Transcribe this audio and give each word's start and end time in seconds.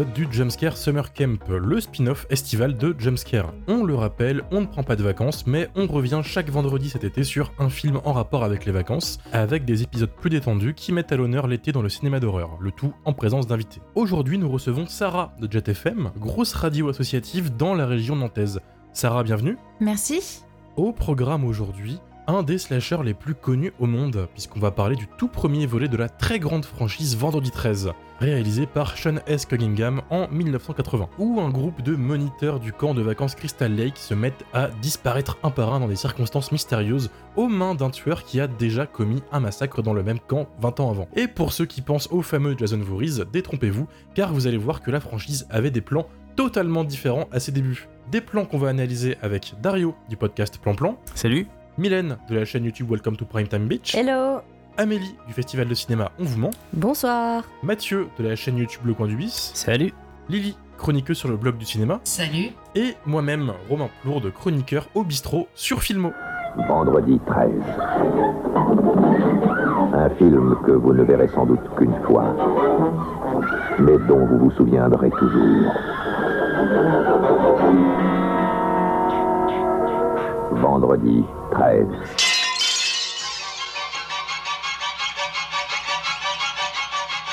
épisode 0.00 0.12
du 0.14 0.28
Jumpscare 0.30 0.76
Summer 0.76 1.12
Camp, 1.12 1.48
le 1.48 1.80
spin-off 1.80 2.26
estival 2.30 2.76
de 2.76 2.94
Jumpscare. 2.98 3.52
On 3.68 3.84
le 3.84 3.94
rappelle, 3.94 4.42
on 4.50 4.62
ne 4.62 4.66
prend 4.66 4.82
pas 4.82 4.96
de 4.96 5.02
vacances, 5.02 5.46
mais 5.46 5.68
on 5.74 5.86
revient 5.86 6.20
chaque 6.24 6.48
vendredi 6.48 6.88
cet 6.88 7.04
été 7.04 7.22
sur 7.22 7.52
un 7.58 7.68
film 7.68 8.00
en 8.04 8.12
rapport 8.12 8.42
avec 8.44 8.64
les 8.64 8.72
vacances, 8.72 9.18
avec 9.32 9.64
des 9.64 9.82
épisodes 9.82 10.10
plus 10.10 10.30
détendus 10.30 10.74
qui 10.74 10.92
mettent 10.92 11.12
à 11.12 11.16
l'honneur 11.16 11.46
l'été 11.46 11.72
dans 11.72 11.82
le 11.82 11.88
cinéma 11.90 12.18
d'horreur, 12.18 12.56
le 12.60 12.70
tout 12.70 12.94
en 13.04 13.12
présence 13.12 13.46
d'invités. 13.46 13.82
Aujourd'hui, 13.94 14.38
nous 14.38 14.48
recevons 14.48 14.86
Sarah 14.86 15.34
de 15.38 15.50
JetFM, 15.50 16.12
grosse 16.18 16.54
radio 16.54 16.88
associative 16.88 17.54
dans 17.56 17.74
la 17.74 17.86
région 17.86 18.16
nantaise. 18.16 18.60
Sarah, 18.92 19.22
bienvenue. 19.22 19.58
Merci. 19.80 20.42
Au 20.76 20.92
programme 20.92 21.44
aujourd'hui, 21.44 21.98
un 22.30 22.42
des 22.44 22.58
slashers 22.58 23.02
les 23.04 23.14
plus 23.14 23.34
connus 23.34 23.72
au 23.80 23.86
monde, 23.86 24.28
puisqu'on 24.32 24.60
va 24.60 24.70
parler 24.70 24.94
du 24.94 25.08
tout 25.18 25.26
premier 25.26 25.66
volet 25.66 25.88
de 25.88 25.96
la 25.96 26.08
très 26.08 26.38
grande 26.38 26.64
franchise 26.64 27.16
Vendredi 27.16 27.50
13, 27.50 27.90
réalisé 28.20 28.66
par 28.66 28.96
Sean 28.96 29.16
S. 29.26 29.46
Cunningham 29.46 30.02
en 30.10 30.28
1980, 30.28 31.08
où 31.18 31.40
un 31.40 31.50
groupe 31.50 31.82
de 31.82 31.96
moniteurs 31.96 32.60
du 32.60 32.72
camp 32.72 32.94
de 32.94 33.02
vacances 33.02 33.34
Crystal 33.34 33.74
Lake 33.74 33.96
se 33.96 34.14
mettent 34.14 34.44
à 34.52 34.68
disparaître 34.80 35.38
un 35.42 35.50
par 35.50 35.74
un 35.74 35.80
dans 35.80 35.88
des 35.88 35.96
circonstances 35.96 36.52
mystérieuses 36.52 37.10
aux 37.36 37.48
mains 37.48 37.74
d'un 37.74 37.90
tueur 37.90 38.22
qui 38.24 38.40
a 38.40 38.46
déjà 38.46 38.86
commis 38.86 39.22
un 39.32 39.40
massacre 39.40 39.82
dans 39.82 39.94
le 39.94 40.02
même 40.02 40.20
camp 40.20 40.48
20 40.60 40.80
ans 40.80 40.90
avant. 40.90 41.08
Et 41.16 41.26
pour 41.26 41.52
ceux 41.52 41.66
qui 41.66 41.82
pensent 41.82 42.08
au 42.12 42.22
fameux 42.22 42.56
Jason 42.56 42.78
Voorhees, 42.78 43.24
détrompez-vous, 43.32 43.88
car 44.14 44.32
vous 44.32 44.46
allez 44.46 44.58
voir 44.58 44.82
que 44.82 44.90
la 44.90 45.00
franchise 45.00 45.46
avait 45.50 45.70
des 45.70 45.80
plans 45.80 46.06
totalement 46.36 46.84
différents 46.84 47.28
à 47.32 47.40
ses 47.40 47.52
débuts. 47.52 47.88
Des 48.10 48.20
plans 48.20 48.44
qu'on 48.44 48.58
va 48.58 48.68
analyser 48.68 49.16
avec 49.20 49.54
Dario 49.60 49.94
du 50.08 50.16
podcast 50.16 50.58
Plan 50.58 50.74
Plan. 50.74 50.96
Salut 51.14 51.46
Mylène 51.78 52.18
de 52.28 52.34
la 52.34 52.44
chaîne 52.44 52.64
YouTube 52.64 52.90
Welcome 52.90 53.16
to 53.16 53.24
Primetime 53.24 53.66
Beach. 53.66 53.94
Hello. 53.94 54.40
Amélie 54.76 55.14
du 55.26 55.32
festival 55.32 55.68
de 55.68 55.74
cinéma 55.74 56.10
On 56.18 56.24
vous 56.24 56.38
ment. 56.38 56.50
Bonsoir. 56.72 57.44
Mathieu 57.62 58.08
de 58.18 58.24
la 58.28 58.36
chaîne 58.36 58.56
YouTube 58.56 58.82
Le 58.84 58.94
Coin 58.94 59.06
du 59.06 59.16
Bis. 59.16 59.50
Salut 59.54 59.92
Lily, 60.28 60.56
chroniqueuse 60.78 61.16
sur 61.18 61.28
le 61.28 61.36
blog 61.36 61.56
du 61.58 61.64
cinéma. 61.64 62.00
Salut. 62.04 62.50
Et 62.74 62.94
moi-même, 63.06 63.52
Romain 63.68 63.88
Plourde, 64.02 64.32
chroniqueur 64.32 64.86
au 64.94 65.02
bistrot 65.02 65.48
sur 65.54 65.82
Filmo. 65.82 66.12
Vendredi 66.68 67.18
13. 67.26 67.50
Un 69.92 70.10
film 70.10 70.56
que 70.64 70.72
vous 70.72 70.92
ne 70.92 71.02
verrez 71.02 71.28
sans 71.28 71.46
doute 71.46 71.60
qu'une 71.76 71.94
fois, 72.04 72.34
mais 73.80 73.98
dont 74.08 74.24
vous 74.26 74.38
vous 74.38 74.50
souviendrez 74.52 75.10
toujours. 75.10 75.72
Vendredi 80.52 81.24
13. 81.50 81.86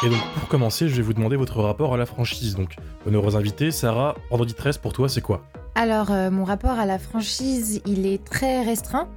Et 0.06 0.10
donc 0.10 0.20
pour 0.36 0.48
commencer, 0.48 0.88
je 0.90 0.96
vais 0.96 1.02
vous 1.02 1.14
demander 1.14 1.36
votre 1.36 1.62
rapport 1.62 1.94
à 1.94 1.98
la 1.98 2.06
franchise. 2.06 2.56
Donc, 2.56 2.76
honneur 3.06 3.26
aux 3.26 3.36
invités, 3.36 3.72
Sarah, 3.72 4.16
Vendredi 4.30 4.54
13 4.54 4.78
pour 4.78 4.94
toi, 4.94 5.10
c'est 5.10 5.22
quoi? 5.22 5.42
Alors, 5.76 6.12
euh, 6.12 6.30
mon 6.32 6.44
rapport 6.44 6.80
à 6.80 6.86
la 6.86 7.00
franchise, 7.00 7.82
il 7.86 8.06
est 8.06 8.24
très 8.24 8.64
restreint. 8.64 9.08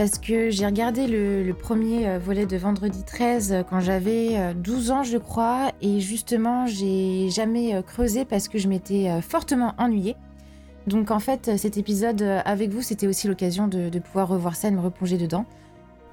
Parce 0.00 0.18
que 0.18 0.48
j'ai 0.48 0.64
regardé 0.64 1.06
le, 1.06 1.52
premier 1.52 2.08
euh, 2.08 2.18
volet 2.18 2.46
de 2.46 2.56
Vendredi 2.56 3.04
13 3.04 3.52
euh, 3.52 3.62
quand 3.62 3.80
j'avais 3.80 4.38
euh, 4.38 4.54
12 4.54 4.90
ans, 4.92 5.02
je 5.02 5.18
crois. 5.18 5.72
Et 5.82 6.00
justement, 6.00 6.64
j'ai 6.66 7.28
jamais 7.28 7.82
creusé 7.86 8.24
parce 8.24 8.48
que 8.48 8.56
je 8.56 8.66
m'étais 8.66 9.20
fortement 9.20 9.74
ennuyée. 9.76 10.16
Donc 10.86 11.10
en 11.10 11.20
fait, 11.20 11.58
cet 11.58 11.76
épisode 11.76 12.22
euh, 12.22 12.40
avec 12.44 12.70
vous, 12.70 12.82
c'était 12.82 13.06
aussi 13.06 13.28
l'occasion 13.28 13.68
de, 13.68 13.88
de 13.88 13.98
pouvoir 13.98 14.28
revoir 14.28 14.56
ça 14.56 14.68
et 14.68 14.70
de 14.70 14.76
me 14.76 14.80
replonger 14.80 15.18
dedans. 15.18 15.46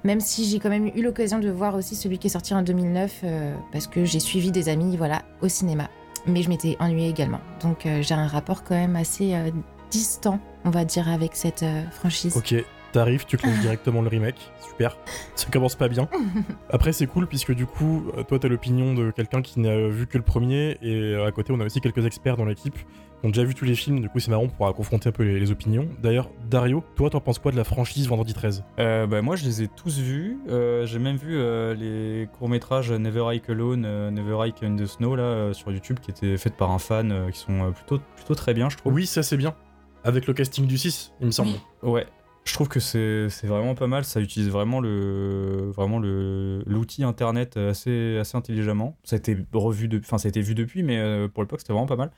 Même 0.04 0.22
si 0.22 0.46
j'ai 0.46 0.60
quand 0.60 0.70
même 0.70 0.88
eu 0.96 1.02
l'occasion 1.02 1.40
de 1.40 1.50
voir 1.50 1.76
aussi 1.76 1.96
celui 1.96 2.18
qui 2.18 2.28
est 2.28 2.30
sorti 2.30 2.54
en 2.54 2.62
2009, 2.62 3.22
euh, 3.24 3.56
parce 3.72 3.88
que 3.88 4.06
j'ai 4.06 4.20
suivi 4.20 4.52
des 4.52 4.70
amis 4.70 4.96
voilà, 4.96 5.24
au 5.42 5.48
cinéma. 5.48 5.90
Mais 6.26 6.42
je 6.44 6.50
m'étais 6.50 6.78
ennuyée 6.80 7.10
également. 7.10 7.42
Donc 7.62 7.86
euh, 7.86 8.02
j'ai 8.02 8.14
un 8.14 8.28
rapport 8.28 8.64
quand 8.64 8.76
même 8.76 8.96
assez 8.96 9.34
euh, 9.34 9.50
distant, 9.92 10.40
on 10.66 10.70
va 10.70 10.86
dire, 10.86 11.10
avec 11.10 11.36
cette 11.36 11.66
franchise. 11.92 12.38
Ok, 12.38 12.56
t'arrives, 12.92 13.26
tu 13.26 13.38
clenches 13.38 13.60
directement 13.62 14.02
le 14.02 14.08
remake, 14.08 14.38
super. 14.70 14.98
Ça 15.36 15.48
commence 15.52 15.76
pas 15.76 15.88
bien. 15.88 16.08
Après, 16.70 16.94
c'est 16.94 17.08
cool 17.08 17.28
puisque 17.28 17.54
du 17.54 17.66
coup, 17.66 18.04
toi, 18.28 18.40
t'as 18.40 18.48
l'opinion 18.48 18.94
de 18.94 19.12
quelqu'un 19.12 19.42
qui 19.42 19.60
n'a 19.60 19.88
vu 19.88 20.06
que 20.08 20.18
le 20.18 20.24
premier, 20.24 20.78
et 20.82 21.16
à 21.16 21.32
côté, 21.32 21.52
on 21.54 21.60
a 21.60 21.66
aussi 21.66 21.82
quelques 21.82 22.06
experts 22.06 22.38
dans 22.38 22.46
l'équipe 22.46 22.78
qui 22.78 22.86
ont 23.24 23.30
déjà 23.30 23.44
vu 23.44 23.56
tous 23.56 23.66
les 23.66 23.76
films, 23.76 24.00
du 24.00 24.10
coup, 24.10 24.20
c'est 24.20 24.30
marrant, 24.30 24.44
on 24.44 24.50
pourra 24.50 24.74
confronter 24.74 25.10
un 25.10 25.12
peu 25.12 25.24
les, 25.24 25.40
les 25.40 25.52
opinions. 25.52 25.88
D'ailleurs, 26.02 26.30
Dario, 26.50 26.84
toi, 26.96 27.10
t'en 27.10 27.20
penses 27.20 27.40
quoi 27.40 27.52
de 27.52 27.58
la 27.58 27.64
franchise 27.64 28.08
Vendredi 28.08 28.34
13 28.34 28.64
euh, 28.80 29.08
bah, 29.08 29.22
Moi, 29.22 29.36
je 29.36 29.46
les 29.46 29.64
ai 29.64 29.68
tous 29.68 30.00
vus. 30.00 30.38
Euh, 30.50 30.86
J'ai 30.86 31.00
même 31.00 31.18
vu 31.18 31.36
euh, 31.38 31.74
les 31.74 32.28
courts-métrages 32.38 32.92
Never 32.92 33.24
Hike 33.34 33.50
Alone, 33.50 34.10
Never 34.10 34.38
Hike 34.40 34.64
in 34.64 34.76
the 34.76 34.86
Snow 34.86 35.16
là, 35.16 35.54
sur 35.54 35.72
YouTube 35.72 36.00
qui 36.00 36.12
étaient 36.12 36.38
faits 36.38 36.56
par 36.56 36.72
un 36.72 36.80
fan, 36.80 37.32
qui 37.32 37.40
sont 37.40 37.72
plutôt, 37.72 38.00
plutôt 38.16 38.36
très 38.36 38.54
bien, 38.54 38.70
je 38.70 38.78
trouve. 38.78 38.94
Oui, 38.94 39.06
ça 39.06 39.24
c'est 39.24 39.38
bien. 39.38 39.56
Avec 40.04 40.28
le 40.28 40.34
casting 40.34 40.68
du 40.68 40.78
6, 40.78 41.14
il 41.20 41.28
me 41.28 41.32
semble. 41.32 41.52
Ouais. 41.84 42.06
Je 42.48 42.54
trouve 42.54 42.70
que 42.70 42.80
c'est 42.80 43.28
vraiment 43.44 43.76
pas 43.76 43.88
mal. 43.88 44.06
Ça 44.06 44.22
utilise 44.22 44.50
vraiment 44.50 44.80
le 44.80 45.70
vraiment 45.76 46.00
le 46.00 46.64
l'outil 46.66 47.04
internet 47.04 47.58
assez 47.58 48.18
assez 48.18 48.38
intelligemment. 48.38 48.98
Ça 49.04 49.18
a 49.18 49.20
été 49.20 49.38
revu 49.54 49.88
de, 49.90 50.00
enfin 50.00 50.18
ça 50.18 50.28
a 50.28 50.30
été 50.30 50.42
vu 50.42 50.56
depuis, 50.56 50.82
mais 50.82 50.98
euh, 50.98 51.28
pour 51.28 51.44
l'époque 51.44 51.60
c'était 51.60 51.74
vraiment 51.74 51.88
pas 51.88 51.98
mal. 51.98 52.12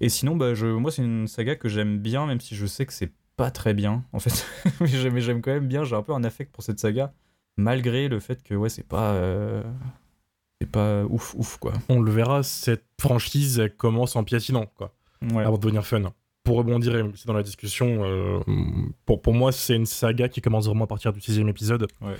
Et 0.00 0.08
sinon, 0.08 0.34
bah 0.34 0.54
je, 0.54 0.66
moi 0.66 0.90
c'est 0.90 1.02
une 1.02 1.26
saga 1.28 1.56
que 1.56 1.68
j'aime 1.68 1.98
bien, 1.98 2.26
même 2.26 2.40
si 2.40 2.56
je 2.56 2.64
sais 2.66 2.86
que 2.86 2.92
c'est 2.94 3.12
pas 3.36 3.50
très 3.50 3.74
bien 3.74 4.02
en 4.14 4.18
fait. 4.18 4.46
mais 4.80 4.86
j'aime 4.86 5.12
mais 5.12 5.20
j'aime 5.20 5.42
quand 5.42 5.52
même 5.52 5.68
bien. 5.68 5.84
J'ai 5.84 5.94
un 5.94 6.02
peu 6.02 6.12
un 6.14 6.24
affect 6.24 6.50
pour 6.52 6.64
cette 6.64 6.78
saga, 6.80 7.12
malgré 7.58 8.08
le 8.08 8.18
fait 8.18 8.42
que 8.42 8.54
ouais 8.54 8.70
c'est 8.70 8.86
pas 8.88 9.12
euh, 9.12 9.62
c'est 10.60 10.70
pas 10.70 11.04
ouf 11.04 11.34
ouf 11.34 11.58
quoi. 11.58 11.74
On 11.90 12.00
le 12.00 12.10
verra, 12.10 12.42
cette 12.42 12.86
franchise 12.98 13.58
elle 13.58 13.76
commence 13.76 14.16
en 14.16 14.24
piétinant, 14.24 14.64
quoi, 14.74 14.94
Ouais. 15.34 15.44
avant 15.44 15.58
de 15.58 15.62
devenir 15.62 15.86
fun. 15.86 16.12
Pour 16.46 16.56
rebondir 16.58 16.96
et 16.96 17.04
c'est 17.16 17.26
dans 17.26 17.34
la 17.34 17.42
discussion, 17.42 18.04
euh, 18.04 18.38
pour, 19.04 19.20
pour 19.20 19.34
moi, 19.34 19.50
c'est 19.52 19.74
une 19.76 19.84
saga 19.84 20.28
qui 20.28 20.40
commence 20.40 20.66
vraiment 20.66 20.84
à 20.84 20.86
partir 20.86 21.12
du 21.12 21.20
sixième 21.20 21.48
épisode, 21.48 21.86
Ouais. 22.00 22.14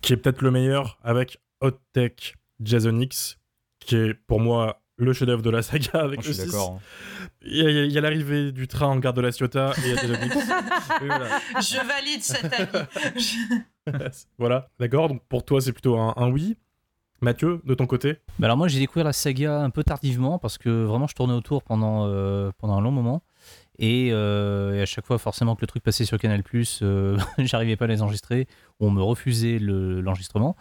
qui 0.00 0.12
est 0.12 0.16
peut-être 0.16 0.42
le 0.42 0.50
meilleur, 0.50 0.98
avec 1.02 1.38
Hot 1.60 1.72
Tech 1.92 2.34
Jason 2.60 2.98
X, 3.00 3.36
qui 3.80 3.96
est 3.96 4.14
pour 4.14 4.38
moi 4.40 4.80
le 4.96 5.12
chef-d'œuvre 5.12 5.42
de 5.42 5.50
la 5.50 5.62
saga 5.62 5.90
avec 6.00 6.18
le 6.18 6.32
suis 6.32 6.34
6. 6.34 6.46
d'accord. 6.46 6.78
hein. 6.80 7.26
Il 7.42 7.90
y 7.92 7.98
a, 7.98 8.00
l'arrivée 8.00 8.52
du 8.52 8.66
train 8.68 8.86
en 8.86 8.96
gare 8.96 9.12
de 9.12 9.20
la 9.20 9.30
Ciotat 9.32 9.72
et 9.78 9.80
il 9.80 9.88
y 9.88 9.92
a 9.92 9.96
Jason 9.96 10.24
X. 10.26 10.36
Oui, 11.02 11.06
voilà. 11.06 11.26
Je 11.60 11.86
valide 11.86 12.22
cet 12.22 12.52
avis. 12.52 13.36
voilà, 14.38 14.68
d'accord, 14.78 15.08
donc 15.08 15.22
pour 15.28 15.44
toi, 15.44 15.60
c'est 15.60 15.72
plutôt 15.72 15.98
un, 15.98 16.14
un 16.16 16.30
oui. 16.30 16.56
Mathieu, 17.20 17.60
de 17.64 17.74
ton 17.74 17.86
côté? 17.86 18.18
Bah 18.38 18.46
alors 18.46 18.56
moi 18.56 18.68
j'ai 18.68 18.78
découvert 18.78 19.04
la 19.04 19.12
saga 19.12 19.60
un 19.60 19.70
peu 19.70 19.82
tardivement 19.82 20.38
parce 20.38 20.56
que 20.56 20.84
vraiment 20.84 21.08
je 21.08 21.14
tournais 21.16 21.32
autour 21.34 21.64
pendant, 21.64 22.06
euh, 22.06 22.52
pendant 22.58 22.76
un 22.78 22.80
long 22.80 22.92
moment 22.92 23.22
et, 23.78 24.10
euh, 24.12 24.74
et 24.74 24.82
à 24.82 24.86
chaque 24.86 25.06
fois 25.06 25.18
forcément 25.18 25.54
que 25.54 25.60
le 25.60 25.66
truc 25.68 25.82
passait 25.82 26.04
sur 26.04 26.18
Canal+, 26.18 26.42
euh, 26.82 27.16
j'arrivais 27.38 27.76
pas 27.76 27.84
à 27.84 27.88
les 27.88 28.02
enregistrer, 28.02 28.46
on 28.80 28.90
me 28.90 29.02
refusait 29.02 29.58
le- 29.58 30.00
l'enregistrement. 30.00 30.56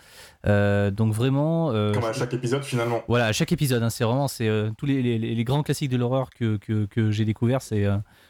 Euh, 0.46 0.92
donc 0.92 1.14
vraiment... 1.14 1.72
euh, 1.72 1.94
chaque 2.14 2.34
épisode, 2.34 2.64
finalement. 2.64 3.02
voilà, 3.08 3.26
à 3.26 3.32
chaque 3.32 3.52
épisode, 3.52 3.82
hein, 3.82 3.90
c'est 3.90 4.04
vraiment 4.04 4.28
c'est 4.28 4.50
tous 4.78 4.86
les, 4.86 5.02
les- 5.02 5.18
les 5.18 5.44
grands 5.44 5.64
classiques 5.64 5.90
de 5.92 5.98
l'horreur 5.98 6.30
que, 6.30 6.58
que, 6.58 6.86
que 6.86 7.10
j'ai 7.12 7.26
découvert. 7.26 7.62
C'est, 7.62 7.84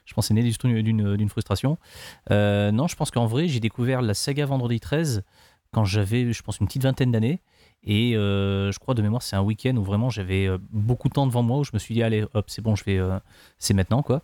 je 0.05 0.13
pense, 0.13 0.27
c'est 0.27 0.33
né 0.33 0.41
d'une 0.43 1.29
frustration. 1.29 1.77
Non, 2.29 2.87
je 2.87 2.95
pense 2.95 3.11
qu'en 3.11 3.25
vrai, 3.25 3.47
j'ai 3.47 3.59
découvert 3.59 4.01
la 4.01 4.13
saga 4.13 4.45
Vendredi 4.45 4.79
13 4.79 5.23
quand 5.73 5.83
j'avais, 5.83 6.31
je 6.31 6.41
pense, 6.43 6.59
une 6.59 6.67
petite 6.67 6.83
vingtaine 6.83 7.11
d'années. 7.11 7.41
Et 7.83 8.15
euh, 8.17 8.71
je 8.71 8.79
crois 8.79 8.95
de 8.95 9.01
mémoire, 9.01 9.21
c'est 9.21 9.35
un 9.35 9.41
week-end 9.43 9.75
où 9.77 9.83
vraiment 9.83 10.09
j'avais 10.09 10.49
beaucoup 10.71 11.09
de 11.09 11.13
temps 11.13 11.27
devant 11.27 11.43
moi 11.43 11.59
où 11.59 11.63
je 11.63 11.71
me 11.73 11.79
suis 11.79 11.93
dit, 11.93 12.03
allez, 12.03 12.25
hop, 12.33 12.45
c'est 12.49 12.61
bon, 12.61 12.75
je 12.75 12.83
vais, 12.83 12.97
euh, 12.97 13.19
c'est 13.59 13.73
maintenant, 13.73 14.01
quoi. 14.01 14.23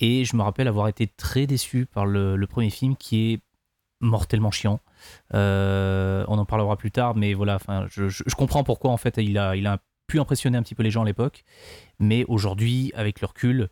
Et 0.00 0.24
je 0.24 0.36
me 0.36 0.42
rappelle 0.42 0.68
avoir 0.68 0.88
été 0.88 1.06
très 1.06 1.46
déçu 1.46 1.86
par 1.86 2.04
le, 2.06 2.36
le 2.36 2.46
premier 2.46 2.70
film 2.70 2.96
qui 2.96 3.32
est 3.32 3.40
mortellement 4.00 4.50
chiant. 4.50 4.80
Euh, 5.34 6.24
on 6.28 6.38
en 6.38 6.44
parlera 6.44 6.76
plus 6.76 6.90
tard, 6.90 7.14
mais 7.16 7.34
voilà, 7.34 7.56
enfin, 7.56 7.86
je, 7.90 8.08
je- 8.08 8.24
je 8.26 8.34
comprends 8.34 8.62
pourquoi 8.64 8.90
en 8.90 8.96
fait 8.98 9.16
il 9.18 9.38
a, 9.38 9.56
il 9.56 9.66
a 9.66 9.78
pu 10.06 10.20
impressionner 10.20 10.58
un 10.58 10.62
petit 10.62 10.74
peu 10.74 10.82
les 10.82 10.90
gens 10.90 11.02
à 11.02 11.06
l'époque, 11.06 11.44
mais 11.98 12.24
aujourd'hui, 12.28 12.92
avec 12.94 13.20
le 13.20 13.26
recul, 13.26 13.68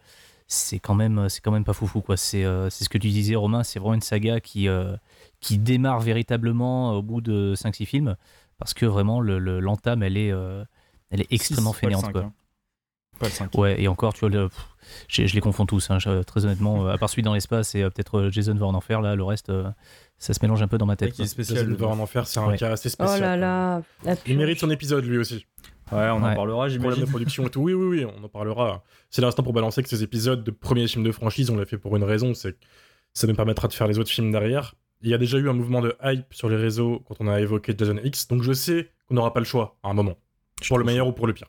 c'est 0.46 0.78
quand 0.78 0.94
même, 0.94 1.28
c'est 1.28 1.40
quand 1.42 1.52
même 1.52 1.64
pas 1.64 1.72
foufou 1.74 2.00
quoi. 2.00 2.16
C'est, 2.16 2.44
euh, 2.44 2.70
c'est 2.70 2.84
ce 2.84 2.88
que 2.88 2.98
tu 2.98 3.08
disais, 3.08 3.34
Romain, 3.34 3.62
c'est 3.62 3.78
vraiment 3.78 3.94
une 3.94 4.00
saga 4.00 4.40
qui, 4.40 4.66
euh, 4.68 4.96
qui 5.40 5.58
démarre 5.58 6.00
véritablement 6.00 6.92
au 6.94 7.02
bout 7.02 7.20
de 7.20 7.54
5-6 7.54 7.84
films, 7.86 8.16
parce 8.58 8.72
que 8.74 8.86
vraiment 8.86 9.20
le, 9.20 9.38
le- 9.38 9.60
l'entame, 9.60 10.02
elle 10.02 10.16
est, 10.16 10.28
elle 11.10 11.20
est 11.20 11.32
extrêmement 11.32 11.72
Six, 11.72 11.78
quoi. 12.12 12.22
hein. 12.22 12.32
Pas 13.24 13.28
le 13.28 13.34
5. 13.34 13.58
Ouais, 13.58 13.80
et 13.82 13.88
encore, 13.88 14.12
tu 14.14 14.20
vois, 14.20 14.28
le- 14.28 14.48
pff, 14.48 14.66
je, 15.08 15.26
je 15.26 15.34
les 15.34 15.40
confonds 15.40 15.66
tous, 15.66 15.90
hein, 15.90 15.98
je- 15.98 16.22
très 16.22 16.44
honnêtement, 16.44 16.86
euh, 16.86 16.92
à 16.92 16.98
part 16.98 17.08
celui 17.08 17.22
dans 17.22 17.34
l'espace 17.34 17.74
et 17.74 17.82
euh, 17.82 17.90
peut-être 17.90 18.18
euh, 18.18 18.30
Jason 18.30 18.54
va 18.54 18.66
en 18.66 18.74
enfer, 18.74 19.00
là, 19.00 19.14
le 19.14 19.24
reste, 19.24 19.48
euh, 19.50 19.64
ça 20.18 20.34
se 20.34 20.38
mélange 20.42 20.62
un 20.62 20.68
peu 20.68 20.78
dans 20.78 20.86
ma 20.86 20.96
tête. 20.96 21.12
qui 21.12 21.22
est 21.22 21.24
quoi. 21.24 21.30
spécial. 21.30 21.66
Le 21.66 21.74
va 21.74 21.86
en 21.88 21.98
enfer, 21.98 22.26
c'est 22.26 22.38
un 22.40 22.46
Ouais. 22.48 22.56
cas 22.58 22.70
assez 22.72 22.88
Oh 22.88 22.92
spécial. 22.92 23.20
là 23.20 23.36
là. 23.36 23.82
la 24.04 24.14
Il 24.26 24.36
mérite 24.38 24.58
son 24.60 24.70
épisode 24.70 25.04
lui 25.04 25.18
aussi. 25.18 25.46
Ouais, 25.92 26.08
on 26.10 26.14
en 26.16 26.22
Ouais. 26.28 26.34
parlera, 26.34 26.66
Problème 26.66 26.70
j'imagine. 26.70 27.04
de 27.04 27.08
production 27.10 27.46
et 27.46 27.50
tout. 27.50 27.60
Oui, 27.60 27.74
oui, 27.74 27.98
oui, 28.00 28.06
on 28.18 28.24
en 28.24 28.28
parlera. 28.28 28.82
C'est 29.10 29.20
l'instant 29.22 29.42
pour 29.42 29.52
balancer 29.52 29.82
que 29.82 29.88
ces 29.88 30.02
épisodes 30.02 30.42
de 30.42 30.50
premier 30.50 30.86
film 30.88 31.04
de 31.04 31.12
franchise, 31.12 31.50
on 31.50 31.56
l'a 31.56 31.66
fait 31.66 31.76
pour 31.78 31.96
une 31.96 32.04
raison, 32.04 32.32
c'est 32.34 32.52
que 32.52 32.58
ça 33.12 33.26
nous 33.26 33.34
permettra 33.34 33.68
de 33.68 33.72
faire 33.74 33.86
les 33.86 33.98
autres 33.98 34.10
films 34.10 34.30
derrière. 34.32 34.74
Il 35.02 35.10
y 35.10 35.14
a 35.14 35.18
déjà 35.18 35.36
eu 35.38 35.48
un 35.50 35.52
mouvement 35.52 35.82
de 35.82 35.94
hype 36.02 36.32
sur 36.32 36.48
les 36.48 36.56
réseaux 36.56 37.02
quand 37.06 37.16
on 37.20 37.28
a 37.28 37.38
évoqué 37.40 37.74
Jason 37.76 37.98
X, 38.02 38.28
donc 38.28 38.42
je 38.42 38.52
sais 38.54 38.90
qu'on 39.08 39.14
n'aura 39.16 39.32
pas 39.34 39.40
le 39.40 39.46
choix 39.46 39.76
à 39.82 39.90
un 39.90 39.94
moment. 39.94 40.14
Pour 40.66 40.78
le 40.78 40.84
meilleur 40.84 41.06
ou 41.06 41.12
pour 41.12 41.26
le 41.26 41.34
pire. 41.34 41.48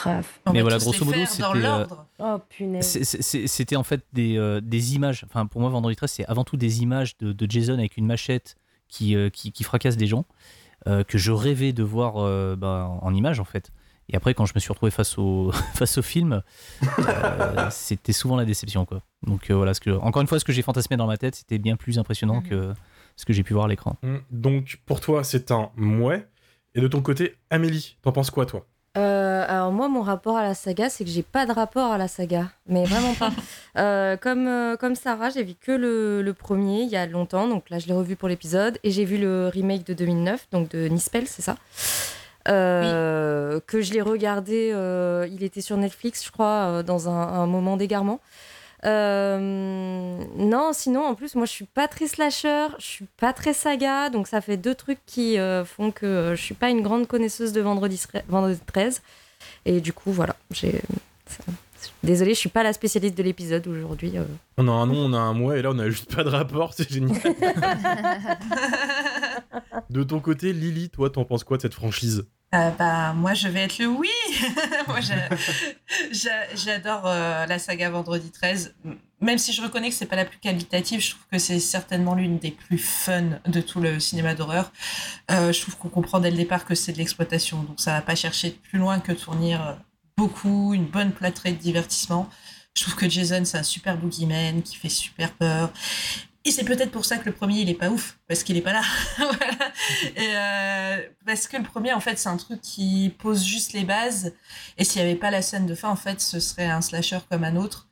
Grave. 0.00 0.26
On 0.46 0.52
Mais 0.52 0.60
voilà, 0.62 0.78
grosso 0.78 1.04
modo, 1.04 1.18
c'était, 1.26 1.44
euh. 1.54 1.86
Oh 2.18 2.38
C'était 2.80 3.76
en 3.76 3.82
fait 3.82 4.02
des, 4.12 4.36
euh, 4.36 4.60
des 4.60 4.94
images. 4.94 5.24
Enfin, 5.28 5.46
pour 5.46 5.60
moi, 5.60 5.70
Vendredi 5.70 5.96
13, 5.96 6.10
c'est 6.10 6.24
avant 6.26 6.44
tout 6.44 6.56
des 6.56 6.82
images 6.82 7.16
de, 7.18 7.32
de 7.32 7.50
Jason 7.50 7.74
avec 7.74 7.96
une 7.96 8.06
machette 8.06 8.56
qui, 8.88 9.14
euh, 9.16 9.30
qui, 9.30 9.52
qui 9.52 9.62
fracasse 9.64 9.96
des 9.96 10.06
gens, 10.06 10.24
euh, 10.86 11.04
que 11.04 11.18
je 11.18 11.32
rêvais 11.32 11.72
de 11.72 11.82
voir 11.82 12.14
euh, 12.16 12.56
bah, 12.56 12.88
en 13.02 13.14
images, 13.14 13.40
en 13.40 13.44
fait. 13.44 13.70
Et 14.12 14.16
après, 14.16 14.34
quand 14.34 14.44
je 14.46 14.52
me 14.56 14.60
suis 14.60 14.70
retrouvé 14.70 14.90
face 14.90 15.18
au, 15.18 15.52
face 15.74 15.98
au 15.98 16.02
film, 16.02 16.42
euh, 16.98 17.66
c'était 17.70 18.12
souvent 18.12 18.36
la 18.36 18.44
déception. 18.44 18.84
Quoi. 18.84 19.02
Donc 19.24 19.50
euh, 19.50 19.54
voilà, 19.54 19.72
ce 19.74 19.80
que, 19.80 19.90
encore 19.90 20.20
une 20.22 20.28
fois, 20.28 20.40
ce 20.40 20.44
que 20.44 20.52
j'ai 20.52 20.62
fantasmé 20.62 20.96
dans 20.96 21.06
ma 21.06 21.16
tête, 21.16 21.36
c'était 21.36 21.58
bien 21.58 21.76
plus 21.76 21.98
impressionnant 21.98 22.40
Mhm. 22.40 22.48
que 22.48 22.72
ce 23.16 23.24
que 23.24 23.32
j'ai 23.32 23.42
pu 23.42 23.52
voir 23.52 23.66
à 23.66 23.68
l'écran. 23.68 23.96
Hmm, 24.02 24.16
Donc, 24.30 24.80
pour 24.86 25.00
toi, 25.00 25.22
c'est 25.24 25.50
un 25.50 25.70
mouais. 25.76 26.26
Et 26.74 26.80
de 26.80 26.88
ton 26.88 27.02
côté, 27.02 27.34
Amélie, 27.50 27.96
t'en 28.02 28.12
penses 28.12 28.30
quoi, 28.30 28.46
toi? 28.46 28.66
Alors 29.70 29.76
moi, 29.76 29.88
mon 29.88 30.02
rapport 30.02 30.36
à 30.36 30.42
la 30.42 30.54
saga, 30.54 30.90
c'est 30.90 31.04
que 31.04 31.10
j'ai 31.10 31.22
pas 31.22 31.46
de 31.46 31.52
rapport 31.52 31.92
à 31.92 31.98
la 31.98 32.08
saga, 32.08 32.48
mais 32.66 32.84
vraiment 32.84 33.14
pas. 33.14 33.30
Euh, 33.78 34.16
comme, 34.16 34.48
euh, 34.48 34.76
comme 34.76 34.96
Sarah, 34.96 35.30
j'ai 35.30 35.44
vu 35.44 35.54
que 35.54 35.70
le, 35.70 36.22
le 36.22 36.34
premier 36.34 36.82
il 36.82 36.88
y 36.88 36.96
a 36.96 37.06
longtemps, 37.06 37.46
donc 37.46 37.70
là 37.70 37.78
je 37.78 37.86
l'ai 37.86 37.92
revu 37.92 38.16
pour 38.16 38.28
l'épisode, 38.28 38.78
et 38.82 38.90
j'ai 38.90 39.04
vu 39.04 39.16
le 39.16 39.46
remake 39.46 39.86
de 39.86 39.94
2009, 39.94 40.48
donc 40.50 40.70
de 40.70 40.88
Nispel, 40.88 41.28
c'est 41.28 41.40
ça 41.42 41.54
Euh, 42.48 43.60
Que 43.68 43.80
je 43.80 43.92
l'ai 43.92 44.00
regardé, 44.00 44.72
euh, 44.74 45.28
il 45.30 45.44
était 45.44 45.60
sur 45.60 45.76
Netflix, 45.76 46.24
je 46.26 46.32
crois, 46.32 46.82
dans 46.82 47.08
un, 47.08 47.12
un 47.28 47.46
moment 47.46 47.76
d'égarement. 47.76 48.18
Non, 48.82 50.72
sinon, 50.72 51.04
en 51.04 51.14
plus, 51.14 51.36
moi, 51.36 51.46
je 51.46 51.52
suis 51.52 51.66
pas 51.66 51.86
très 51.86 52.08
slasher, 52.08 52.66
je 52.80 52.86
suis 52.86 53.06
pas 53.18 53.32
très 53.32 53.52
saga, 53.52 54.10
donc 54.10 54.26
ça 54.26 54.40
fait 54.40 54.56
deux 54.56 54.74
trucs 54.74 55.04
qui 55.06 55.36
font 55.64 55.92
que 55.92 56.32
je 56.34 56.42
suis 56.42 56.54
pas 56.54 56.70
une 56.70 56.82
grande 56.82 57.06
connaisseuse 57.06 57.52
de 57.52 57.60
Vendredi, 57.60 58.02
Vendredi 58.28 58.58
13. 58.66 59.00
Et 59.64 59.80
du 59.80 59.92
coup, 59.92 60.12
voilà, 60.12 60.36
j'ai. 60.50 60.80
Désolée, 62.02 62.34
je 62.34 62.38
suis 62.38 62.48
pas 62.50 62.62
la 62.62 62.74
spécialiste 62.74 63.16
de 63.16 63.22
l'épisode 63.22 63.66
aujourd'hui. 63.66 64.12
euh. 64.18 64.24
On 64.58 64.68
a 64.68 64.72
un 64.72 64.86
nom, 64.86 65.06
on 65.06 65.12
a 65.14 65.18
un 65.18 65.32
mouais, 65.32 65.60
et 65.60 65.62
là, 65.62 65.70
on 65.72 65.78
a 65.78 65.88
juste 65.88 66.14
pas 66.14 66.24
de 66.24 66.28
rapport, 66.28 66.72
c'est 66.76 66.90
génial. 66.90 67.18
de 69.90 70.02
ton 70.02 70.20
côté, 70.20 70.52
Lily, 70.52 70.90
toi, 70.90 71.10
t'en 71.10 71.24
penses 71.24 71.44
quoi 71.44 71.56
de 71.56 71.62
cette 71.62 71.74
franchise? 71.74 72.24
Euh, 72.54 72.70
bah, 72.78 73.12
moi, 73.14 73.34
je 73.34 73.48
vais 73.48 73.60
être 73.60 73.78
le 73.78 73.86
oui. 73.86 74.08
moi, 74.88 75.00
j'a- 75.00 75.28
j'a- 76.10 76.54
j'adore 76.54 77.02
euh, 77.06 77.46
la 77.46 77.58
saga 77.58 77.90
Vendredi 77.90 78.30
13. 78.30 78.74
Même 79.20 79.38
si 79.38 79.52
je 79.52 79.60
reconnais 79.60 79.90
que 79.90 79.94
c'est 79.94 80.06
pas 80.06 80.16
la 80.16 80.24
plus 80.24 80.38
qualitative, 80.38 81.00
je 81.00 81.10
trouve 81.10 81.26
que 81.30 81.38
c'est 81.38 81.60
certainement 81.60 82.14
l'une 82.14 82.38
des 82.38 82.52
plus 82.52 82.78
fun 82.78 83.40
de 83.46 83.60
tout 83.60 83.80
le 83.80 84.00
cinéma 84.00 84.34
d'horreur. 84.34 84.72
Euh, 85.30 85.52
je 85.52 85.60
trouve 85.60 85.76
qu'on 85.76 85.88
comprend 85.88 86.20
dès 86.20 86.30
le 86.30 86.36
départ 86.36 86.64
que 86.64 86.74
c'est 86.74 86.92
de 86.92 86.98
l'exploitation, 86.98 87.62
donc 87.62 87.80
ça 87.80 87.92
va 87.92 88.00
pas 88.00 88.14
chercher 88.14 88.50
plus 88.50 88.78
loin 88.78 88.98
que 88.98 89.12
de 89.12 89.18
fournir 89.18 89.66
euh, 89.66 89.74
beaucoup, 90.16 90.72
une 90.72 90.86
bonne 90.86 91.12
plâtrée 91.12 91.52
de 91.52 91.58
divertissement. 91.58 92.30
Je 92.74 92.84
trouve 92.84 92.96
que 92.96 93.08
Jason, 93.08 93.44
c'est 93.44 93.58
un 93.58 93.62
super 93.62 93.98
boogeyman 93.98 94.62
qui 94.62 94.76
fait 94.76 94.88
super 94.88 95.32
peur. 95.32 95.70
Et 96.44 96.50
c'est 96.50 96.64
peut-être 96.64 96.90
pour 96.90 97.04
ça 97.04 97.18
que 97.18 97.26
le 97.26 97.32
premier, 97.32 97.60
il 97.60 97.68
est 97.68 97.74
pas 97.74 97.90
ouf, 97.90 98.18
parce 98.26 98.42
qu'il 98.42 98.56
est 98.56 98.62
pas 98.62 98.72
là. 98.72 98.82
Euh, 100.18 101.00
parce 101.26 101.48
que 101.48 101.56
le 101.56 101.62
premier, 101.62 101.92
en 101.92 102.00
fait, 102.00 102.18
c'est 102.18 102.28
un 102.28 102.36
truc 102.36 102.60
qui 102.60 103.14
pose 103.18 103.44
juste 103.44 103.72
les 103.72 103.84
bases. 103.84 104.32
Et 104.78 104.84
s'il 104.84 105.02
n'y 105.02 105.08
avait 105.08 105.18
pas 105.18 105.30
la 105.30 105.42
scène 105.42 105.66
de 105.66 105.74
fin, 105.74 105.88
en 105.88 105.96
fait, 105.96 106.20
ce 106.20 106.38
serait 106.38 106.66
un 106.66 106.80
slasher 106.80 107.18
comme 107.28 107.44
un 107.44 107.56
autre. 107.56 107.89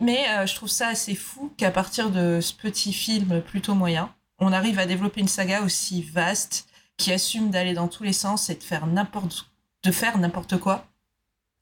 Mais, 0.00 0.28
euh, 0.28 0.46
je 0.46 0.54
trouve 0.54 0.68
ça 0.68 0.88
assez 0.88 1.14
fou 1.14 1.52
qu'à 1.56 1.70
partir 1.70 2.10
de 2.10 2.40
ce 2.40 2.54
petit 2.54 2.92
film 2.92 3.42
plutôt 3.42 3.74
moyen, 3.74 4.14
on 4.38 4.52
arrive 4.52 4.78
à 4.78 4.86
développer 4.86 5.20
une 5.20 5.28
saga 5.28 5.62
aussi 5.62 6.02
vaste 6.02 6.68
qui 6.96 7.12
assume 7.12 7.50
d'aller 7.50 7.74
dans 7.74 7.88
tous 7.88 8.02
les 8.02 8.12
sens 8.12 8.48
et 8.48 8.54
de 8.54 8.62
faire 8.62 8.86
n'importe 8.86 10.58
quoi. 10.58 10.86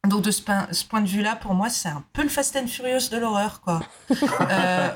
Donc 0.08 0.22
de 0.22 0.30
ce, 0.30 0.42
point- 0.42 0.66
ce 0.70 0.84
point 0.84 1.00
de 1.00 1.08
vue-là, 1.08 1.34
pour 1.36 1.54
moi, 1.54 1.68
c'est 1.70 1.88
un 1.88 2.04
peu 2.12 2.22
le 2.22 2.28
Fast 2.28 2.54
and 2.56 2.66
Furious 2.66 3.08
de 3.10 3.16
l'horreur, 3.16 3.60
quoi. 3.62 3.80
Euh, 4.10 4.88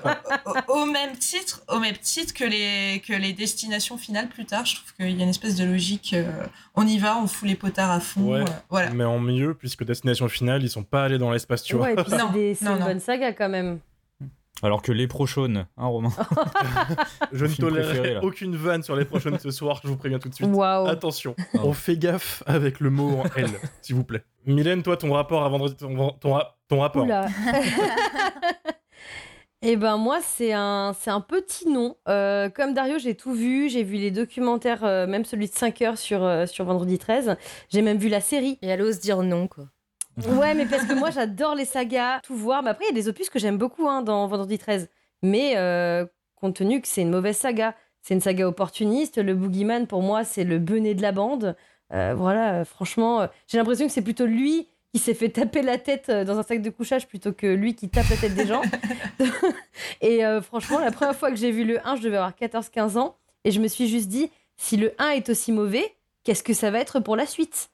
au, 0.69 0.85
même 0.85 1.17
titre, 1.17 1.63
au 1.69 1.79
même 1.79 1.97
titre 1.97 2.35
que 2.35 2.45
les 2.45 3.01
que 3.07 3.13
les 3.15 3.33
destinations 3.33 3.97
finales 3.97 4.29
plus 4.29 4.45
tard, 4.45 4.67
je 4.67 4.77
trouve 4.77 4.93
qu'il 4.95 5.17
y 5.17 5.21
a 5.21 5.23
une 5.25 5.31
espèce 5.31 5.57
de 5.57 5.65
logique. 5.65 6.13
euh, 6.15 6.31
on 6.75 6.87
y 6.87 6.99
va, 6.99 7.17
on 7.19 7.27
fout 7.27 7.49
les 7.49 7.55
potards 7.55 7.91
à 7.91 8.01
fond. 8.01 8.33
Ouais. 8.35 8.41
euh, 8.43 8.45
voilà. 8.71 8.91
Mais 8.91 9.05
en 9.05 9.19
mieux, 9.19 9.55
puisque 9.55 9.85
Destination 9.85 10.29
Finale, 10.29 10.63
ils 10.63 10.71
sont 10.71 10.85
pas 10.85 11.05
allés 11.05 11.19
dans 11.19 11.31
l'espace, 11.31 11.63
tu 11.63 11.77
vois. 11.77 11.87
Ouais, 11.87 11.93
et 11.93 11.97
puis 11.97 12.13
Non, 12.13 12.31
c'est 12.35 12.61
une 12.61 12.69
non. 12.79 12.85
bonne 12.85 13.01
saga 13.01 13.33
quand 13.33 13.49
même. 13.49 13.81
Alors 14.61 14.83
que 14.83 14.91
les 14.91 15.07
prochaines, 15.07 15.67
hein, 15.77 15.87
Romain 15.87 16.11
Je 17.33 17.47
ne 17.47 17.55
tolérerai 17.55 18.17
aucune 18.23 18.57
vanne 18.57 18.83
sur 18.83 18.97
les 18.97 19.05
prochaines 19.05 19.39
ce 19.39 19.53
soir, 19.53 19.81
je 19.85 19.89
vous 19.89 19.97
préviens 19.97 20.19
tout 20.19 20.29
de 20.29 20.35
suite. 20.35 20.49
Attention, 20.89 21.37
on 21.55 21.73
fait 21.73 21.97
gaffe 21.97 22.43
avec 22.45 22.81
le 22.81 22.91
mot 22.91 23.21
en 23.21 23.25
L, 23.37 23.49
s'il 23.83 23.95
vous 23.95 24.03
plaît. 24.03 24.25
Mylène, 24.49 24.83
toi, 24.83 24.97
ton 24.97 25.13
rapport 25.13 25.45
à 25.45 25.49
vendredi, 25.49 25.77
ton, 25.77 26.11
ton 26.13 26.33
ra- 26.35 26.59
ton 26.69 26.81
rapport. 26.81 27.05
Oula. 27.05 27.27
Et 29.61 29.75
ben 29.75 29.97
moi 29.97 30.21
c'est 30.23 30.53
un 30.53 30.95
c'est 30.99 31.11
un 31.11 31.21
petit 31.21 31.69
nom. 31.69 31.97
Euh, 32.09 32.49
comme 32.49 32.75
Dario 32.75 32.97
j'ai 32.99 33.17
tout 33.17 33.33
vu, 33.33 33.69
j'ai 33.69 33.83
vu 33.83 33.97
les 33.97 34.13
documentaires, 34.13 34.85
euh, 34.85 35.09
même 35.09 35.25
celui 35.25 35.49
de 35.49 35.53
5 35.53 35.83
heures 35.83 35.99
sur 35.99 36.23
euh, 36.23 36.47
sur 36.47 36.65
Vendredi 36.65 36.97
13. 36.97 37.37
J'ai 37.69 37.83
même 37.83 37.99
vu 37.99 38.09
la 38.09 38.21
série. 38.21 38.59
Et 38.63 38.69
elle 38.69 38.83
ose 38.83 39.01
dire 39.01 39.21
non 39.23 39.49
quoi. 39.49 39.65
Ouais 40.29 40.55
mais 40.55 40.65
parce 40.67 40.85
que 40.85 40.95
moi 40.95 41.11
j'adore 41.11 41.57
les 41.57 41.65
sagas, 41.65 42.21
tout 42.21 42.37
voir. 42.37 42.63
Mais 42.63 42.71
après 42.71 42.85
il 42.85 42.95
y 42.95 42.99
a 42.99 43.03
des 43.03 43.09
opus 43.09 43.31
que 43.31 43.41
j'aime 43.41 43.59
beaucoup 43.59 43.89
hein, 43.89 44.03
dans 44.03 44.29
Vendredi 44.29 44.59
13. 44.59 44.89
Mais 45.23 45.55
euh, 45.57 46.07
compte 46.37 46.55
tenu 46.55 46.81
que 46.81 46.87
c'est 46.87 47.03
une 47.03 47.11
mauvaise 47.11 47.37
saga, 47.37 47.75
c'est 48.01 48.15
une 48.15 48.21
saga 48.21 48.47
opportuniste. 48.47 49.19
Le 49.19 49.35
Boogeyman 49.35 49.89
pour 49.89 50.03
moi 50.03 50.23
c'est 50.23 50.45
le 50.45 50.61
benet 50.61 50.95
de 50.95 51.03
la 51.03 51.11
bande. 51.11 51.57
Euh, 51.93 52.15
voilà, 52.17 52.55
euh, 52.61 52.65
franchement, 52.65 53.23
euh, 53.23 53.27
j'ai 53.47 53.59
l'impression 53.59 53.87
que 53.87 53.93
c'est 53.93 54.03
plutôt 54.03 54.27
lui 54.27 54.69
qui 54.93 55.01
s'est 55.01 55.15
fait 55.15 55.29
taper 55.29 55.63
la 55.63 55.79
tête 55.79 56.11
dans 56.11 56.39
un 56.39 56.43
sac 56.43 56.63
de 56.63 56.71
couchage 56.71 57.07
plutôt 57.07 57.33
que 57.33 57.47
lui 57.47 57.75
qui 57.75 57.89
tape 57.91 58.09
la 58.09 58.17
tête 58.17 58.35
des 58.35 58.47
gens. 58.47 58.63
et 60.01 60.25
euh, 60.25 60.41
franchement, 60.41 60.79
la 60.79 60.91
première 60.91 61.15
fois 61.17 61.31
que 61.31 61.37
j'ai 61.37 61.51
vu 61.51 61.65
le 61.65 61.87
1, 61.87 61.97
je 61.97 62.03
devais 62.03 62.17
avoir 62.17 62.33
14-15 62.33 62.99
ans. 62.99 63.17
Et 63.45 63.51
je 63.51 63.61
me 63.61 63.69
suis 63.69 63.89
juste 63.89 64.09
dit, 64.09 64.31
si 64.57 64.77
le 64.77 64.93
1 64.99 65.11
est 65.11 65.29
aussi 65.29 65.53
mauvais, 65.53 65.95
qu'est-ce 66.25 66.43
que 66.43 66.55
ça 66.55 66.71
va 66.71 66.81
être 66.81 67.01
pour 67.01 67.17
la 67.17 67.27
suite? 67.27 67.71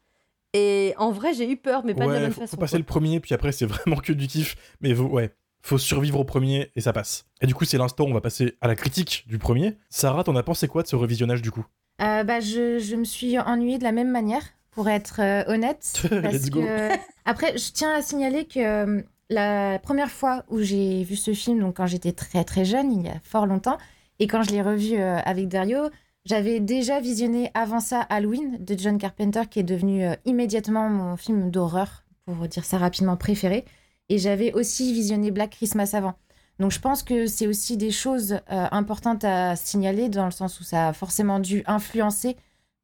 Et 0.52 0.94
en 0.98 1.10
vrai, 1.10 1.34
j'ai 1.34 1.50
eu 1.50 1.56
peur, 1.56 1.84
mais 1.84 1.94
pas 1.94 2.06
de 2.06 2.12
la 2.12 2.20
même 2.20 2.32
faut, 2.32 2.40
façon. 2.42 2.56
faut 2.56 2.60
passer 2.60 2.72
quoi. 2.72 2.78
le 2.78 2.84
premier, 2.84 3.20
puis 3.20 3.34
après, 3.34 3.52
c'est 3.52 3.66
vraiment 3.66 3.96
que 3.96 4.12
du 4.12 4.26
kiff. 4.26 4.56
Mais 4.80 4.94
faut- 4.94 5.04
ouais, 5.04 5.32
faut 5.62 5.78
survivre 5.78 6.20
au 6.20 6.24
premier 6.24 6.70
et 6.76 6.80
ça 6.80 6.92
passe. 6.92 7.26
Et 7.40 7.46
du 7.46 7.54
coup, 7.54 7.64
c'est 7.64 7.78
l'instant 7.78 8.04
où 8.04 8.08
on 8.08 8.14
va 8.14 8.20
passer 8.20 8.56
à 8.60 8.68
la 8.68 8.74
critique 8.76 9.24
du 9.26 9.38
premier. 9.38 9.78
Sarah, 9.88 10.24
t'en 10.24 10.36
as 10.36 10.42
pensé 10.42 10.68
quoi 10.68 10.82
de 10.82 10.88
ce 10.88 10.96
revisionnage 10.96 11.42
du 11.42 11.50
coup? 11.50 11.64
Euh, 12.00 12.24
bah, 12.24 12.40
je, 12.40 12.78
je 12.78 12.96
me 12.96 13.04
suis 13.04 13.38
ennuyée 13.38 13.78
de 13.78 13.84
la 13.84 13.92
même 13.92 14.10
manière, 14.10 14.42
pour 14.74 14.88
être 14.88 15.20
euh, 15.20 15.44
honnête. 15.46 15.92
parce 16.22 16.50
que... 16.50 16.88
Après, 17.24 17.56
je 17.56 17.72
tiens 17.72 17.94
à 17.94 18.02
signaler 18.02 18.44
que 18.44 18.58
euh, 18.60 19.02
la 19.30 19.78
première 19.78 20.10
fois 20.10 20.44
où 20.48 20.60
j'ai 20.60 21.02
vu 21.04 21.16
ce 21.16 21.32
film, 21.32 21.60
donc 21.60 21.76
quand 21.76 21.86
j'étais 21.86 22.12
très 22.12 22.44
très 22.44 22.64
jeune, 22.64 22.92
il 22.92 23.06
y 23.06 23.08
a 23.08 23.20
fort 23.22 23.46
longtemps, 23.46 23.78
et 24.18 24.26
quand 24.26 24.42
je 24.42 24.50
l'ai 24.50 24.62
revu 24.62 24.96
euh, 24.98 25.18
avec 25.24 25.48
Dario, 25.48 25.88
j'avais 26.26 26.60
déjà 26.60 27.00
visionné 27.00 27.50
avant 27.54 27.80
ça 27.80 28.00
Halloween 28.00 28.58
de 28.60 28.78
John 28.78 28.98
Carpenter, 28.98 29.42
qui 29.50 29.60
est 29.60 29.64
devenu 29.64 30.06
immédiatement 30.24 30.88
mon 30.88 31.16
film 31.16 31.50
d'horreur, 31.50 32.04
pour 32.24 32.48
dire 32.48 32.64
ça 32.64 32.78
rapidement, 32.78 33.16
préféré. 33.16 33.64
Et 34.08 34.18
j'avais 34.18 34.52
aussi 34.52 34.92
visionné 34.92 35.30
Black 35.30 35.50
Christmas 35.50 35.90
avant. 35.92 36.14
Donc 36.58 36.70
je 36.70 36.80
pense 36.80 37.02
que 37.02 37.26
c'est 37.26 37.46
aussi 37.46 37.76
des 37.76 37.90
choses 37.90 38.34
euh, 38.50 38.66
importantes 38.70 39.24
à 39.24 39.56
signaler 39.56 40.08
dans 40.08 40.24
le 40.24 40.30
sens 40.30 40.60
où 40.60 40.64
ça 40.64 40.88
a 40.88 40.92
forcément 40.92 41.40
dû 41.40 41.64
influencer 41.66 42.36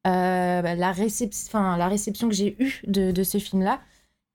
euh, 0.07 0.61
bah, 0.61 0.75
la, 0.75 0.91
récep- 0.91 1.77
la 1.77 1.87
réception 1.87 2.27
que 2.27 2.35
j'ai 2.35 2.61
eue 2.61 2.81
de, 2.85 3.23
ce 3.23 3.37
film-là. 3.37 3.79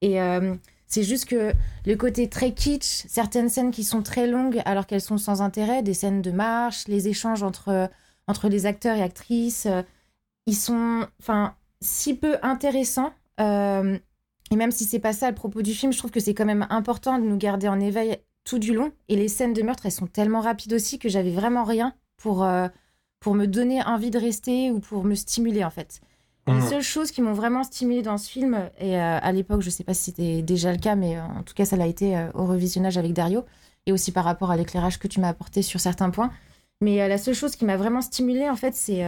Et 0.01 0.21
euh, 0.21 0.55
c'est 0.87 1.03
juste 1.03 1.27
que 1.27 1.53
le 1.85 1.97
côté 1.97 2.29
très 2.29 2.53
kitsch, 2.53 3.05
certaines 3.09 3.49
scènes 3.49 3.73
qui 3.73 3.85
sont 3.85 4.03
très 4.03 4.27
longues 4.27 4.63
alors 4.65 4.87
qu'elles 4.87 5.01
sont 5.03 5.19
sans 5.19 5.43
intérêt, 5.43 5.83
des 5.83 5.95
scènes 5.95 6.23
de 6.23 6.31
marche, 6.31 6.89
les 6.89 7.09
échanges 7.09 7.43
entre, 7.43 7.91
entre 8.29 8.49
les 8.49 8.65
acteurs 8.65 8.97
et 8.97 9.03
actrices, 9.03 9.69
ils 10.47 10.57
sont 10.57 11.07
si 11.81 12.15
peu 12.15 12.39
intéressants. 12.43 13.13
et 13.39 14.57
même 14.57 14.71
si 14.71 14.85
c'est 14.85 15.01
pas 15.01 15.13
ça 15.13 15.29
le 15.29 15.35
propos 15.35 15.61
du 15.61 15.75
film, 15.75 15.93
je 15.93 15.99
trouve 15.99 16.11
que 16.13 16.21
c'est 16.21 16.35
quand 16.35 16.47
même 16.47 16.67
important 16.71 17.19
de 17.19 17.25
nous 17.25 17.37
garder 17.37 17.69
en 17.69 17.81
éveil 17.81 18.19
tout 18.47 18.59
du 18.59 18.73
long. 18.73 18.93
Et 19.11 19.17
les 19.17 19.29
scènes 19.29 19.53
de 19.53 19.61
meurtre, 19.63 19.85
elles 19.85 19.93
sont 19.93 20.07
tellement 20.07 20.41
rapides 20.41 20.73
aussi 20.73 20.99
que 20.99 21.11
j'avais 21.11 21.31
vraiment 21.33 21.65
rien 21.65 21.93
pour, 22.17 22.43
euh, 22.45 22.69
pour 23.21 23.35
me 23.35 23.45
donner 23.47 23.83
envie 23.83 24.11
de 24.11 24.19
rester 24.19 24.71
ou 24.71 24.81
pour 24.81 25.05
me 25.05 25.15
stimuler 25.15 25.63
en 25.65 25.71
fait. 25.71 26.01
Les 26.47 26.55
Mhm. 26.55 26.69
seules 26.71 26.83
choses 26.83 27.11
qui 27.11 27.21
m'ont 27.23 27.33
vraiment 27.33 27.65
stimulée 27.65 28.03
dans 28.03 28.19
ce 28.19 28.31
film, 28.31 28.71
et 28.79 28.97
euh, 28.99 29.19
à 29.21 29.33
l'époque, 29.33 29.63
je 29.63 29.69
sais 29.71 29.83
pas 29.83 29.95
si 29.95 30.05
c'était 30.05 30.43
déjà 30.43 30.71
le 30.71 30.79
cas, 30.79 30.95
mais 30.95 31.17
euh, 31.19 31.23
en 31.23 31.43
tout 31.43 31.55
cas, 31.55 31.65
ça 31.65 31.77
l'a 31.77 31.89
été 31.89 32.17
au 32.35 32.47
revisionnage 32.47 32.97
avec 32.97 33.13
Dario, 33.13 33.45
et 33.87 33.93
aussi 33.93 34.13
par 34.13 34.25
rapport 34.25 34.53
à 34.53 34.57
l'éclairage 34.57 34.99
que 35.01 35.09
tu 35.09 35.19
m'as 35.21 35.29
apporté 35.29 35.61
sur 35.63 35.81
certains 35.81 36.11
points. 36.11 36.31
Mais 36.81 37.09
la 37.09 37.19
seule 37.19 37.35
chose 37.35 37.57
qui 37.57 37.65
m'a 37.65 37.77
vraiment 37.77 38.01
stimulée, 38.01 38.49
en 38.49 38.55
fait, 38.55 38.75
c'est 38.77 39.03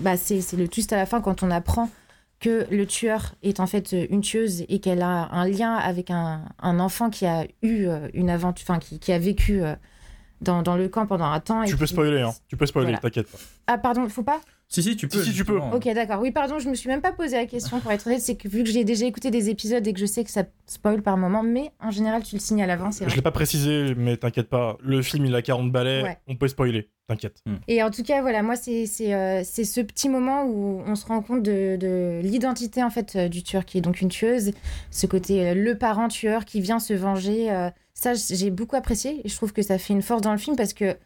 bah, 0.00 0.16
c'est 0.16 0.40
c'est 0.40 0.56
le 0.56 0.68
twist 0.68 0.92
à 0.92 0.96
la 0.96 1.06
fin 1.06 1.20
quand 1.20 1.42
on 1.42 1.50
apprend 1.50 1.88
que 2.40 2.66
le 2.70 2.86
tueur 2.86 3.34
est 3.42 3.58
en 3.60 3.66
fait 3.66 3.92
euh, 3.94 4.06
une 4.10 4.20
tueuse 4.20 4.64
et 4.68 4.78
qu'elle 4.80 5.02
a 5.02 5.28
un 5.32 5.48
lien 5.48 5.74
avec 5.74 6.10
un, 6.10 6.44
un 6.60 6.78
enfant 6.80 7.10
qui 7.10 7.26
a 7.26 7.44
eu 7.62 7.86
euh, 7.86 8.08
une 8.14 8.30
aventure, 8.30 8.64
enfin, 8.68 8.78
qui, 8.78 8.98
qui 9.00 9.12
a 9.12 9.18
vécu 9.18 9.62
euh, 9.62 9.74
dans, 10.40 10.62
dans 10.62 10.76
le 10.76 10.88
camp 10.88 11.06
pendant 11.06 11.24
un 11.26 11.40
temps. 11.40 11.62
et 11.62 11.66
Tu 11.66 11.76
peux 11.76 11.86
qui- 11.86 11.92
spoiler, 11.92 12.20
hein. 12.22 12.32
Tu 12.48 12.56
peux 12.56 12.66
spoiler, 12.66 12.86
Voilà. 12.92 12.98
t'inquiète 13.00 13.30
pas. 13.30 13.38
Ah, 13.66 13.78
pardon, 13.78 14.08
faut 14.08 14.22
pas? 14.22 14.40
Si, 14.70 14.82
si, 14.82 14.96
tu 14.96 15.08
peux. 15.08 15.22
si, 15.22 15.32
tu 15.32 15.44
peux. 15.46 15.54
justement. 15.54 15.72
Ok, 15.74 15.88
d'accord. 15.94 16.20
Oui, 16.20 16.30
pardon, 16.30 16.58
je 16.58 16.68
me 16.68 16.74
suis 16.74 16.88
même 16.90 17.00
pas 17.00 17.12
posé 17.12 17.36
la 17.36 17.46
question 17.46 17.80
pour 17.80 17.90
être 17.90 18.06
honnête. 18.06 18.20
C'est 18.20 18.36
que 18.36 18.48
vu 18.48 18.62
que 18.64 18.68
j'ai 18.70 18.84
déjà 18.84 19.06
écouté 19.06 19.30
des 19.30 19.48
épisodes 19.48 19.86
et 19.86 19.92
que 19.94 19.98
je 19.98 20.04
sais 20.04 20.24
que 20.24 20.30
ça 20.30 20.44
spoil 20.66 21.00
par 21.00 21.16
moment, 21.16 21.42
mais 21.42 21.72
en 21.80 21.90
général, 21.90 22.22
tu 22.22 22.34
le 22.36 22.40
signes 22.40 22.62
à 22.62 22.66
l'avance. 22.66 22.96
c'est 22.96 23.08
Je 23.08 23.16
l'ai 23.16 23.22
pas 23.22 23.30
précisé, 23.30 23.94
mais 23.96 24.18
t'inquiète 24.18 24.50
pas. 24.50 24.76
Le 24.82 25.00
film, 25.00 25.24
il 25.24 25.34
a 25.34 25.40
40 25.40 25.72
balais. 25.72 26.02
Ouais. 26.02 26.18
On 26.26 26.36
peut 26.36 26.48
spoiler. 26.48 26.90
T'inquiète. 27.06 27.42
Et 27.68 27.82
en 27.82 27.90
tout 27.90 28.02
cas, 28.02 28.20
voilà, 28.20 28.42
moi, 28.42 28.54
c'est 28.56 28.84
c'est 28.84 29.14
euh, 29.14 29.40
c'est 29.42 29.64
ce 29.64 29.80
petit 29.80 30.10
moment 30.10 30.44
où 30.44 30.82
on 30.86 30.94
se 30.94 31.06
rend 31.06 31.22
compte 31.22 31.42
de, 31.42 31.76
de 31.76 32.20
l'identité 32.22 32.82
en 32.82 32.90
fait 32.90 33.16
euh, 33.16 33.28
du 33.28 33.42
tueur, 33.42 33.64
qui 33.64 33.78
est 33.78 33.80
donc 33.80 34.02
une 34.02 34.10
tueuse. 34.10 34.50
Ce 34.90 35.06
côté 35.06 35.48
euh, 35.48 35.54
le 35.54 35.78
parent 35.78 36.08
tueur 36.08 36.44
qui 36.44 36.60
vient 36.60 36.78
se 36.78 36.92
venger. 36.92 37.50
euh, 37.50 37.70
ça, 37.94 38.12
j'ai 38.14 38.50
beaucoup 38.50 38.76
apprécié 38.76 39.22
et 39.24 39.28
je 39.28 39.34
trouve 39.34 39.52
que 39.54 39.62
ça 39.62 39.78
fait 39.78 39.94
une 39.94 40.02
force 40.02 40.20
dans 40.20 40.30
le 40.32 40.38
film 40.38 40.54
parce 40.54 40.74
que 40.74 40.96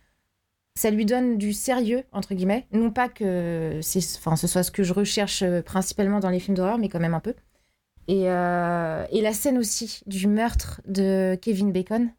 ça 0.75 0.91
lui 0.91 1.05
donne 1.05 1.39
du 1.39 1.53
sérieux 1.53 2.05
entre 2.13 2.35
guillemets. 2.35 2.67
Non 2.73 2.91
pas 2.91 3.09
que 3.09 3.81
ce 3.83 4.01
soit 4.01 4.63
ce 4.63 4.71
que 4.71 4.83
je 4.83 4.93
recherche 4.93 5.43
euh, 5.43 5.63
principalement 5.63 6.21
dans 6.21 6.31
les 6.31 6.41
films 6.41 6.57
d'horreur, 6.57 6.79
mais 6.79 6.89
quand 6.89 7.01
même 7.01 7.15
un 7.15 7.21
peu. 7.21 7.35
Et, 8.09 8.25
euh, 8.27 9.05
et 9.11 9.21
la 9.21 9.33
scène 9.33 9.59
aussi 9.59 10.01
du 10.07 10.27
meurtre 10.27 10.81
de 10.87 11.39
Kevin 11.41 11.73
Bacon. 11.73 12.11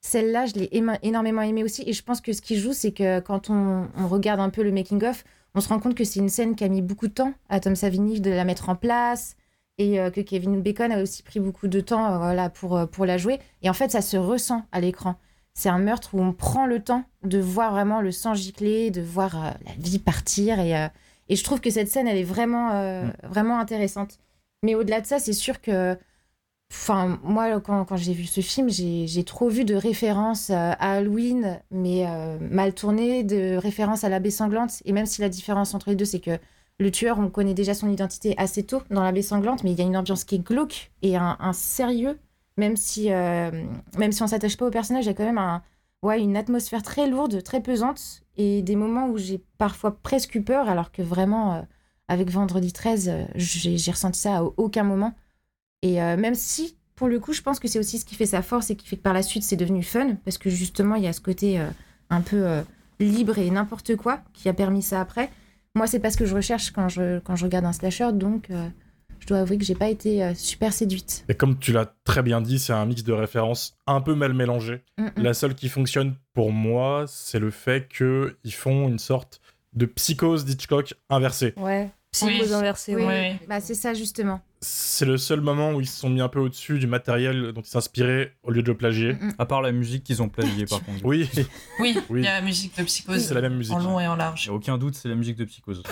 Celle-là, 0.00 0.46
je 0.46 0.54
l'ai 0.54 0.68
énormément 1.02 1.42
aimée 1.42 1.64
aussi. 1.64 1.82
Et 1.86 1.92
je 1.94 2.02
pense 2.02 2.20
que 2.20 2.32
ce 2.32 2.42
qui 2.42 2.56
joue, 2.56 2.74
c'est 2.74 2.92
que 2.92 3.20
quand 3.20 3.48
on, 3.48 3.88
regarde 4.06 4.38
un 4.38 4.50
peu 4.50 4.62
le 4.62 4.70
making-of, 4.70 5.24
on 5.54 5.60
se 5.60 5.68
rend 5.68 5.80
compte 5.80 5.94
que 5.94 6.04
c'est 6.04 6.20
une 6.20 6.28
scène 6.28 6.56
qui 6.56 6.64
a 6.64 6.68
mis 6.68 6.82
beaucoup 6.82 7.08
de 7.08 7.12
temps 7.14 7.32
à 7.48 7.58
Tom 7.58 7.74
Savini 7.74 8.20
de 8.20 8.30
la 8.30 8.44
mettre 8.44 8.68
en 8.68 8.76
place. 8.76 9.36
Et 9.78 9.98
euh, 9.98 10.10
que 10.10 10.20
Kevin 10.20 10.60
Bacon 10.62 10.92
a 10.92 11.02
aussi 11.02 11.22
pris 11.22 11.40
beaucoup 11.40 11.68
de 11.68 11.80
temps 11.80 12.18
voilà, 12.18 12.50
pour 12.50 13.06
la 13.06 13.18
jouer. 13.18 13.40
Et 13.62 13.70
en 13.70 13.72
fait, 13.72 13.90
ça 13.90 14.02
se 14.02 14.16
ressent 14.16 14.62
à 14.72 14.80
l'écran. 14.80 15.16
C'est 15.54 15.68
un 15.68 15.78
meurtre 15.78 16.14
où 16.14 16.20
on 16.20 16.32
prend 16.32 16.66
le 16.66 16.82
temps 16.82 17.04
de 17.22 17.38
voir 17.38 17.72
vraiment 17.72 18.00
le 18.00 18.10
sang 18.10 18.34
gicler, 18.34 18.90
de 18.90 19.00
voir 19.00 19.36
euh, 19.36 19.50
la 19.64 19.72
vie 19.78 20.00
partir. 20.00 20.58
Et, 20.58 20.76
euh, 20.76 20.88
et 21.28 21.36
je 21.36 21.44
trouve 21.44 21.60
que 21.60 21.70
cette 21.70 21.88
scène, 21.88 22.08
elle 22.08 22.18
est 22.18 22.24
vraiment, 22.24 22.72
euh, 22.72 23.06
vraiment 23.22 23.58
intéressante. 23.58 24.18
Mais 24.64 24.74
au-delà 24.74 25.00
de 25.00 25.06
ça, 25.06 25.18
c'est 25.18 25.32
sûr 25.32 25.60
que 25.60 25.96
Enfin, 26.72 27.20
moi, 27.22 27.60
quand, 27.60 27.84
quand 27.84 27.96
j'ai 27.96 28.14
vu 28.14 28.24
ce 28.24 28.40
film, 28.40 28.68
j'ai 28.68 29.24
trop 29.24 29.48
vu 29.48 29.64
de 29.64 29.76
références 29.76 30.50
à 30.50 30.72
Halloween, 30.72 31.60
mais 31.70 32.04
mal 32.40 32.74
tournées, 32.74 33.22
de 33.22 33.56
références 33.56 34.02
à 34.02 34.08
l'abbé 34.08 34.30
sanglante. 34.30 34.82
Et 34.84 34.92
même 34.92 35.06
si 35.06 35.20
la 35.20 35.28
différence 35.28 35.74
entre 35.74 35.90
les 35.90 35.94
deux, 35.94 36.06
c'est 36.06 36.20
que 36.20 36.36
le 36.80 36.90
tueur, 36.90 37.20
on 37.20 37.30
connaît 37.30 37.54
déjà 37.54 37.74
son 37.74 37.88
identité 37.90 38.34
assez 38.38 38.64
tôt 38.64 38.82
dans 38.90 39.04
l'abbé 39.04 39.22
sanglante, 39.22 39.62
mais 39.62 39.70
il 39.70 39.78
y 39.78 39.82
a 39.82 39.84
une 39.84 39.96
ambiance 39.96 40.24
qui 40.24 40.34
est 40.36 40.44
glauque 40.44 40.90
et 41.02 41.16
un, 41.16 41.36
un 41.38 41.52
sérieux, 41.52 42.18
même 42.56 42.76
si, 42.76 43.12
euh, 43.12 43.50
même 43.98 44.12
si 44.12 44.22
on 44.22 44.26
s'attache 44.26 44.56
pas 44.56 44.66
au 44.66 44.70
personnage, 44.70 45.04
il 45.04 45.08
y 45.08 45.10
a 45.10 45.14
quand 45.14 45.24
même 45.24 45.38
un, 45.38 45.62
ouais, 46.04 46.20
une 46.20 46.36
atmosphère 46.36 46.82
très 46.82 47.08
lourde, 47.08 47.42
très 47.42 47.60
pesante, 47.60 48.22
et 48.36 48.62
des 48.62 48.76
moments 48.76 49.08
où 49.08 49.18
j'ai 49.18 49.42
parfois 49.58 49.96
presque 50.02 50.34
eu 50.34 50.42
peur, 50.42 50.68
alors 50.68 50.92
que 50.92 51.02
vraiment, 51.02 51.54
euh, 51.54 51.62
avec 52.08 52.30
Vendredi 52.30 52.72
13, 52.72 53.08
euh, 53.08 53.24
j'ai 53.34 53.90
ressenti 53.90 54.20
ça 54.20 54.38
à 54.38 54.42
aucun 54.42 54.84
moment. 54.84 55.14
Et 55.82 56.02
euh, 56.02 56.16
même 56.16 56.34
si, 56.34 56.76
pour 56.94 57.08
le 57.08 57.18
coup, 57.18 57.32
je 57.32 57.42
pense 57.42 57.58
que 57.58 57.68
c'est 57.68 57.78
aussi 57.78 57.98
ce 57.98 58.04
qui 58.04 58.14
fait 58.14 58.26
sa 58.26 58.42
force 58.42 58.70
et 58.70 58.76
qui 58.76 58.86
fait 58.86 58.96
que 58.96 59.02
par 59.02 59.14
la 59.14 59.22
suite, 59.22 59.42
c'est 59.42 59.56
devenu 59.56 59.82
fun, 59.82 60.16
parce 60.24 60.38
que 60.38 60.50
justement, 60.50 60.94
il 60.96 61.04
y 61.04 61.08
a 61.08 61.12
ce 61.12 61.20
côté 61.20 61.60
un 62.10 62.20
peu 62.20 62.62
libre 63.00 63.38
et 63.38 63.50
n'importe 63.50 63.96
quoi 63.96 64.20
qui 64.32 64.48
a 64.48 64.54
permis 64.54 64.82
ça 64.82 65.00
après. 65.00 65.30
Moi, 65.74 65.86
c'est 65.88 65.98
pas 65.98 66.10
ce 66.10 66.16
que 66.16 66.24
je 66.24 66.34
recherche 66.34 66.70
quand 66.70 66.88
je, 66.88 67.18
quand 67.20 67.34
je 67.34 67.44
regarde 67.44 67.64
un 67.64 67.72
slasher, 67.72 68.12
donc 68.12 68.48
je 69.24 69.28
dois 69.28 69.38
avouer 69.38 69.56
que 69.56 69.64
j'ai 69.64 69.74
pas 69.74 69.88
été 69.88 70.22
euh, 70.22 70.34
super 70.34 70.74
séduite. 70.74 71.24
Et 71.30 71.34
comme 71.34 71.58
tu 71.58 71.72
l'as 71.72 71.86
très 72.04 72.22
bien 72.22 72.42
dit, 72.42 72.58
c'est 72.58 72.74
un 72.74 72.84
mix 72.84 73.02
de 73.04 73.12
références 73.14 73.78
un 73.86 74.02
peu 74.02 74.14
mal 74.14 74.34
mélangé. 74.34 74.82
Mm, 74.98 75.04
mm. 75.04 75.22
La 75.22 75.32
seule 75.32 75.54
qui 75.54 75.70
fonctionne 75.70 76.14
pour 76.34 76.52
moi, 76.52 77.06
c'est 77.08 77.38
le 77.38 77.50
fait 77.50 77.88
qu'ils 77.88 78.52
font 78.52 78.86
une 78.86 78.98
sorte 78.98 79.40
de 79.72 79.86
psychose 79.86 80.44
d'Hitchcock 80.44 80.92
inversée. 81.08 81.54
Ouais. 81.56 81.88
Psychose 82.12 82.50
Oui. 82.50 82.54
inversée, 82.54 82.94
Oui, 82.96 83.02
ouais. 83.04 83.36
Oui. 83.40 83.46
bah 83.48 83.60
c'est 83.60 83.74
ça 83.74 83.94
justement. 83.94 84.42
C'est 84.66 85.04
le 85.04 85.18
seul 85.18 85.40
moment 85.42 85.72
où 85.72 85.80
ils 85.80 85.86
se 85.86 86.00
sont 86.00 86.08
mis 86.08 86.22
un 86.22 86.28
peu 86.28 86.38
au-dessus 86.40 86.78
du 86.78 86.86
matériel 86.86 87.52
dont 87.52 87.60
ils 87.60 87.68
s'inspiraient 87.68 88.32
au 88.42 88.50
lieu 88.50 88.62
de 88.62 88.68
le 88.68 88.76
plagier. 88.76 89.12
Mm, 89.12 89.26
mm. 89.26 89.34
À 89.38 89.44
part 89.46 89.60
la 89.60 89.72
musique 89.72 90.04
qu'ils 90.04 90.22
ont 90.22 90.28
plagiée, 90.30 90.64
par 90.64 90.82
contre. 90.82 91.04
Oui, 91.04 91.28
Oui, 91.80 91.96
Oui. 92.10 92.20
il 92.20 92.24
y 92.24 92.28
a 92.28 92.40
la 92.40 92.40
musique 92.40 92.76
de 92.78 92.82
Psychose. 92.84 93.22
c'est 93.26 93.34
la 93.34 93.42
même 93.42 93.56
musique. 93.56 93.74
En 93.74 93.78
long 93.78 94.00
et 94.00 94.06
en 94.08 94.16
large. 94.16 94.44
Il 94.46 94.48
n'y 94.48 94.54
a 94.54 94.56
aucun 94.56 94.78
doute, 94.78 94.94
c'est 94.94 95.08
la 95.08 95.16
musique 95.16 95.36
de 95.36 95.44
Psychose. 95.44 95.82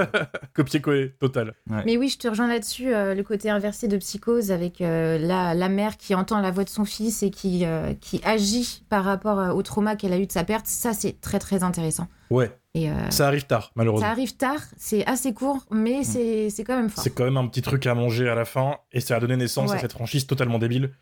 Copier-coller, 0.54 1.10
total. 1.18 1.54
Mais 1.84 1.96
oui, 1.96 2.08
je 2.08 2.18
te 2.18 2.28
rejoins 2.28 2.48
là-dessus, 2.48 2.94
euh, 2.94 3.14
le 3.14 3.22
côté 3.22 3.50
inversé 3.50 3.88
de 3.88 3.96
psychose 3.96 4.50
avec 4.52 4.80
euh, 4.80 5.18
la, 5.18 5.54
la 5.54 5.68
mère 5.68 5.96
qui 5.96 6.14
entend 6.14 6.40
la 6.40 6.50
voix 6.50 6.64
de 6.64 6.68
son 6.70 6.84
fils 6.84 7.22
et 7.22 7.30
qui, 7.30 7.64
euh, 7.64 7.94
qui 8.00 8.20
agit 8.24 8.84
par 8.88 9.04
rapport 9.04 9.56
au 9.56 9.62
trauma 9.62 9.96
qu'elle 9.96 10.12
a 10.12 10.18
eu 10.18 10.26
de 10.26 10.32
sa 10.32 10.44
perte. 10.44 10.66
Ça, 10.66 10.92
c'est 10.92 11.20
très 11.20 11.38
très 11.38 11.62
intéressant. 11.62 12.06
Ouais, 12.30 12.56
Et 12.74 12.88
euh, 12.90 13.10
ça 13.10 13.26
arrive 13.26 13.44
tard, 13.46 13.72
malheureusement. 13.74 14.06
ça 14.06 14.12
arrive 14.12 14.36
tard, 14.36 14.60
c'est 14.76 15.04
assez 15.06 15.34
court, 15.34 15.66
mais 15.70 16.04
c'est 16.04 16.48
c'est 16.50 16.62
quand 16.64 16.76
même 16.76 16.88
fort. 16.88 17.02
C'est 17.02 17.10
quand 17.10 17.24
même 17.24 17.36
un 17.36 17.46
petit 17.48 17.62
truc 17.62 17.86
à 17.86 17.94
manger 17.94 18.28
à 18.28 18.34
la 18.36 18.44
fin, 18.44 18.78
et 18.92 19.00
ça 19.00 19.16
a 19.16 19.20
donné 19.20 19.36
naissance 19.36 19.72
à 19.72 19.78
cette 19.78 19.92
franchise 19.92 20.26
totalement 20.26 20.58
débile. 20.58 20.92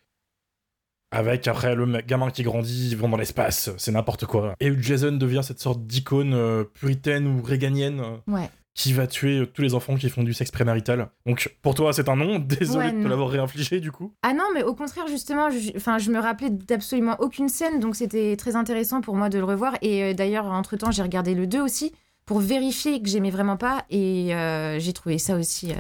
Avec 1.11 1.49
après 1.49 1.75
le 1.75 1.87
gamin 2.03 2.31
qui 2.31 2.43
grandit, 2.43 2.91
ils 2.91 2.97
vont 2.97 3.09
dans 3.09 3.17
l'espace, 3.17 3.71
c'est 3.79 3.93
n'importe 3.93 4.27
quoi. 4.27 4.55
Et 4.61 4.71
Jason 4.79 5.13
devient 5.13 5.41
cette 5.43 5.59
sorte 5.59 5.87
d'icône 5.87 6.35
euh, 6.35 6.65
puritaine 6.65 7.27
ou 7.27 7.43
réganienne 7.43 8.03
Ouais. 8.27 8.51
Qui 8.81 8.93
va 8.93 9.09
tuer 9.09 9.41
euh, 9.41 9.47
tous 9.47 9.61
les 9.63 9.75
enfants 9.75 9.97
qui 9.97 10.09
font 10.09 10.23
du 10.23 10.33
sexe 10.33 10.53
prémarital. 10.53 11.09
Donc 11.27 11.53
pour 11.63 11.75
toi 11.75 11.93
c'est 11.93 12.09
un 12.09 12.15
nom, 12.15 12.39
désolé 12.39 12.87
Ouais, 12.87 12.93
de 12.93 13.03
te 13.03 13.09
l'avoir 13.09 13.29
réinfligé 13.29 13.81
du 13.81 13.91
coup. 13.91 14.15
Ah 14.23 14.33
non, 14.35 14.45
mais 14.55 14.63
au 14.63 14.73
contraire, 14.75 15.09
justement, 15.09 15.51
je, 15.51 15.73
enfin, 15.77 15.99
je 15.99 16.11
me 16.13 16.19
rappelais 16.21 16.51
d'absolument 16.51 17.17
aucune 17.19 17.49
scène, 17.49 17.81
donc 17.81 17.97
c'était 17.97 18.37
très 18.37 18.55
intéressant 18.55 19.01
pour 19.01 19.17
moi 19.17 19.29
de 19.31 19.39
le 19.39 19.45
revoir. 19.45 19.75
Et 19.83 20.05
euh, 20.05 20.15
d'ailleurs, 20.15 20.47
entre-temps, 20.47 20.93
j'ai 20.93 21.03
regardé 21.03 21.35
le 21.35 21.47
2 21.49 21.61
aussi 21.61 21.93
pour 22.25 22.39
vérifier 22.39 23.03
que 23.03 23.09
j'aimais 23.09 23.31
vraiment 23.31 23.57
pas, 23.57 23.85
et 23.91 24.33
euh, 24.35 24.79
j'ai 24.79 24.93
trouvé 24.93 25.19
ça 25.19 25.35
aussi. 25.37 25.73
euh, 25.73 25.77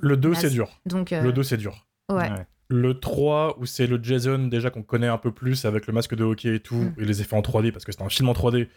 Le 0.00 0.16
2 0.16 0.30
Naze. 0.30 0.40
c'est 0.40 0.50
dur, 0.50 0.70
donc, 0.86 1.12
euh, 1.12 1.22
le 1.22 1.32
2 1.32 1.42
c'est 1.44 1.56
dur. 1.58 1.86
ouais. 2.10 2.30
Le 2.68 2.98
3 2.98 3.58
où 3.60 3.66
c'est 3.66 3.86
le 3.86 4.00
Jason 4.02 4.38
déjà 4.48 4.70
qu'on 4.70 4.82
connaît 4.82 5.06
un 5.06 5.18
peu 5.18 5.30
plus 5.30 5.66
avec 5.66 5.86
le 5.86 5.92
masque 5.92 6.14
de 6.16 6.24
hockey 6.24 6.56
et 6.56 6.60
tout, 6.60 6.74
Mm. 6.76 6.94
et 6.98 7.04
les 7.04 7.20
effets 7.20 7.36
en 7.36 7.42
3D 7.42 7.70
parce 7.70 7.84
que 7.84 7.92
c'est 7.92 8.02
un 8.02 8.08
film 8.08 8.28
en 8.30 8.32
3D, 8.32 8.68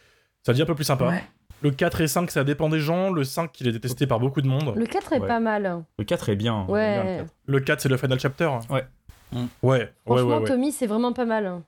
ça 0.48 0.54
devient 0.54 0.64
un 0.64 0.66
peu 0.66 0.76
plus 0.76 0.84
sympa. 0.86 1.08
Ouais. 1.10 1.24
Le 1.62 1.72
4 1.72 2.02
et 2.02 2.08
5 2.08 2.32
ça 2.32 2.44
dépend 2.44 2.70
des 2.70 2.80
gens, 2.80 3.12
le 3.12 3.24
5 3.24 3.60
il 3.62 3.68
est 3.68 3.72
détesté 3.72 4.08
par 4.08 4.20
beaucoup 4.20 4.42
de 4.42 4.48
monde. 4.48 4.74
Le 4.76 4.86
4 4.86 5.14
est 5.14 5.20
Ouais. 5.20 5.28
pas 5.28 5.40
mal. 5.40 5.84
Le 6.00 6.04
4 6.06 6.30
est 6.30 6.36
bien. 6.36 6.66
j'aime 6.68 6.76
bien 6.76 7.04
le 7.04 7.10
Ouais. 7.10 7.18
4. 7.18 7.34
Le 7.48 7.60
4, 7.60 7.82
c'est 7.82 7.90
le 7.90 7.98
final 7.98 8.20
chapter 8.20 8.50
Ouais. 8.70 8.86
Mm. 9.32 9.38
Ouais, 9.38 9.48
ouais, 9.64 9.90
Franchement, 10.06 10.28
ouais, 10.28 10.36
ouais. 10.38 10.48
Tommy, 10.48 10.72
c'est 10.72 10.88
vraiment 10.88 11.12
pas 11.14 11.26
mal. 11.26 11.62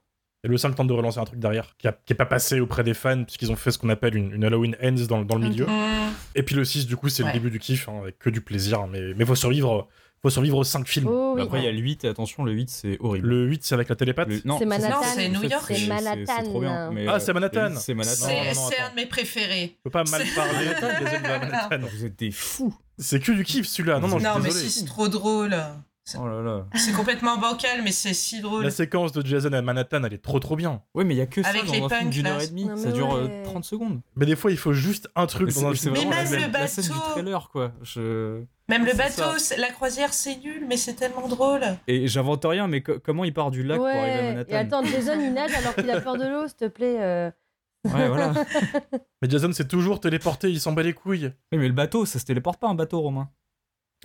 Et 0.46 0.48
le 0.48 0.58
5 0.58 0.74
tente 0.76 0.88
de 0.88 0.94
relancer 0.94 1.20
un 1.20 1.26
truc 1.26 1.40
derrière, 1.40 1.76
qui, 1.78 1.88
a- 1.90 1.92
qui 2.06 2.14
est 2.14 2.16
pas 2.16 2.26
passé 2.26 2.62
auprès 2.62 2.84
des 2.84 2.94
fans, 2.94 3.24
puisqu'ils 3.26 3.52
ont 3.52 3.58
fait 3.58 3.72
ce 3.72 3.78
qu'on 3.78 3.90
appelle 3.90 4.16
une, 4.16 4.32
une 4.34 4.46
Halloween 4.46 4.76
Ends 4.82 5.06
dans, 5.10 5.22
dans 5.26 5.36
le 5.36 5.50
milieu. 5.50 5.66
Mmh. 5.66 6.14
Et 6.36 6.44
puis 6.44 6.56
le 6.56 6.64
6, 6.64 6.88
du 6.88 6.96
coup, 6.96 7.10
c'est 7.10 7.24
Ouais. 7.24 7.30
le 7.30 7.34
début 7.34 7.50
du 7.52 7.60
kiff, 7.60 7.90
hein, 7.90 8.00
avec 8.02 8.18
que 8.20 8.30
du 8.30 8.40
plaisir, 8.40 8.88
mais, 8.88 9.14
mais 9.18 9.26
faut 9.26 9.36
survivre, 9.36 9.90
faut 10.22 10.30
survivre 10.30 10.58
aux 10.58 10.64
5 10.64 10.88
films. 10.88 11.08
Oh 11.08 11.34
oui. 11.36 11.42
Après, 11.42 11.60
il 11.60 11.66
y 11.66 11.68
a 11.68 11.72
le 11.72 11.78
8, 11.80 12.04
et 12.04 12.08
attention, 12.08 12.44
le 12.44 12.52
8, 12.52 12.70
c'est 12.70 12.98
horrible. 13.00 13.28
Le 13.28 13.46
8, 13.48 13.64
c'est 13.64 13.74
avec 13.76 13.88
la 13.90 13.96
télépathe 13.96 14.28
Le- 14.30 14.42
non, 14.46 14.58
C'est 14.60 14.66
Manhattan. 14.66 14.96
Non, 14.98 15.02
c'est 15.16 15.30
New 15.30 15.44
York. 15.44 15.64
C'est 15.68 15.76
C'est 15.76 15.88
Manhattan. 15.88 16.44
trop 16.44 16.60
bien. 16.62 16.92
mais, 16.92 17.06
Ah, 17.08 17.16
euh, 17.16 17.20
c'est 17.20 17.34
Manhattan. 17.34 17.64
le 17.64 17.70
8, 17.72 17.78
C'est 17.80 17.94
Manhattan. 17.94 18.26
C'est 18.70 18.80
un 18.80 18.90
de 18.92 18.96
mes 18.96 19.06
préférés. 19.06 19.78
Faut 19.84 19.90
pas 19.90 20.04
mal 20.04 20.24
parler 20.36 20.66
Manhattan. 21.24 21.88
Vous 21.92 22.06
êtes 22.06 22.20
des 22.20 22.32
fous. 22.32 22.74
C'est 22.98 23.20
que 23.22 23.32
du 23.32 23.44
kiff 23.46 23.66
celui-là. 23.68 24.00
Non, 24.00 24.08
non, 24.10 24.20
je 24.20 24.24
Non, 24.26 24.34
suis 24.34 24.42
mais 24.44 24.50
désolé. 24.50 24.66
si, 24.70 24.80
c'est 24.82 24.86
trop 24.86 25.08
drôle. 25.08 25.56
Oh 26.18 26.28
là 26.28 26.42
là. 26.42 26.66
C'est 26.76 26.94
complètement 26.94 27.38
bancal, 27.38 27.82
mais 27.84 27.92
c'est 27.92 28.14
si 28.14 28.40
drôle. 28.42 28.64
La 28.64 28.72
séquence 28.72 29.12
de 29.12 29.26
Jason 29.26 29.52
à 29.54 29.62
Manhattan, 29.62 30.04
elle 30.04 30.14
est 30.14 30.24
trop 30.24 30.40
trop 30.40 30.56
bien. 30.56 30.82
Ouais, 30.96 31.04
mais 31.04 31.16
il 31.16 31.18
y 31.18 31.22
a 31.22 31.26
que 31.26 31.44
ça 31.44 31.50
Avec 31.50 31.66
dans 31.66 31.74
les 31.74 31.82
un 31.82 31.90
film 31.90 32.10
d'une 32.10 32.26
heure 32.28 32.42
et 32.42 32.48
demie. 32.48 32.66
Non, 32.66 32.78
Ça 32.78 32.92
dure 32.92 33.14
euh, 33.16 33.26
ouais. 33.28 33.44
30 33.44 33.66
secondes. 33.66 34.02
Mais 34.16 34.26
des 34.26 34.36
fois, 34.36 34.52
il 34.52 34.58
faut 34.58 34.74
juste 34.74 35.10
un 35.16 35.26
truc 35.26 35.48
Mais 35.48 35.54
dans 35.62 35.68
un 35.68 35.74
film. 35.74 35.94
Mais 35.94 36.04
la, 36.06 36.24
même 36.24 36.52
le 36.52 36.54
la 36.54 36.68
scène 36.68 36.84
du 36.86 36.90
bateau. 36.92 37.12
trailer, 37.12 37.50
quoi. 37.52 37.72
Je... 37.84 38.42
Même 38.70 38.86
le 38.86 38.94
bateau, 38.94 39.38
ça. 39.38 39.58
la 39.58 39.70
croisière, 39.72 40.14
c'est 40.14 40.38
nul, 40.38 40.64
mais 40.68 40.78
c'est 40.78 40.94
tellement 40.94 41.28
drôle. 41.28 41.62
Et 41.88 42.08
j'invente 42.08 42.46
rien, 42.46 42.68
mais 42.68 42.82
co- 42.84 43.00
comment 43.04 43.24
il 43.26 43.34
part 43.34 43.52
du 43.52 43.64
lac 43.64 43.78
pour 43.78 43.88
arriver 43.88 44.02
à 44.12 44.16
Ouais. 44.22 44.28
Manhattan 44.34 44.52
Et 44.52 44.56
attends, 44.56 44.84
Jason, 44.84 45.20
il 45.20 45.34
nage 45.34 45.54
alors 45.54 45.76
qu'il 45.76 45.90
a 45.90 46.00
peur 46.02 46.18
de 46.18 46.26
l'eau, 46.28 46.48
s'il 46.48 46.58
te 46.58 46.68
plaît. 46.68 46.98
euh. 47.00 47.32
Ouais, 47.86 48.10
voilà. 48.10 48.34
Mais 49.22 49.30
Jason, 49.30 49.52
c'est 49.54 49.68
toujours 49.68 50.00
téléporté, 50.02 50.52
il 50.52 50.60
s'en 50.60 50.74
bat 50.74 50.84
les 50.84 50.94
couilles. 50.94 51.32
Oui, 51.52 51.58
mais 51.58 51.68
le 51.68 51.74
bateau, 51.74 52.06
ça 52.06 52.20
se 52.20 52.26
téléporte 52.26 52.60
pas 52.60 52.68
un 52.68 52.76
bateau, 52.76 53.00
Romain. 53.00 53.30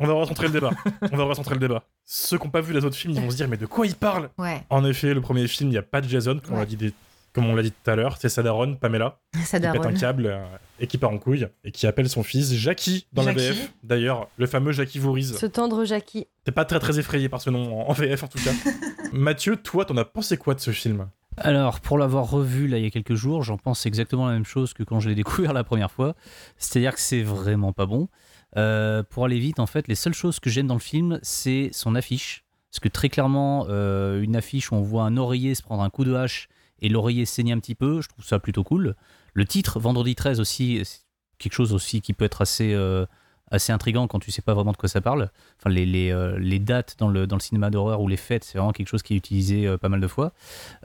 On 0.01 0.07
va 0.07 0.13
recentrer 0.15 0.47
le 0.49 0.53
débat. 0.53 0.71
On 1.13 1.17
va 1.17 1.25
recentrer 1.25 1.55
le 1.55 1.61
débat. 1.61 1.85
Ceux 2.05 2.37
qui 2.39 2.45
n'ont 2.45 2.51
pas 2.51 2.61
vu 2.61 2.73
les 2.73 2.85
autres 2.85 2.97
films, 2.97 3.15
ils 3.15 3.21
vont 3.21 3.31
se 3.31 3.37
dire 3.37 3.49
mais 3.49 3.57
de 3.57 3.67
quoi 3.67 3.87
il 3.87 3.95
parle 3.95 4.31
Ouais, 4.39 4.63
En 4.71 4.85
effet, 4.85 5.15
le 5.15 5.21
premier 5.21 5.47
film, 5.47 5.69
il 5.71 5.73
n'y 5.73 5.79
a 5.79 5.83
pas 5.83 6.01
de 6.01 6.09
Jason, 6.09 6.41
comme 6.45 6.57
on 6.57 6.59
l'a 6.59 6.67
dit, 6.67 6.77
des- 6.77 6.93
comme 7.33 7.47
on 7.47 7.55
l'a 7.55 7.63
dit 7.63 7.73
tout 7.73 7.91
à 7.91 7.97
l'heure. 7.97 8.17
C'est 8.19 8.29
sa 8.29 8.43
daronne, 8.43 8.77
Pamela, 8.79 9.19
ça 9.45 9.59
qui 9.61 9.67
pète 9.69 9.87
un 9.87 9.93
câble 9.93 10.27
euh, 10.27 10.45
et 10.81 10.87
qui 10.89 10.99
part 10.99 11.11
en 11.11 11.19
couille 11.19 11.47
et 11.65 11.71
qui 11.73 11.87
appelle 11.87 12.09
son 12.09 12.23
fils 12.25 12.53
Jackie 12.55 13.07
dans 13.13 13.23
Jackie. 13.23 13.39
la 13.39 13.53
VF. 13.53 13.73
D'ailleurs, 13.85 14.29
le 14.37 14.47
fameux 14.47 14.73
Jackie 14.73 14.99
Voorhees. 14.99 15.35
Ce 15.39 15.47
tendre 15.47 15.85
Jackie. 15.85 16.27
T'es 16.45 16.53
pas 16.53 16.65
très 16.65 16.79
très 16.81 16.99
effrayé 16.99 17.29
par 17.29 17.41
ce 17.41 17.51
nom 17.51 17.83
en, 17.83 17.89
en 17.89 17.93
VF 17.93 18.23
en 18.25 18.29
tout 18.29 18.39
cas. 18.39 18.51
Mathieu, 19.13 19.57
toi, 19.57 19.85
t'en 19.85 19.97
as 19.97 20.05
pensé 20.05 20.37
quoi 20.37 20.55
de 20.55 20.61
ce 20.61 20.71
film? 20.73 21.09
Alors, 21.37 21.81
pour 21.81 21.99
l'avoir 21.99 22.31
revu 22.31 22.69
là 22.69 22.79
il 22.79 22.85
y 22.85 22.87
a 22.87 22.91
quelques 22.91 23.15
jours, 23.15 23.43
j'en 23.43 23.57
pense 23.59 23.87
exactement 23.87 24.27
la 24.27 24.35
même 24.35 24.45
chose 24.45 24.73
que 24.73 24.85
quand 24.85 25.01
je 25.01 25.09
l'ai 25.09 25.15
découvert 25.17 25.53
la 25.53 25.65
première 25.65 25.91
fois. 25.91 26.15
C'est-à-dire 26.59 26.95
que 26.95 27.01
c'est 27.01 27.23
vraiment 27.23 27.73
pas 27.73 27.87
bon. 27.87 28.09
Euh, 28.57 29.03
pour 29.03 29.25
aller 29.25 29.39
vite, 29.39 29.59
en 29.59 29.67
fait, 29.67 29.89
les 29.89 29.95
seules 29.95 30.15
choses 30.15 30.41
que 30.41 30.51
j'aime 30.51 30.67
dans 30.67 30.75
le 30.75 30.81
film, 30.81 31.19
c'est 31.23 31.71
son 31.73 31.95
affiche. 31.95 32.45
Parce 32.71 32.81
que 32.81 32.89
très 32.89 33.09
clairement, 33.09 33.67
euh, 33.69 34.21
une 34.21 34.37
affiche 34.37 34.73
où 34.73 34.75
on 34.75 34.83
voit 34.83 35.05
un 35.05 35.17
oreiller 35.17 35.55
se 35.55 35.63
prendre 35.63 35.83
un 35.83 35.91
coup 35.91 36.05
de 36.05 36.15
hache 36.15 36.49
et 36.81 36.89
l'oreiller 36.89 37.25
saigner 37.25 37.53
un 37.53 37.61
petit 37.61 37.75
peu, 37.75 38.01
je 38.01 38.09
trouve 38.09 38.25
ça 38.25 38.39
plutôt 38.39 38.65
cool. 38.65 38.97
Le 39.33 39.45
titre, 39.45 39.79
Vendredi 39.79 40.15
13 40.15 40.41
aussi, 40.41 40.81
c'est 40.85 41.01
quelque 41.39 41.55
chose 41.55 41.73
aussi 41.73 42.01
qui 42.01 42.13
peut 42.13 42.25
être 42.25 42.43
assez, 42.43 42.75
euh, 42.75 43.07
assez 43.51 43.73
intriguant 43.73 44.07
quand 44.07 44.19
tu 44.19 44.31
sais 44.31 44.43
pas 44.43 44.55
vraiment 44.55 44.73
de 44.73 44.77
quoi 44.77 44.89
ça 44.89 45.01
parle. 45.01 45.31
Enfin, 45.59 45.71
les, 45.71 45.87
les, 45.87 46.11
euh, 46.11 46.39
les 46.39 46.59
dates 46.59 46.97
dans 46.99 47.09
le, 47.09 47.27
dans 47.27 47.37
le 47.37 47.41
cinéma 47.41 47.71
d'horreur 47.71 48.01
ou 48.01 48.09
les 48.09 48.17
fêtes, 48.17 48.45
c'est 48.45 48.59
vraiment 48.59 48.73
quelque 48.73 48.89
chose 48.89 49.03
qui 49.03 49.15
est 49.15 49.17
utilisé 49.17 49.67
euh, 49.67 49.79
pas 49.79 49.89
mal 49.89 50.01
de 50.01 50.07
fois. 50.07 50.33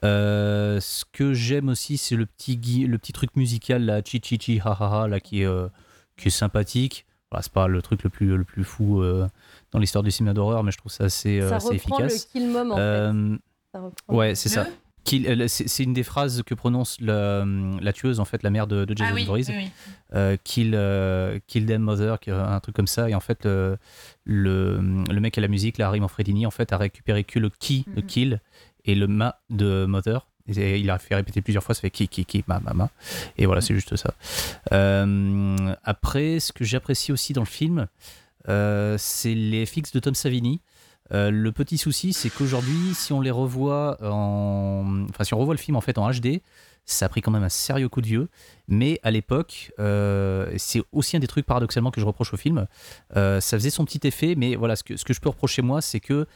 Euh, 0.03 0.79
ce 0.79 1.05
que 1.11 1.33
j'aime 1.33 1.69
aussi, 1.69 1.97
c'est 1.97 2.15
le 2.15 2.25
petit, 2.25 2.85
le 2.85 2.97
petit 2.97 3.13
truc 3.13 3.35
musical, 3.35 3.83
là, 3.85 4.01
chi 4.03 4.21
chi 4.23 4.37
chi 4.37 4.61
ha 4.63 4.77
ha 4.79 5.01
ha, 5.03 5.07
là, 5.07 5.19
qui 5.19 5.41
est, 5.41 5.45
euh, 5.45 5.67
qui 6.17 6.27
est 6.27 6.31
sympathique. 6.31 7.05
Voilà, 7.31 7.43
c'est 7.43 7.53
pas 7.53 7.67
le 7.67 7.81
truc 7.81 8.03
le 8.03 8.09
plus, 8.09 8.35
le 8.37 8.43
plus 8.43 8.63
fou 8.63 9.01
euh, 9.03 9.27
dans 9.71 9.79
l'histoire 9.79 10.03
du 10.03 10.09
cinéma 10.11 10.33
d'horreur, 10.33 10.63
mais 10.63 10.71
je 10.71 10.77
trouve 10.77 10.91
ça 10.91 11.03
assez, 11.05 11.39
euh, 11.39 11.49
Ça 11.49 11.57
assez 11.57 11.69
reprend 11.77 11.99
efficace. 11.99 12.27
le 12.33 12.39
kill 12.39 12.49
mom 12.49 12.71
en 12.71 12.75
fait. 12.75 12.81
Euh, 12.81 13.37
Ça 13.73 13.81
ouais, 14.07 14.35
c'est 14.35 14.49
ça. 14.49 14.63
Le 14.63 14.69
Kill- 15.05 15.45
c'est 15.47 15.83
une 15.83 15.93
des 15.93 16.03
phrases 16.03 16.43
que 16.43 16.53
prononce 16.53 16.99
la, 16.99 17.43
la 17.81 17.93
tueuse, 17.93 18.19
en 18.19 18.25
fait, 18.25 18.43
la 18.43 18.49
mère 18.49 18.67
de, 18.67 18.83
de 18.85 18.95
Jason 18.97 19.11
Ah 19.11 19.15
oui, 19.15 19.25
Voorhees. 19.25 19.45
oui, 19.49 19.55
oui. 19.57 19.71
Euh, 20.13 20.37
kill, 20.43 20.73
euh, 20.75 21.39
kill 21.47 21.65
them 21.65 21.81
mother, 21.83 22.17
un 22.27 22.59
truc 22.59 22.75
comme 22.75 22.85
ça. 22.85 23.09
Et 23.09 23.15
en 23.15 23.19
fait, 23.21 23.45
le, 23.45 23.77
le 24.25 25.19
mec 25.19 25.37
à 25.37 25.41
la 25.41 25.47
musique, 25.47 25.77
la 25.77 25.89
Raymond 25.89 26.07
Fredini, 26.09 26.45
en 26.45 26.51
fait, 26.51 26.73
a 26.73 26.77
récupéré 26.77 27.23
que 27.23 27.39
le 27.39 27.49
qui 27.49 27.85
de 27.95 28.01
Mhm. 28.01 28.07
kill 28.07 28.41
et 28.85 28.93
le 28.95 29.07
ma 29.07 29.39
de 29.49 29.85
mother. 29.85 30.27
Il 30.49 30.89
a 30.89 30.97
fait 30.97 31.15
répéter 31.15 31.41
plusieurs 31.41 31.63
fois, 31.63 31.75
ça 31.75 31.81
fait 31.81 31.89
qui, 31.89 32.07
qui, 32.07 32.25
qui, 32.25 32.43
ma, 32.47 32.59
ma, 32.59 32.73
ma. 32.73 32.89
Et 33.37 33.45
voilà, 33.45 33.61
c'est 33.61 33.73
juste 33.73 33.95
ça. 33.95 34.13
Euh, 34.73 35.75
après, 35.83 36.39
ce 36.39 36.51
que 36.51 36.63
j'apprécie 36.63 37.11
aussi 37.11 37.33
dans 37.33 37.41
le 37.41 37.47
film, 37.47 37.87
euh, 38.47 38.95
c'est 38.97 39.33
les 39.33 39.65
FX 39.65 39.91
de 39.91 39.99
Tom 39.99 40.15
Savini. 40.15 40.61
Euh, 41.11 41.31
le 41.31 41.51
petit 41.51 41.77
souci, 41.77 42.13
c'est 42.13 42.29
qu'aujourd'hui, 42.29 42.93
si 42.93 43.13
on 43.13 43.21
les 43.21 43.31
revoit 43.31 43.97
en. 44.03 45.05
Enfin, 45.09 45.23
si 45.23 45.33
on 45.33 45.39
revoit 45.39 45.55
le 45.55 45.59
film 45.59 45.75
en 45.75 45.81
fait 45.81 45.97
en 45.97 46.09
HD, 46.09 46.41
ça 46.85 47.05
a 47.05 47.09
pris 47.09 47.21
quand 47.21 47.31
même 47.31 47.43
un 47.43 47.49
sérieux 47.49 47.89
coup 47.89 48.01
de 48.01 48.07
vieux. 48.07 48.29
Mais 48.67 48.99
à 49.03 49.11
l'époque, 49.11 49.71
c'est 49.77 50.81
aussi 50.91 51.17
un 51.17 51.19
des 51.19 51.27
trucs 51.27 51.45
paradoxalement 51.45 51.91
que 51.91 52.01
je 52.01 52.05
reproche 52.05 52.33
au 52.33 52.37
film. 52.37 52.67
Ça 53.15 53.41
faisait 53.41 53.69
son 53.69 53.85
petit 53.85 54.05
effet, 54.07 54.35
mais 54.35 54.55
voilà, 54.55 54.75
ce 54.75 54.83
que, 54.83 54.97
ce 54.97 55.03
que 55.03 55.13
je 55.13 55.19
peux 55.19 55.29
reprocher 55.29 55.61
moi, 55.61 55.81
c'est 55.81 55.99
que 55.99 56.27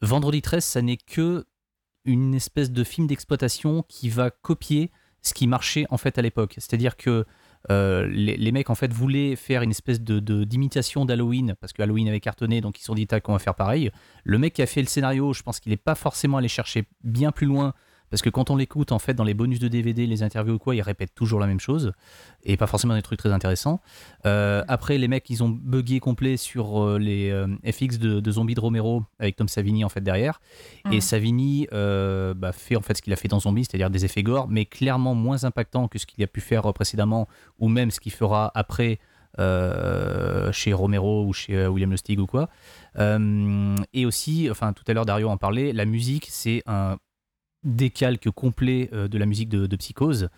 Vendredi 0.00 0.42
13, 0.42 0.64
ça 0.64 0.80
n'est 0.80 0.96
que 0.96 1.44
une 2.08 2.34
espèce 2.34 2.70
de 2.72 2.82
film 2.84 3.06
d'exploitation 3.06 3.84
qui 3.88 4.08
va 4.08 4.30
copier 4.30 4.90
ce 5.22 5.34
qui 5.34 5.46
marchait 5.46 5.84
en 5.90 5.98
fait 5.98 6.18
à 6.18 6.22
l'époque. 6.22 6.54
C'est-à-dire 6.56 6.96
que 6.96 7.26
euh, 7.70 8.06
les, 8.06 8.52
mecs 8.52 8.70
en 8.70 8.74
fait 8.74 8.92
voulaient 8.92 9.36
faire 9.36 9.62
une 9.62 9.72
espèce 9.72 10.00
de 10.00 10.20
de- 10.20 10.44
d'imitation 10.44 11.04
d'Halloween 11.04 11.54
parce 11.60 11.72
que 11.72 11.82
Halloween 11.82 12.08
avait 12.08 12.20
cartonné, 12.20 12.60
donc 12.60 12.78
ils 12.78 12.80
se 12.80 12.86
sont 12.86 12.94
dit 12.94 13.06
tac, 13.06 13.28
on 13.28 13.32
va 13.32 13.38
faire 13.38 13.54
pareil. 13.54 13.90
Le 14.24 14.38
mec 14.38 14.54
qui 14.54 14.62
a 14.62 14.66
fait 14.66 14.80
le 14.80 14.86
scénario, 14.86 15.32
je 15.32 15.42
pense 15.42 15.60
qu'il 15.60 15.70
n'est 15.70 15.76
pas 15.76 15.94
forcément 15.94 16.38
allé 16.38 16.48
chercher 16.48 16.84
bien 17.04 17.32
plus 17.32 17.46
loin 17.46 17.74
parce 18.10 18.22
que 18.22 18.30
quand 18.30 18.50
on 18.50 18.56
l'écoute 18.56 18.92
en 18.92 18.98
fait 18.98 19.14
dans 19.14 19.24
les 19.24 19.34
bonus 19.34 19.58
de 19.58 19.68
DVD, 19.68 20.06
les 20.06 20.22
interviews 20.22 20.54
ou 20.54 20.58
quoi, 20.58 20.74
il 20.74 20.82
répète 20.82 21.14
toujours 21.14 21.40
la 21.40 21.46
même 21.46 21.60
chose 21.60 21.92
et 22.44 22.56
pas 22.56 22.66
forcément 22.66 22.94
des 22.94 23.02
trucs 23.02 23.18
très 23.18 23.32
intéressants. 23.32 23.80
Euh, 24.26 24.64
après, 24.68 24.98
les 24.98 25.08
mecs, 25.08 25.28
ils 25.30 25.42
ont 25.42 25.48
bugué 25.48 26.00
complet 26.00 26.36
sur 26.36 26.82
euh, 26.82 26.98
les 26.98 27.30
euh, 27.30 27.46
FX 27.64 27.98
de, 27.98 28.20
de 28.20 28.30
Zombie 28.30 28.54
de 28.54 28.60
Romero 28.60 29.04
avec 29.18 29.36
Tom 29.36 29.48
Savini 29.48 29.84
en 29.84 29.88
fait 29.88 30.00
derrière. 30.00 30.40
Et 30.90 30.96
Mhm. 30.96 31.00
Savini 31.00 31.66
bah, 31.70 32.52
fait 32.52 32.76
en 32.76 32.82
fait 32.82 32.96
ce 32.96 33.02
qu'il 33.02 33.12
a 33.12 33.16
fait 33.16 33.28
dans 33.28 33.40
Zombie, 33.40 33.64
c'est-à-dire 33.64 33.90
des 33.90 34.04
effets 34.04 34.22
gore, 34.22 34.48
mais 34.48 34.64
clairement 34.64 35.14
moins 35.14 35.44
impactants 35.44 35.88
que 35.88 35.98
ce 35.98 36.06
qu'il 36.06 36.22
a 36.24 36.26
pu 36.26 36.40
faire 36.40 36.72
précédemment 36.72 37.28
ou 37.58 37.68
même 37.68 37.90
ce 37.90 38.00
qu'il 38.00 38.12
fera 38.12 38.50
après 38.54 38.98
euh, 39.38 40.50
chez 40.50 40.72
Romero 40.72 41.24
ou 41.24 41.32
chez 41.32 41.54
euh, 41.54 41.68
William 41.68 41.90
Lustig 41.90 42.18
ou 42.18 42.26
quoi. 42.26 42.48
Euh, 42.98 43.76
et 43.92 44.04
aussi, 44.04 44.48
enfin 44.50 44.72
tout 44.72 44.82
à 44.88 44.92
l'heure 44.92 45.06
Dario 45.06 45.28
en 45.28 45.36
parlait, 45.36 45.72
la 45.72 45.84
musique 45.84 46.26
c'est 46.28 46.62
un 46.66 46.96
décalque 47.64 48.30
complet 48.30 48.88
euh, 48.92 49.08
de 49.08 49.18
la 49.18 49.26
musique 49.26 49.48
de, 49.48 49.76
Psychose. 49.76 50.28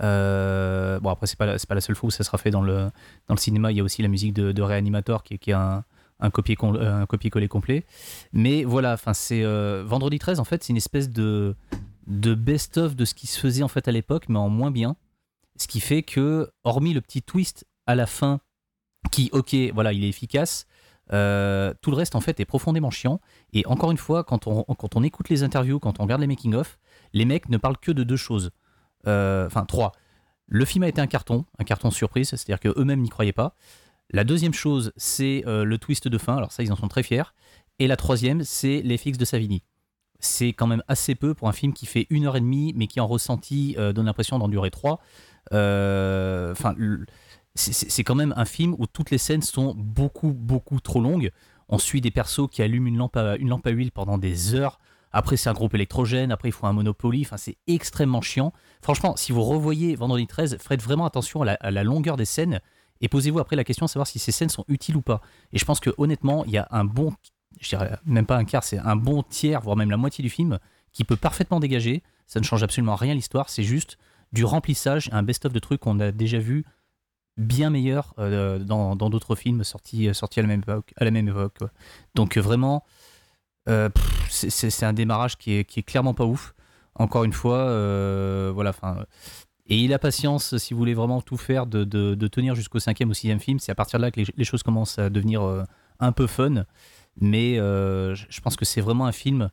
Euh, 0.00 1.00
bon 1.00 1.08
après 1.08 1.26
c'est 1.26 1.38
pas 1.38 1.56
pas 1.56 1.74
la 1.74 1.80
seule 1.80 1.96
fois 1.96 2.08
où 2.08 2.10
ça 2.10 2.22
sera 2.22 2.36
fait 2.36 2.50
dans 2.50 2.62
le 2.62 2.90
dans 3.28 3.34
le 3.34 3.40
cinéma. 3.40 3.72
Il 3.72 3.78
y 3.78 3.80
a 3.80 3.84
aussi 3.84 4.02
la 4.02 4.08
musique 4.08 4.34
de, 4.34 4.52
de 4.52 4.62
Reanimator 4.62 5.22
qui, 5.22 5.34
est- 5.34 5.52
un 5.52 5.84
un 6.18 6.30
copier 6.30 6.56
copier-coller 6.56 7.48
complet. 7.48 7.84
Mais 8.32 8.64
voilà, 8.64 8.96
c'est 9.12 9.42
euh, 9.44 9.84
Vendredi 9.86 10.18
13 10.18 10.40
en 10.40 10.44
fait 10.44 10.64
c'est 10.64 10.70
une 10.72 10.78
espèce 10.78 11.10
de 11.10 11.54
de 12.06 12.34
best-of 12.34 12.94
de 12.96 13.04
ce 13.04 13.14
qui 13.14 13.26
se 13.26 13.38
faisait 13.38 13.62
en 13.62 13.68
fait 13.68 13.88
à 13.88 13.92
l'époque, 13.92 14.28
mais 14.28 14.38
en 14.38 14.48
moins 14.48 14.70
bien. 14.70 14.96
Ce 15.58 15.66
qui 15.66 15.80
fait 15.80 16.02
que, 16.02 16.50
hormis 16.64 16.92
le 16.92 17.00
petit 17.00 17.22
twist 17.22 17.66
à 17.86 17.94
la 17.94 18.06
fin, 18.06 18.40
qui, 19.10 19.30
ok, 19.32 19.54
voilà, 19.74 19.92
il 19.92 20.04
est 20.04 20.08
efficace, 20.08 20.66
euh, 21.12 21.72
tout 21.82 21.90
le 21.90 21.96
reste 21.96 22.16
en 22.16 22.20
fait 22.20 22.40
est 22.40 22.44
profondément 22.44 22.90
chiant. 22.90 23.20
Et 23.52 23.64
encore 23.66 23.90
une 23.90 23.96
fois, 23.96 24.24
quand 24.24 24.46
on, 24.46 24.64
quand 24.64 24.96
on 24.96 25.02
écoute 25.02 25.28
les 25.28 25.42
interviews, 25.42 25.78
quand 25.78 26.00
on 26.00 26.04
regarde 26.04 26.20
les 26.20 26.26
making-of, 26.26 26.78
les 27.12 27.24
mecs 27.24 27.48
ne 27.48 27.56
parlent 27.56 27.78
que 27.78 27.92
de 27.92 28.02
deux 28.02 28.16
choses. 28.16 28.50
Euh, 29.06 29.46
Enfin, 29.46 29.64
trois. 29.64 29.92
Le 30.48 30.64
film 30.64 30.84
a 30.84 30.88
été 30.88 31.00
un 31.00 31.06
carton, 31.06 31.44
un 31.58 31.64
carton 31.64 31.90
surprise, 31.90 32.30
c'est-à-dire 32.30 32.60
qu'eux-mêmes 32.60 33.00
n'y 33.00 33.08
croyaient 33.08 33.32
pas. 33.32 33.54
La 34.10 34.24
deuxième 34.24 34.54
chose, 34.54 34.92
c'est 34.96 35.42
euh, 35.46 35.64
le 35.64 35.78
twist 35.78 36.06
de 36.06 36.18
fin, 36.18 36.36
alors 36.36 36.52
ça, 36.52 36.62
ils 36.62 36.72
en 36.72 36.76
sont 36.76 36.88
très 36.88 37.02
fiers. 37.02 37.34
Et 37.78 37.86
la 37.88 37.96
troisième, 37.96 38.42
c'est 38.44 38.80
les 38.82 38.96
fixes 38.96 39.18
de 39.18 39.24
Savini. 39.24 39.64
C'est 40.18 40.52
quand 40.52 40.66
même 40.66 40.82
assez 40.88 41.14
peu 41.14 41.34
pour 41.34 41.48
un 41.48 41.52
film 41.52 41.72
qui 41.72 41.86
fait 41.86 42.06
une 42.10 42.24
heure 42.26 42.36
et 42.36 42.40
demie, 42.40 42.72
mais 42.76 42.86
qui 42.86 43.00
en 43.00 43.06
ressenti 43.06 43.76
donne 43.76 44.06
l'impression 44.06 44.38
d'en 44.38 44.48
durer 44.48 44.70
trois. 44.70 45.00
Enfin, 45.50 46.74
c'est- 47.56 48.04
quand 48.04 48.14
même 48.14 48.34
un 48.36 48.44
film 48.44 48.74
où 48.78 48.86
toutes 48.86 49.10
les 49.10 49.18
scènes 49.18 49.42
sont 49.42 49.74
beaucoup, 49.76 50.32
beaucoup 50.32 50.80
trop 50.80 51.00
longues. 51.00 51.30
On 51.68 51.78
suit 51.78 52.00
des 52.00 52.10
persos 52.10 52.48
qui 52.50 52.62
allument 52.62 52.86
une 52.86 52.98
lampe 52.98 53.16
à, 53.16 53.36
huile 53.36 53.92
pendant 53.92 54.18
des 54.18 54.54
heures. 54.54 54.78
Après, 55.12 55.36
c'est 55.36 55.48
un 55.48 55.54
groupe 55.54 55.74
électrogène. 55.74 56.30
Après, 56.30 56.50
il 56.50 56.52
faut 56.52 56.66
un 56.66 56.72
Monopoly. 56.72 57.22
Enfin, 57.22 57.36
c'est 57.38 57.56
extrêmement 57.66 58.20
chiant. 58.20 58.52
Franchement, 58.82 59.16
si 59.16 59.32
vous 59.32 59.42
revoyez 59.42 59.96
Vendredi 59.96 60.26
13, 60.26 60.58
faites 60.60 60.82
vraiment 60.82 61.06
attention 61.06 61.42
à 61.42 61.44
la, 61.46 61.52
à 61.54 61.70
la 61.70 61.82
longueur 61.82 62.16
des 62.16 62.24
scènes 62.26 62.60
et 63.00 63.08
posez-vous 63.08 63.38
après 63.38 63.56
la 63.56 63.64
question 63.64 63.86
de 63.86 63.90
savoir 63.90 64.06
si 64.06 64.18
ces 64.18 64.32
scènes 64.32 64.48
sont 64.48 64.64
utiles 64.68 64.96
ou 64.96 65.02
pas. 65.02 65.20
Et 65.52 65.58
je 65.58 65.64
pense 65.64 65.80
que 65.80 65.90
honnêtement, 65.98 66.44
il 66.44 66.52
y 66.52 66.58
a 66.58 66.68
un 66.70 66.84
bon, 66.84 67.12
je 67.60 67.68
dirais 67.70 67.98
même 68.04 68.26
pas 68.26 68.36
un 68.36 68.44
quart, 68.44 68.64
c'est 68.64 68.78
un 68.78 68.96
bon 68.96 69.22
tiers, 69.22 69.60
voire 69.60 69.76
même 69.76 69.90
la 69.90 69.96
moitié 69.96 70.22
du 70.22 70.30
film 70.30 70.58
qui 70.92 71.04
peut 71.04 71.16
parfaitement 71.16 71.60
dégager. 71.60 72.02
Ça 72.26 72.40
ne 72.40 72.44
change 72.44 72.62
absolument 72.62 72.96
rien 72.96 73.12
à 73.12 73.14
l'histoire. 73.14 73.48
C'est 73.50 73.62
juste 73.62 73.98
du 74.32 74.44
remplissage, 74.44 75.08
un 75.12 75.22
best-of 75.22 75.52
de 75.52 75.58
trucs 75.58 75.80
qu'on 75.80 76.00
a 76.00 76.10
déjà 76.10 76.38
vu 76.38 76.64
bien 77.36 77.70
meilleur 77.70 78.14
euh, 78.18 78.58
dans 78.58 78.96
d'autres 78.96 79.34
films 79.34 79.64
sortis, 79.64 80.12
sortis 80.14 80.40
à 80.40 80.42
la 80.42 80.48
même 81.10 81.28
époque. 81.28 81.62
Donc 82.14 82.36
euh, 82.36 82.40
vraiment, 82.40 82.84
euh, 83.68 83.88
c'est- 84.28 84.82
un 84.82 84.92
démarrage 84.92 85.36
qui 85.36 85.52
est, 85.52 85.82
clairement 85.82 86.14
pas 86.14 86.24
ouf. 86.24 86.54
Encore 86.94 87.24
une 87.24 87.32
fois, 87.32 87.58
euh, 87.58 88.50
voilà. 88.54 88.72
Et 89.66 89.78
il 89.78 89.92
a 89.92 89.98
patience, 89.98 90.56
si 90.56 90.72
vous 90.72 90.78
voulez 90.78 90.94
vraiment 90.94 91.20
tout 91.20 91.36
faire, 91.36 91.66
de, 91.66 92.14
tenir 92.28 92.54
jusqu'au 92.54 92.78
cinquième 92.78 93.10
ou 93.10 93.14
sixième 93.14 93.40
film. 93.40 93.58
C'est 93.58 93.72
à 93.72 93.74
partir 93.74 93.98
de 93.98 94.04
là 94.04 94.10
que 94.10 94.20
les, 94.20 94.26
les 94.36 94.44
choses 94.44 94.62
commencent 94.62 94.98
à 94.98 95.10
devenir 95.10 95.42
euh, 95.42 95.64
un 96.00 96.12
peu 96.12 96.26
fun. 96.26 96.64
Mais 97.20 97.58
euh, 97.58 98.14
je 98.14 98.40
pense 98.40 98.56
que 98.56 98.64
c'est 98.64 98.80
vraiment 98.80 99.06
un 99.06 99.12
film 99.12 99.50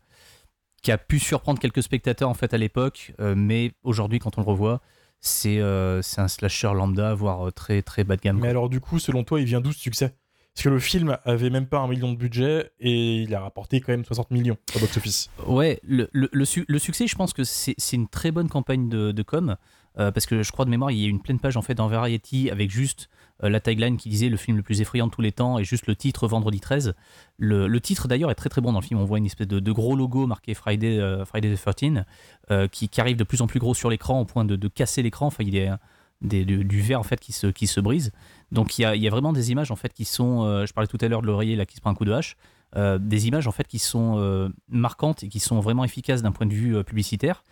qui 0.82 0.92
a 0.92 0.98
pu 0.98 1.18
surprendre 1.18 1.60
quelques 1.60 1.82
spectateurs 1.82 2.30
en 2.30 2.34
fait 2.34 2.54
à 2.54 2.58
l'époque, 2.58 3.14
euh, 3.20 3.36
mais 3.36 3.72
aujourd'hui 3.84 4.20
quand 4.20 4.38
on 4.38 4.42
le 4.42 4.48
revoit, 4.48 4.82
c'est 5.26 5.60
euh, 5.60 6.02
c'est 6.02 6.22
un 6.22 6.28
slasher 6.28 6.74
lambda, 6.76 7.16
voire 7.16 7.48
euh, 7.48 7.52
très 7.52 7.82
très 7.82 8.04
bas 8.04 8.16
de 8.18 8.22
gamme. 8.22 8.36
Mais 8.36 8.42
quoi. 8.42 8.50
alors, 8.50 8.70
du 8.70 8.80
coup, 8.80 9.00
selon 9.00 9.24
toi, 9.24 9.40
il 9.40 9.46
vient 9.46 9.62
d'où 9.62 9.72
ce 9.72 9.80
succès? 9.80 10.14
Parce 10.54 10.66
que 10.66 10.70
le 10.70 10.78
film 10.80 11.18
avait 11.26 11.50
même 11.50 11.66
pas 11.66 11.80
un 11.80 11.88
million 11.88 12.12
de 12.12 12.18
budget 12.18 12.70
et 12.80 13.24
il 13.24 13.34
a 13.34 13.40
rapporté 13.40 13.82
quand 13.82 13.92
même 13.92 14.06
60 14.06 14.30
millions 14.30 14.58
au 14.76 14.80
box-office. 14.80 15.32
Ouais, 15.48 15.80
le, 15.82 16.10
le- 16.12 16.30
le 16.32 16.46
su- 16.46 16.66
le 16.68 16.78
succès, 16.78 17.08
je 17.08 17.16
pense 17.16 17.34
que 17.34 17.44
c'est 17.44 17.74
c'est 17.80 17.96
une 17.96 18.08
très 18.08 18.30
bonne 18.30 18.50
campagne 18.50 18.88
de, 18.88 19.12
de 19.12 19.24
com. 19.24 19.56
euh, 19.98 20.12
parce 20.12 20.28
que 20.28 20.44
je 20.44 20.52
crois 20.52 20.66
de 20.66 20.70
mémoire, 20.70 20.92
il 20.92 21.00
y 21.00 21.06
a 21.06 21.10
une 21.10 21.22
pleine 21.24 21.40
page 21.40 21.58
en 21.58 21.64
fait 21.64 21.74
dans 21.74 21.88
Variety 21.88 22.52
avec 22.52 22.70
juste 22.70 23.10
la 23.42 23.60
tagline 23.60 23.98
qui 23.98 24.10
disait 24.10 24.30
le 24.30 24.38
film 24.38 24.58
le 24.58 24.64
plus 24.64 24.80
effrayant 24.80 25.08
de 25.08 25.12
tous 25.12 25.22
les 25.22 25.32
temps 25.32 25.60
et 25.60 25.64
juste 25.64 25.88
le 25.88 25.96
titre 25.96 26.28
Vendredi 26.28 26.60
13. 26.60 26.94
Le, 27.38 27.80
titre 27.80 28.08
d'ailleurs 28.08 28.32
est 28.32 28.36
très 28.36 28.50
très 28.50 28.62
bon 28.62 28.72
dans 28.72 28.80
le 28.80 28.86
film. 28.86 29.00
On 29.00 29.06
voit 29.06 29.18
une 29.18 29.26
espèce 29.26 29.48
de, 29.48 29.72
gros 29.72 29.96
logo 29.96 30.28
marqué 30.28 30.54
Friday, 30.54 31.00
euh, 31.00 31.26
Friday 31.26 31.54
the 31.54 31.60
13 31.60 32.06
euh, 32.52 32.68
qui, 32.68 32.90
arrive 32.98 33.18
de 33.18 33.24
plus 33.24 33.42
en 33.42 33.48
plus 33.48 33.60
gros 33.60 33.74
sur 33.74 33.90
l'écran 33.90 34.22
au 34.22 34.26
point 34.26 34.46
de, 34.46 34.68
casser 34.68 35.02
l'écran. 35.02 35.28
Enfin, 35.28 35.44
il 35.44 35.54
y 35.54 35.66
a 35.66 35.80
des, 36.22 36.46
du, 36.46 36.82
verre 36.82 37.00
en 37.00 37.04
fait 37.04 37.20
qui 37.20 37.34
se, 37.34 37.48
qui 37.48 37.68
se 37.68 37.80
brise. 37.80 38.12
Donc 38.52 38.78
il 38.78 38.84
y 38.84 38.86
a, 38.86 38.96
il 38.96 39.02
y 39.02 39.08
a 39.08 39.12
vraiment 39.12 39.34
des 39.34 39.52
images 39.52 39.72
en 39.72 39.76
fait 39.76 39.94
qui 39.94 40.06
sont. 40.06 40.44
euh, 40.44 40.66
je 40.66 40.74
parlais 40.74 40.88
tout 40.88 41.00
à 41.02 41.08
l'heure 41.08 41.22
de 41.22 41.28
l'oreiller 41.28 41.56
là 41.56 41.66
qui 41.66 41.76
se 41.76 41.82
prend 41.82 41.92
un 41.92 41.96
coup 41.96 42.06
de 42.06 42.14
hache. 42.14 42.38
Euh, 42.76 42.98
des 42.98 43.28
images 43.28 43.48
en 43.48 43.52
fait 43.52 43.68
qui 43.68 43.78
sont 43.78 44.16
euh, 44.18 44.50
marquantes 44.68 45.24
et 45.24 45.30
qui 45.30 45.40
sont 45.40 45.60
vraiment 45.60 45.84
efficaces 45.84 46.24
d'un 46.24 46.32
point 46.32 46.48
de 46.48 46.54
vue 46.54 46.76
euh, 46.76 46.84
publicitaire 46.84 47.44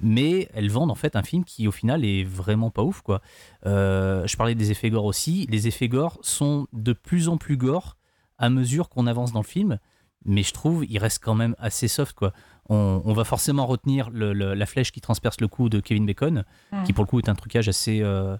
mais 0.00 0.48
elles 0.54 0.70
vendent 0.70 0.90
en 0.90 0.94
fait 0.96 1.16
un 1.16 1.22
film 1.22 1.44
qui 1.44 1.66
au 1.68 1.72
final 1.72 2.04
est 2.04 2.24
vraiment 2.24 2.70
pas 2.70 2.82
ouf 2.82 3.00
quoi. 3.02 3.20
Euh, 3.66 4.26
je 4.26 4.36
parlais 4.36 4.54
des 4.54 4.70
effets 4.70 4.90
gore 4.90 5.04
aussi, 5.04 5.46
les 5.50 5.66
effets 5.68 5.88
gore 5.88 6.18
sont 6.22 6.66
de 6.72 6.92
plus 6.92 7.28
en 7.28 7.36
plus 7.36 7.56
gore 7.56 7.96
à 8.38 8.50
mesure 8.50 8.88
qu'on 8.88 9.06
avance 9.06 9.32
dans 9.32 9.40
le 9.40 9.46
film, 9.46 9.78
mais 10.24 10.42
je 10.42 10.52
trouve 10.52 10.84
il 10.88 10.98
reste 10.98 11.22
quand 11.22 11.34
même 11.34 11.54
assez 11.58 11.88
soft 11.88 12.14
quoi. 12.14 12.32
On, 12.68 13.00
on 13.04 13.12
va 13.14 13.24
forcément 13.24 13.66
retenir 13.66 14.10
le- 14.10 14.32
le- 14.32 14.54
la 14.54 14.66
flèche 14.66 14.92
qui 14.92 15.00
transperce 15.00 15.40
le 15.40 15.48
cou 15.48 15.68
de 15.68 15.80
Kevin 15.80 16.04
Bacon, 16.06 16.44
Mm. 16.70 16.82
qui 16.84 16.92
pour 16.92 17.04
le 17.04 17.08
coup 17.08 17.18
est 17.18 17.28
un 17.28 17.34
trucage 17.34 17.68
assez 17.68 18.00
euh, 18.02 18.36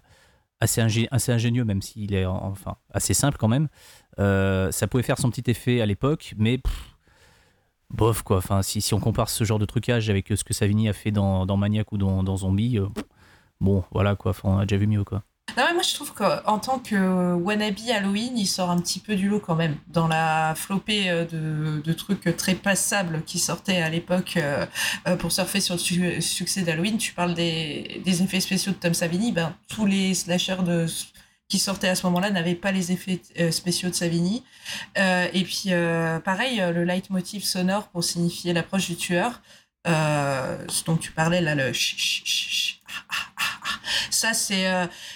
assez, 0.61 0.81
ingé- 0.81 1.07
assez 1.11 1.31
ingénieux 1.31 1.63
même 1.63 1.81
s'il 1.81 2.13
est 2.13 2.25
en- 2.25 2.43
enfin 2.47 2.75
assez 2.93 3.13
simple 3.13 3.37
quand 3.37 3.47
même. 3.47 3.69
Euh, 4.19 4.71
ça 4.71 4.87
pouvait 4.87 5.03
faire 5.03 5.17
son 5.17 5.29
petit 5.29 5.49
effet 5.49 5.81
à 5.81 5.85
l'époque, 5.85 6.33
mais 6.37 6.57
pff, 6.57 6.88
bof 7.91 8.21
quoi. 8.23 8.37
Enfin, 8.37 8.61
si, 8.61 8.81
si 8.81 8.93
on 8.93 8.99
compare 8.99 9.29
ce 9.29 9.43
genre 9.43 9.59
de 9.59 9.65
trucage 9.65 10.09
avec 10.09 10.31
euh, 10.31 10.35
ce 10.35 10.43
que 10.43 10.53
Savini 10.53 10.89
a 10.89 10.93
fait 10.93 11.11
dans, 11.11 11.45
dans 11.45 11.57
Maniac 11.57 11.91
ou 11.91 11.97
dans, 11.97 12.23
dans 12.23 12.37
Zombie, 12.37 12.77
euh, 12.77 12.87
bon, 13.61 13.83
voilà 13.91 14.15
quoi. 14.15 14.33
On 14.43 14.57
a 14.57 14.65
déjà 14.65 14.77
vu 14.79 14.87
mieux 14.87 15.03
quoi. 15.03 15.23
Non, 15.57 15.63
mais 15.67 15.73
moi 15.73 15.81
je 15.81 15.95
trouve 15.95 16.13
qu'en 16.13 16.59
tant 16.59 16.77
que 16.77 17.33
wannabe 17.33 17.73
Halloween, 17.91 18.37
il 18.37 18.45
sort 18.45 18.69
un 18.69 18.77
petit 18.79 18.99
peu 18.99 19.15
du 19.15 19.27
lot 19.27 19.39
quand 19.39 19.55
même. 19.55 19.77
Dans 19.87 20.07
la 20.07 20.53
flopée 20.55 21.09
euh, 21.09 21.25
de, 21.25 21.81
de 21.81 21.93
trucs 21.93 22.35
très 22.37 22.53
passables 22.53 23.23
qui 23.25 23.39
sortaient 23.39 23.81
à 23.81 23.89
l'époque 23.89 24.37
euh, 24.37 24.67
euh, 25.07 25.15
pour 25.15 25.31
surfer 25.31 25.59
sur 25.59 25.73
le 25.73 25.79
su- 25.79 26.21
succès 26.21 26.61
d'Halloween, 26.61 26.97
tu 26.99 27.13
parles 27.13 27.33
des, 27.33 27.99
des 28.05 28.21
effets 28.21 28.39
spéciaux 28.41 28.73
de 28.73 28.77
Tom 28.77 28.93
Savini, 28.93 29.31
ben, 29.31 29.55
tous 29.67 29.87
les 29.87 30.13
slashers 30.13 30.61
de, 30.63 30.85
qui 31.49 31.59
sortaient 31.59 31.89
à 31.89 31.95
ce 31.95 32.05
moment-là 32.05 32.29
n'avaient 32.29 32.55
pas 32.55 32.71
les 32.71 32.91
effets 32.91 33.21
euh, 33.39 33.51
spéciaux 33.51 33.89
de 33.89 33.95
Savini. 33.95 34.43
Euh, 34.97 35.27
et 35.33 35.43
puis 35.43 35.65
euh, 35.67 36.19
pareil, 36.19 36.57
le 36.73 36.83
leitmotiv 36.83 37.43
sonore 37.43 37.89
pour 37.89 38.03
signifier 38.03 38.53
l'approche 38.53 38.87
du 38.87 38.95
tueur, 38.95 39.41
ce 39.85 40.83
dont 40.85 40.97
tu 40.97 41.11
parlais 41.11 41.41
là, 41.41 41.55
le 41.55 41.73
ch- 41.73 41.95
ch- 41.97 42.23
ch- 42.25 42.81
ah, 42.87 43.03
ah, 43.09 43.31
ah, 43.37 43.43
ah. 43.63 43.79
ça 44.11 44.33
c'est 44.33 44.67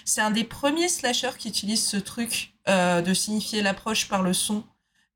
c'est 0.03 0.21
un 0.21 0.31
des 0.31 0.43
premiers 0.43 0.89
slashers 0.89 1.37
qui 1.37 1.49
utilise 1.49 1.85
ce 1.85 1.97
truc 1.97 2.55
de 2.67 3.13
signifier 3.13 3.61
l'approche 3.61 4.07
par 4.07 4.23
le 4.23 4.33
son, 4.33 4.63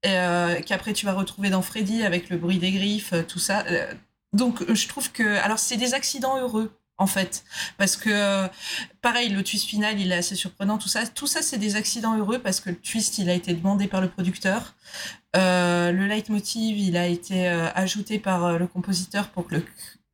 qu'après 0.03 0.93
tu 0.93 1.07
vas 1.07 1.13
retrouver 1.13 1.49
dans 1.49 1.63
Freddy 1.63 2.03
avec 2.03 2.29
le 2.29 2.37
bruit 2.37 2.59
des 2.59 2.71
griffes, 2.71 3.13
tout 3.27 3.39
ça. 3.39 3.65
Donc 4.33 4.71
je 4.71 4.87
trouve 4.87 5.11
que... 5.11 5.37
Alors 5.37 5.57
c'est 5.57 5.77
des 5.77 5.95
accidents 5.95 6.37
heureux, 6.37 6.77
en 6.99 7.07
fait, 7.07 7.43
parce 7.77 7.95
que 7.95 8.09
euh, 8.09 8.47
pareil, 9.01 9.29
le 9.29 9.43
twist 9.43 9.65
final, 9.65 9.99
il 9.99 10.11
est 10.11 10.15
assez 10.15 10.35
surprenant, 10.35 10.79
tout 10.79 10.87
ça. 10.87 11.05
Tout 11.05 11.27
ça, 11.27 11.43
c'est 11.43 11.59
des 11.59 11.75
accidents 11.75 12.17
heureux 12.17 12.39
parce 12.39 12.59
que 12.59 12.71
le 12.71 12.75
twist, 12.75 13.19
il 13.19 13.29
a 13.29 13.33
été 13.33 13.53
demandé 13.53 13.87
par 13.87 14.01
le 14.01 14.09
producteur. 14.09 14.73
Euh, 15.35 15.91
le 15.91 16.07
leitmotiv, 16.07 16.77
il 16.77 16.97
a 16.97 17.05
été 17.05 17.49
euh, 17.49 17.69
ajouté 17.75 18.17
par 18.17 18.57
le 18.57 18.65
compositeur 18.65 19.29
pour 19.29 19.47
que 19.47 19.55
le, 19.55 19.65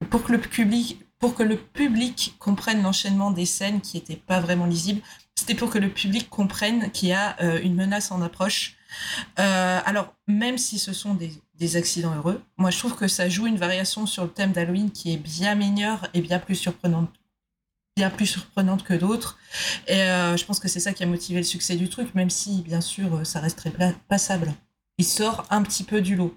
pour 0.09 0.23
que 0.23 0.33
le 0.33 0.39
public 0.39 0.99
pour 1.19 1.35
que 1.35 1.43
le 1.43 1.55
public 1.55 2.35
comprenne 2.37 2.83
l'enchaînement 2.83 3.31
des 3.31 3.45
scènes 3.45 3.79
qui 3.79 3.95
n'étaient 3.95 4.17
pas 4.17 4.41
vraiment 4.41 4.65
lisibles. 4.65 5.01
C'était 5.35 5.55
pour 5.55 5.69
que 5.69 5.77
le 5.77 5.87
public 5.87 6.29
comprenne 6.29 6.91
qu'il 6.91 7.09
y 7.09 7.13
a 7.13 7.41
une 7.61 7.75
menace 7.75 8.11
en 8.11 8.21
approche. 8.21 8.75
Alors, 9.37 10.13
même 10.27 10.57
si 10.57 10.79
ce 10.79 10.91
sont 10.91 11.13
des, 11.13 11.31
des 11.63 11.77
accidents 11.77 12.13
heureux, 12.13 12.41
moi 12.57 12.71
je 12.71 12.77
trouve 12.77 12.95
que 12.95 13.07
ça 13.07 13.29
joue 13.29 13.47
une 13.47 13.55
variation 13.55 14.05
sur 14.05 14.23
le 14.23 14.29
thème 14.29 14.51
d'Halloween 14.51 14.91
qui 14.91 15.13
est 15.13 15.17
bien 15.17 15.55
meilleure 15.55 16.07
et 16.13 16.21
bien 16.21 16.37
plus 16.37 16.55
surprenante 16.55 17.09
bien 17.95 18.09
plus 18.09 18.25
surprenante 18.25 18.83
que 18.83 18.93
d'autres. 18.93 19.37
Et 19.87 20.01
euh, 20.01 20.35
je 20.35 20.45
pense 20.45 20.59
que 20.59 20.67
c'est 20.67 20.79
ça 20.79 20.93
qui 20.93 21.03
a 21.03 21.05
motivé 21.05 21.39
le 21.39 21.45
succès 21.45 21.75
du 21.75 21.89
truc, 21.89 22.15
même 22.15 22.29
si, 22.29 22.61
bien 22.63 22.81
sûr, 22.81 23.15
euh, 23.15 23.23
ça 23.23 23.39
reste 23.39 23.57
très 23.57 23.71
passable. 24.07 24.51
Il 24.97 25.05
sort 25.05 25.45
un 25.51 25.61
petit 25.61 25.83
peu 25.83 26.01
du 26.01 26.15
lot. 26.15 26.35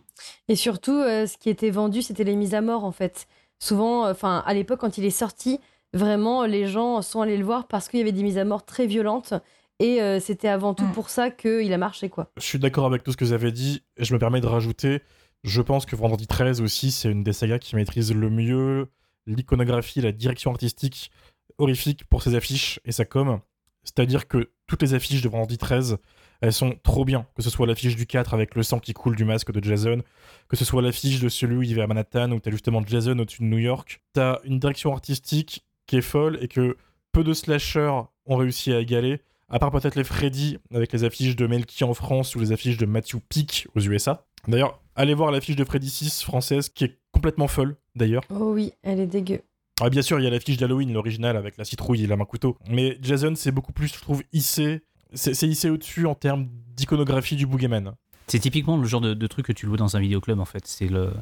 Et 0.48 0.54
surtout, 0.56 0.92
euh, 0.92 1.26
ce 1.26 1.38
qui 1.38 1.48
était 1.48 1.70
vendu, 1.70 2.02
c'était 2.02 2.24
les 2.24 2.36
mises 2.36 2.54
à 2.54 2.60
mort, 2.60 2.84
en 2.84 2.92
fait. 2.92 3.26
Souvent, 3.58 4.08
enfin, 4.08 4.42
à 4.46 4.52
l'époque, 4.52 4.80
quand 4.80 4.98
il 4.98 5.06
est 5.06 5.10
sorti, 5.10 5.58
vraiment, 5.94 6.44
les 6.44 6.66
gens 6.66 7.00
sont 7.00 7.22
allés 7.22 7.38
le 7.38 7.44
voir 7.44 7.68
parce 7.68 7.88
qu'il 7.88 8.00
y 8.00 8.02
avait 8.02 8.12
des 8.12 8.22
mises 8.22 8.38
à 8.38 8.44
mort 8.44 8.66
très 8.66 8.86
violentes. 8.86 9.32
Et 9.78 10.00
euh, 10.00 10.20
c'était 10.20 10.48
avant 10.48 10.72
tout 10.74 10.84
Mm. 10.86 10.92
pour 10.92 11.10
ça 11.10 11.30
qu'il 11.30 11.72
a 11.72 11.78
marché, 11.78 12.08
quoi. 12.08 12.30
Je 12.36 12.42
suis 12.44 12.58
d'accord 12.58 12.86
avec 12.86 13.02
tout 13.02 13.12
ce 13.12 13.16
que 13.16 13.24
vous 13.24 13.32
avez 13.32 13.52
dit, 13.52 13.82
et 13.96 14.04
je 14.04 14.14
me 14.14 14.18
permets 14.18 14.40
de 14.40 14.46
rajouter, 14.46 15.02
je 15.44 15.60
pense 15.60 15.84
que 15.86 15.94
Vendredi 15.96 16.26
13 16.26 16.60
aussi, 16.62 16.90
c'est 16.90 17.10
une 17.10 17.22
des 17.22 17.32
sagas 17.34 17.58
qui 17.58 17.76
maîtrise 17.76 18.14
le 18.14 18.30
mieux 18.30 18.88
l'iconographie, 19.26 20.00
la 20.00 20.12
direction 20.12 20.50
artistique 20.50 21.10
horrifique 21.58 22.04
pour 22.04 22.22
ses 22.22 22.34
affiches 22.34 22.80
et 22.84 22.92
sa 22.92 23.04
com. 23.04 23.40
C'est-à-dire 23.82 24.28
que 24.28 24.50
toutes 24.66 24.82
les 24.82 24.94
affiches 24.94 25.22
de 25.22 25.28
Vendredi 25.28 25.58
13, 25.58 25.98
elles 26.40 26.52
sont 26.52 26.74
trop 26.82 27.04
bien. 27.04 27.26
Que 27.34 27.42
ce 27.42 27.50
soit 27.50 27.66
l'affiche 27.66 27.96
du 27.96 28.06
4 28.06 28.34
avec 28.34 28.54
le 28.54 28.62
sang 28.62 28.78
qui 28.78 28.92
coule 28.94 29.14
du 29.16 29.24
masque 29.24 29.52
de 29.52 29.62
Jason, 29.62 30.02
que 30.48 30.56
ce 30.56 30.64
soit 30.64 30.82
l'affiche 30.82 31.20
de 31.20 31.28
celui 31.28 31.56
où 31.56 31.62
il 31.62 31.74
va 31.76 31.84
à 31.84 31.86
Manhattan, 31.86 32.30
où 32.32 32.40
t'as 32.40 32.50
justement 32.50 32.82
Jason 32.84 33.18
au-dessus 33.18 33.42
de 33.42 33.46
New 33.48 33.58
York. 33.58 34.00
T'as 34.12 34.38
une 34.44 34.58
direction 34.58 34.92
artistique 34.92 35.64
qui 35.86 35.96
est 35.96 36.02
folle 36.02 36.38
et 36.40 36.48
que 36.48 36.76
peu 37.12 37.22
de 37.24 37.32
slashers 37.32 38.00
ont 38.26 38.36
réussi 38.36 38.72
à 38.72 38.80
égaler, 38.80 39.20
à 39.48 39.58
part 39.58 39.70
peut-être 39.70 39.94
les 39.94 40.04
Freddy 40.04 40.58
avec 40.74 40.92
les 40.92 41.04
affiches 41.04 41.36
de 41.36 41.46
Melky 41.46 41.84
en 41.84 41.94
France 41.94 42.34
ou 42.34 42.40
les 42.40 42.52
affiches 42.52 42.76
de 42.76 42.86
Matthew 42.86 43.16
Peak 43.28 43.68
aux 43.74 43.80
USA. 43.80 44.26
D'ailleurs, 44.48 44.80
allez 44.94 45.14
voir 45.14 45.30
l'affiche 45.30 45.56
de 45.56 45.64
Freddy 45.64 45.90
6 45.90 46.22
française 46.22 46.68
qui 46.68 46.84
est 46.84 46.98
complètement 47.12 47.48
folle 47.48 47.76
d'ailleurs. 47.94 48.22
Oh 48.30 48.52
oui, 48.52 48.72
elle 48.82 49.00
est 49.00 49.06
dégueu. 49.06 49.40
Ah, 49.80 49.90
bien 49.90 50.02
sûr, 50.02 50.18
il 50.18 50.24
y 50.24 50.26
a 50.26 50.30
l'affiche 50.30 50.56
d'Halloween, 50.56 50.92
l'original, 50.92 51.36
avec 51.36 51.58
la 51.58 51.64
citrouille 51.64 52.04
et 52.04 52.06
la 52.06 52.16
main 52.16 52.24
couteau. 52.24 52.56
Mais 52.70 52.96
Jason, 53.02 53.34
c'est 53.36 53.50
beaucoup 53.50 53.72
plus, 53.72 53.88
je 53.88 54.00
trouve, 54.00 54.22
hissé. 54.32 54.80
C'est 55.12 55.34
c'est 55.34 55.46
hissé 55.46 55.68
au-dessus 55.68 56.06
en 56.06 56.14
termes 56.14 56.48
d'iconographie 56.74 57.36
du 57.36 57.46
Boogeyman. 57.46 57.92
C'est 58.28 58.40
typiquement 58.40 58.76
le 58.76 58.84
genre 58.86 59.00
de, 59.00 59.14
de 59.14 59.26
truc 59.26 59.46
que 59.46 59.52
tu 59.52 59.66
loues 59.66 59.76
dans 59.76 59.96
un 59.96 60.00
vidéoclub 60.00 60.40
en 60.40 60.44
fait. 60.44 60.66
C'est 60.66 60.88
le, 60.88 61.12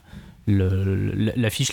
le- 0.46 1.12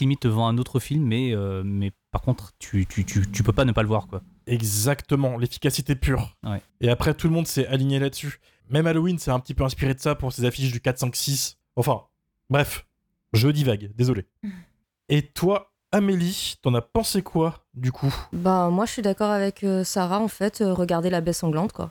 limite 0.01 0.19
te 0.21 0.27
vend 0.27 0.47
un 0.47 0.57
autre 0.57 0.79
film, 0.79 1.05
mais, 1.05 1.33
euh, 1.33 1.61
mais 1.65 1.91
par 2.11 2.21
contre 2.21 2.51
tu, 2.59 2.85
tu, 2.85 3.05
tu, 3.05 3.29
tu 3.31 3.43
peux 3.43 3.53
pas 3.53 3.65
ne 3.65 3.71
pas 3.71 3.81
le 3.81 3.87
voir 3.87 4.07
quoi. 4.07 4.21
Exactement, 4.47 5.37
l'efficacité 5.37 5.95
pure. 5.95 6.35
Ouais. 6.43 6.61
Et 6.81 6.89
après, 6.89 7.13
tout 7.13 7.27
le 7.27 7.33
monde 7.33 7.47
s'est 7.47 7.67
aligné 7.67 7.99
là-dessus. 7.99 8.39
Même 8.69 8.87
Halloween 8.87 9.17
s'est 9.19 9.31
un 9.31 9.39
petit 9.39 9.53
peu 9.53 9.63
inspiré 9.63 9.93
de 9.93 9.99
ça 9.99 10.15
pour 10.15 10.33
ses 10.33 10.45
affiches 10.45 10.71
du 10.71 10.81
4, 10.81 10.97
5, 10.97 11.15
6. 11.15 11.57
Enfin, 11.75 12.01
bref, 12.49 12.85
je 13.33 13.47
divague, 13.49 13.91
désolé. 13.95 14.25
Et 15.09 15.21
toi, 15.27 15.71
Amélie, 15.93 16.55
t'en 16.61 16.73
as 16.73 16.81
pensé 16.81 17.21
quoi, 17.21 17.65
du 17.73 17.91
coup? 17.91 18.13
Bah, 18.33 18.69
moi, 18.71 18.85
je 18.85 18.93
suis 18.93 19.01
d'accord 19.01 19.29
avec 19.29 19.63
euh, 19.63 19.83
Sarah, 19.83 20.19
en 20.19 20.27
fait. 20.29 20.61
euh, 20.61 20.73
regardez 20.73 21.09
la 21.09 21.19
baie 21.21 21.33
sanglante, 21.33 21.73
quoi. 21.73 21.89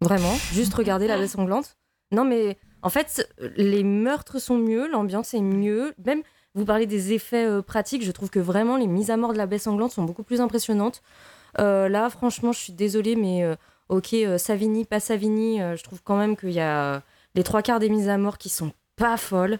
Vraiment, 0.00 0.34
juste 0.52 0.74
regardez 0.74 1.06
la 1.06 1.16
baie 1.18 1.28
sanglante. 1.28 1.76
Non, 2.12 2.24
mais 2.24 2.58
en 2.82 2.90
fait, 2.90 3.28
les 3.56 3.82
meurtres 3.82 4.38
sont 4.38 4.58
mieux, 4.58 4.88
l'ambiance 4.88 5.34
est 5.34 5.40
mieux. 5.40 5.94
Même, 6.04 6.22
vous 6.54 6.64
parlez 6.64 6.86
des 6.86 7.12
effets 7.12 7.46
euh, 7.46 7.62
pratiques, 7.62 8.04
je 8.04 8.12
trouve 8.12 8.30
que 8.30 8.38
vraiment, 8.38 8.76
les 8.76 8.86
mises 8.86 9.10
à 9.10 9.16
mort 9.16 9.32
de 9.32 9.38
la 9.38 9.46
baie 9.46 9.58
sanglante 9.58 9.92
sont 9.92 10.04
beaucoup 10.04 10.22
plus 10.22 10.40
impressionnantes. 10.40 11.02
Euh, 11.58 11.88
là, 11.88 12.08
franchement, 12.10 12.52
je 12.52 12.58
suis 12.58 12.72
désolée, 12.72 13.16
mais 13.16 13.44
euh, 13.44 13.56
ok, 13.88 14.14
Savini, 14.38 14.84
pas 14.84 15.00
Savini, 15.00 15.58
je 15.58 15.82
trouve 15.82 16.02
quand 16.02 16.16
même 16.16 16.36
qu'il 16.36 16.52
y 16.52 16.60
a 16.60 17.02
les 17.34 17.42
trois 17.42 17.62
quarts 17.62 17.80
des 17.80 17.88
mises 17.88 18.08
à 18.08 18.18
mort 18.18 18.38
qui 18.38 18.48
sont 18.48 18.72
pas 18.96 19.16
folles. 19.16 19.58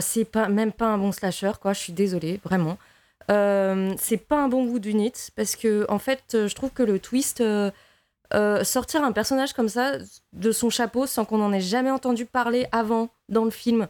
C'est 0.00 0.24
pas, 0.24 0.48
même 0.48 0.72
pas 0.72 0.86
un 0.86 0.98
bon 0.98 1.10
slasher, 1.10 1.52
quoi. 1.60 1.72
Je 1.72 1.80
suis 1.80 1.92
désolée, 1.92 2.40
vraiment. 2.44 2.78
C'est 3.28 4.26
pas 4.28 4.42
un 4.42 4.48
bon 4.48 4.64
bout 4.64 4.84
unit 4.86 5.12
parce 5.34 5.56
que 5.56 5.86
en 5.88 5.98
fait 5.98 6.22
je 6.46 6.54
trouve 6.54 6.70
que 6.70 6.82
le 6.82 6.98
twist 6.98 7.42
euh, 8.32 8.64
sortir 8.64 9.04
un 9.04 9.12
personnage 9.12 9.52
comme 9.52 9.68
ça 9.68 9.92
de 10.32 10.52
son 10.52 10.70
chapeau 10.70 11.06
sans 11.06 11.24
qu'on 11.24 11.42
en 11.42 11.52
ait 11.52 11.60
jamais 11.60 11.90
entendu 11.90 12.24
parler 12.24 12.66
avant 12.72 13.10
dans 13.28 13.44
le 13.44 13.50
film. 13.50 13.86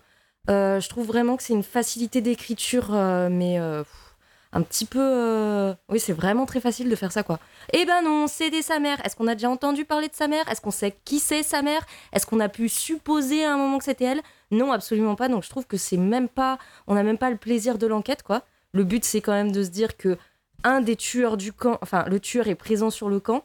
Euh, 0.51 0.81
je 0.81 0.89
trouve 0.89 1.07
vraiment 1.07 1.37
que 1.37 1.43
c'est 1.43 1.53
une 1.55 1.63
facilité 1.63 2.21
d'écriture 2.21 2.89
euh, 2.93 3.29
mais 3.31 3.59
un 3.59 4.63
petit 4.63 4.85
peu 4.85 5.75
oui 5.89 5.99
c'est 5.99 6.13
vraiment 6.13 6.47
très 6.47 6.61
facile 6.61 6.89
de 6.89 6.97
faire 6.97 7.13
ça 7.13 7.23
quoi. 7.23 7.39
Eh 7.73 7.85
ben 7.87 8.03
non 8.03 8.27
c'était 8.27 8.63
sa 8.63 8.79
mère 8.79 8.99
est-ce 9.05 9.17
qu'on 9.17 9.27
a 9.27 9.35
déjà 9.35 9.51
entendu 9.51 9.85
parler 9.85 10.09
de 10.09 10.15
sa 10.15 10.29
mère 10.29 10.49
est-ce 10.51 10.61
qu'on 10.61 10.71
sait 10.71 10.95
qui 11.05 11.19
c'est 11.19 11.43
sa 11.43 11.63
mère 11.63 11.85
est-ce 12.13 12.27
qu'on 12.27 12.41
a 12.41 12.49
pu 12.49 12.69
supposer 12.69 13.45
à 13.45 13.55
un 13.55 13.57
moment 13.57 13.79
que 13.79 13.85
c'était 13.85 14.05
elle? 14.05 14.23
Non 14.51 14.73
absolument 14.73 15.15
pas. 15.17 15.29
Donc 15.29 15.45
je 15.45 15.51
trouve 15.51 15.67
que 15.67 15.77
c'est 15.77 15.97
même 15.97 16.29
pas 16.29 16.59
on 16.87 16.95
n'a 16.95 17.03
même 17.03 17.19
pas 17.19 17.31
le 17.31 17.37
plaisir 17.37 17.79
de 17.79 17.87
l'enquête 17.87 18.23
quoi. 18.23 18.43
Le 18.75 18.83
but, 18.83 19.05
c'est 19.05 19.21
quand 19.21 19.33
même 19.33 19.53
de 19.53 19.63
se 19.63 19.71
dire 19.71 19.97
que 19.97 20.19
un 20.65 20.81
des 20.81 20.97
tueurs 20.97 21.37
du 21.37 21.53
camp, 21.53 21.79
enfin, 21.81 22.05
le 22.09 22.19
tueur 22.19 22.49
est 22.49 22.57
présent 22.57 22.91
sur 22.91 23.09
le 23.09 23.21
camp. 23.21 23.45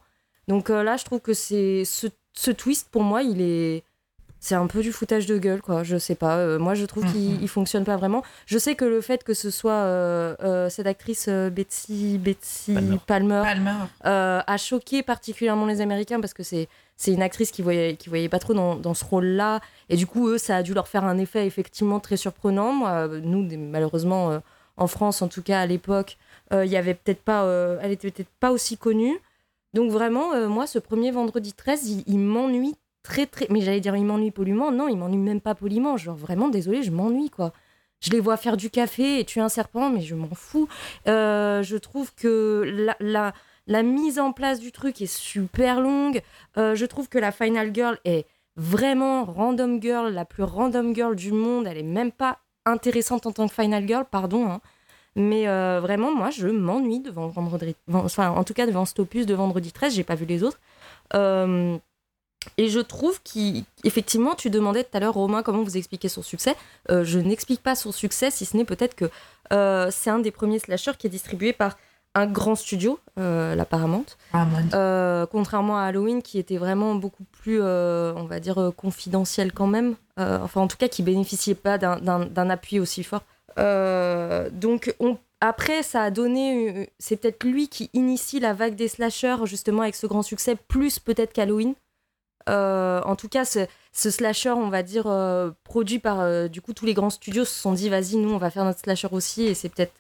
Donc 0.50 0.70
euh, 0.70 0.84
là, 0.84 0.98
je 0.98 1.06
trouve 1.06 1.22
que 1.22 1.34
c'est 1.34 1.86
ce, 1.86 2.08
ce 2.34 2.52
twist, 2.52 2.90
pour 2.92 3.04
moi, 3.04 3.24
il 3.24 3.40
est. 3.42 3.84
C'est 4.42 4.56
un 4.56 4.68
peu 4.68 4.82
du 4.82 4.94
foutage 4.94 5.26
de 5.26 5.38
gueule, 5.38 5.62
quoi. 5.62 5.84
Je 5.84 5.98
sais 5.98 6.16
pas. 6.16 6.38
euh, 6.38 6.58
moi, 6.60 6.74
je 6.74 6.86
trouve 6.86 7.04
qu'il 7.12 7.42
il 7.42 7.48
fonctionne 7.50 7.84
pas 7.84 7.98
vraiment. 7.98 8.24
Je 8.46 8.58
sais 8.58 8.74
que 8.76 8.86
le 8.86 9.02
fait 9.02 9.24
que 9.26 9.34
ce 9.34 9.52
soit 9.52 9.74
euh, 9.74 10.34
euh, 10.42 10.70
cette 10.70 10.88
actrice 10.88 11.26
euh, 11.28 11.50
Betsy, 11.50 12.18
Betsy 12.18 12.74
Palmer. 12.74 12.98
Palmer, 13.06 13.42
Palmer. 13.44 13.76
euh, 14.06 14.42
a 14.48 14.58
choqué 14.58 15.04
particulièrement 15.04 15.66
les 15.66 15.82
Américains 15.82 16.22
parce 16.22 16.34
que 16.34 16.44
c'est 16.44 16.70
c'est 16.96 17.12
une 17.12 17.22
actrice 17.22 17.52
qui 17.52 17.62
voyait 17.62 17.96
qui 17.98 18.08
voyait 18.08 18.30
pas 18.30 18.40
trop 18.40 18.54
dans, 18.54 18.76
dans 18.76 18.94
ce 18.94 19.04
rôle-là 19.04 19.60
et 19.90 19.98
du 19.98 20.08
coup 20.08 20.30
eux 20.30 20.38
ça 20.38 20.56
a 20.58 20.64
dû 20.64 20.74
leur 20.74 20.88
faire 20.88 21.04
un 21.04 21.18
effet 21.18 21.46
effectivement 21.46 22.00
très 22.00 22.16
surprenant. 22.18 22.72
Moi, 22.72 23.08
nous 23.22 23.46
malheureusement 23.58 24.32
euh, 24.32 24.40
en 24.78 24.88
France 24.88 25.22
en 25.22 25.28
tout 25.28 25.42
cas 25.42 25.60
à 25.62 25.66
l'époque 25.66 26.18
euh, 26.54 26.66
il 26.66 26.72
y 26.72 26.78
avait 26.78 26.94
peut-être 26.94 27.22
pas 27.22 27.44
euh, 27.44 27.78
elle 27.82 27.92
était 27.92 28.10
peut-être 28.12 28.32
pas 28.40 28.52
aussi 28.52 28.78
connue. 28.78 29.18
Donc 29.74 29.92
vraiment 29.92 30.34
euh, 30.34 30.48
moi 30.48 30.68
ce 30.68 30.80
premier 30.80 31.12
vendredi 31.12 31.54
13 31.54 32.04
il, 32.08 32.20
m'ennuie 32.20 32.76
très 33.04 33.26
très 33.26 33.48
mais 33.50 33.62
j'allais 33.62 33.80
dire 33.80 33.96
il 33.96 34.06
m'ennuie 34.06 34.32
poliment 34.32 34.72
non 34.72 34.88
il 34.88 34.98
m'ennuie 34.98 35.18
même 35.18 35.42
pas 35.42 35.56
poliment 35.56 35.96
genre 35.98 36.16
vraiment 36.16 36.50
désolé 36.50 36.84
je 36.84 36.92
m'ennuie 36.92 37.30
quoi. 37.30 37.54
Je 38.02 38.12
les 38.12 38.20
vois 38.22 38.38
faire 38.38 38.56
du 38.56 38.70
café 38.70 39.20
et 39.20 39.26
tuer 39.26 39.42
un 39.42 39.50
serpent, 39.50 39.90
mais 39.90 40.02
je 40.02 40.16
m'en 40.16 40.34
fous. 40.34 40.70
Euh, 41.08 41.62
je 41.64 41.76
trouve 41.76 42.14
que 42.16 42.64
la, 42.66 42.96
la, 43.02 43.34
la 43.68 43.84
mise 43.84 44.20
en 44.20 44.32
place 44.32 44.60
du 44.60 44.72
truc 44.72 45.02
est 45.02 45.14
super 45.14 45.82
longue. 45.82 46.22
Euh, 46.58 46.76
je 46.76 46.86
trouve 46.86 47.10
que 47.10 47.18
la 47.18 47.32
Final 47.34 47.76
Girl 47.76 47.98
est 48.06 48.26
vraiment 48.56 49.26
random 49.26 49.82
girl, 49.82 50.14
la 50.14 50.24
plus 50.26 50.44
random 50.44 50.96
girl 50.96 51.16
du 51.16 51.34
monde. 51.34 51.68
Elle 51.68 51.78
est 51.78 51.84
même 51.84 52.12
pas 52.12 52.40
intéressante 52.66 53.26
en 53.26 53.32
tant 53.32 53.48
que 53.48 53.54
Final 53.54 53.86
Girl, 53.86 54.06
pardon. 54.10 54.50
hein. 54.50 54.62
Mais 55.16 55.48
euh, 55.48 55.80
vraiment, 55.82 56.14
moi, 56.14 56.30
je 56.30 56.48
m'ennuie 56.48 57.00
devant 57.00 57.28
vendredi. 57.28 57.76
Enfin, 57.92 58.30
en 58.30 58.44
tout 58.44 58.54
cas, 58.54 58.66
devant 58.66 58.86
cet 58.86 59.00
opus 59.00 59.26
de 59.26 59.34
vendredi 59.34 59.72
13, 59.72 59.94
j'ai 59.94 60.04
pas 60.04 60.16
vu 60.16 60.26
les 60.26 60.44
autres. 60.44 60.60
Euh, 61.14 61.78
et 62.58 62.70
je 62.70 62.80
trouve 62.80 63.20
qu'effectivement, 63.24 64.36
tu 64.36 64.50
demandais 64.50 64.84
tout 64.84 64.96
à 64.96 65.00
l'heure, 65.00 65.16
Romain, 65.16 65.44
comment 65.44 65.64
vous 65.64 65.78
expliquez 65.78 66.10
son 66.10 66.22
succès. 66.22 66.56
Euh, 66.90 67.04
je 67.04 67.20
n'explique 67.20 67.62
pas 67.62 67.76
son 67.76 67.92
succès, 67.92 68.32
si 68.32 68.46
ce 68.46 68.56
n'est 68.56 68.66
peut-être 68.66 68.96
que 68.96 69.10
c'est 69.92 70.10
un 70.10 70.20
des 70.20 70.32
premiers 70.32 70.60
slashers 70.60 70.94
qui 70.98 71.08
est 71.08 71.10
distribué 71.10 71.54
par 71.54 71.78
un 72.16 72.26
grand 72.26 72.56
studio, 72.56 73.00
la 73.18 73.66
Paramount. 73.66 74.06
Euh, 74.74 75.26
contrairement 75.26 75.80
à 75.80 75.84
Halloween, 75.84 76.22
qui 76.22 76.38
était 76.38 76.58
vraiment 76.58 76.96
beaucoup 76.96 77.24
plus, 77.24 77.62
on 77.62 78.26
va 78.26 78.40
dire, 78.40 78.72
confidentiel 78.78 79.52
quand 79.52 79.68
même. 79.68 79.96
enfin, 80.18 80.62
en 80.62 80.68
tout 80.68 80.78
cas, 80.78 80.88
qui 80.88 81.02
bénéficiait 81.04 81.56
pas 81.56 81.78
d'un 81.78 82.50
appui 82.50 82.80
aussi 82.80 83.04
fort. 83.04 83.24
Donc, 83.60 84.94
on, 85.00 85.18
après, 85.42 85.84
ça 85.84 86.04
a 86.04 86.12
donné. 86.12 86.90
C'est 87.00 87.18
peut-être 87.18 87.44
lui 87.44 87.68
qui 87.68 87.90
initie 87.94 88.40
la 88.40 88.54
vague 88.54 88.76
des 88.76 88.88
slashers, 88.88 89.46
justement, 89.46 89.84
avec 89.84 89.96
ce 89.96 90.08
grand 90.08 90.24
succès, 90.24 90.56
plus 90.56 91.00
peut-être 91.00 91.34
qu'Halloween. 91.34 91.76
en 92.48 93.16
tout 93.18 93.30
cas, 93.30 93.46
ce, 93.46 93.68
ce, 93.94 94.10
slasher, 94.10 94.52
on 94.52 94.70
va 94.70 94.84
dire, 94.84 95.06
produit 95.64 96.00
par 96.00 96.50
du 96.50 96.62
coup 96.62 96.74
tous 96.74 96.86
les 96.86 96.94
grands 96.94 97.10
studios, 97.10 97.46
se 97.46 97.60
sont 97.60 97.74
dit, 97.74 97.90
vas-y, 97.90 98.18
nous, 98.18 98.32
on 98.32 98.38
va 98.38 98.50
faire 98.50 98.66
notre 98.66 98.80
slasher 98.80 99.10
aussi, 99.12 99.44
et 99.44 99.54
c'est 99.54 99.70
peut-être 99.70 99.94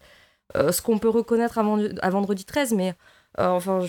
euh, 0.57 0.71
ce 0.71 0.81
qu'on 0.81 0.97
peut 0.97 1.09
reconnaître 1.09 1.59
à, 1.59 2.09
vendredi 2.09 2.43
13, 2.45 2.73
mais 2.73 2.95
euh, 3.39 3.47
enfin, 3.49 3.85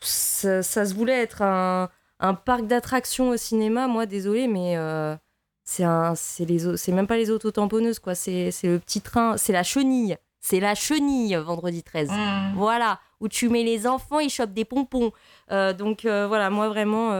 ça, 0.00 0.62
se 0.62 0.94
voulait 0.94 1.20
être 1.20 1.42
un, 1.42 1.88
parc 2.44 2.66
d'attractions 2.66 3.30
au 3.30 3.36
cinéma. 3.36 3.88
Moi, 3.88 4.06
désolé, 4.06 4.46
mais 4.46 4.76
euh, 4.76 5.16
c'est 5.64 5.84
un, 5.84 6.14
c'est 6.14 6.44
les, 6.44 6.76
c'est 6.76 6.92
même 6.92 7.06
pas 7.06 7.16
les 7.16 7.30
autotamponneuses, 7.30 7.98
quoi. 7.98 8.14
C'est, 8.14 8.50
c'est 8.50 8.68
le 8.68 8.78
petit 8.78 9.00
train, 9.00 9.36
c'est 9.36 9.52
la 9.52 9.62
chenille. 9.62 10.16
C'est 10.40 10.58
la 10.58 10.74
chenille, 10.74 11.34
vendredi 11.36 11.82
13. 11.82 12.08
Mmh. 12.10 12.54
Voilà, 12.56 12.98
où 13.20 13.28
tu 13.28 13.48
mets 13.48 13.62
les 13.62 13.86
enfants, 13.86 14.18
ils 14.18 14.30
chopent 14.30 14.54
des 14.54 14.64
pompons. 14.64 15.12
donc 15.50 16.00
voilà, 16.02 16.50
moi 16.50 16.68
vraiment. 16.68 17.10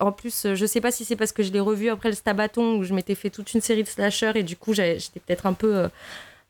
en 0.00 0.10
plus, 0.10 0.52
je 0.52 0.66
sais 0.66 0.80
pas 0.80 0.90
si 0.90 1.04
c'est 1.04 1.14
parce 1.14 1.30
que 1.30 1.44
je 1.44 1.52
l'ai 1.52 1.60
revu 1.60 1.88
après 1.88 2.08
le 2.08 2.16
Stabaton 2.16 2.78
où 2.78 2.82
je 2.82 2.94
m'étais 2.94 3.14
fait 3.14 3.30
toute 3.30 3.54
une 3.54 3.60
série 3.60 3.84
de 3.84 3.88
slashers 3.88 4.32
et 4.34 4.42
du 4.42 4.56
coup 4.56 4.74
j'étais 4.74 5.20
peut-être 5.20 5.46
un 5.46 5.52
peu 5.52 5.88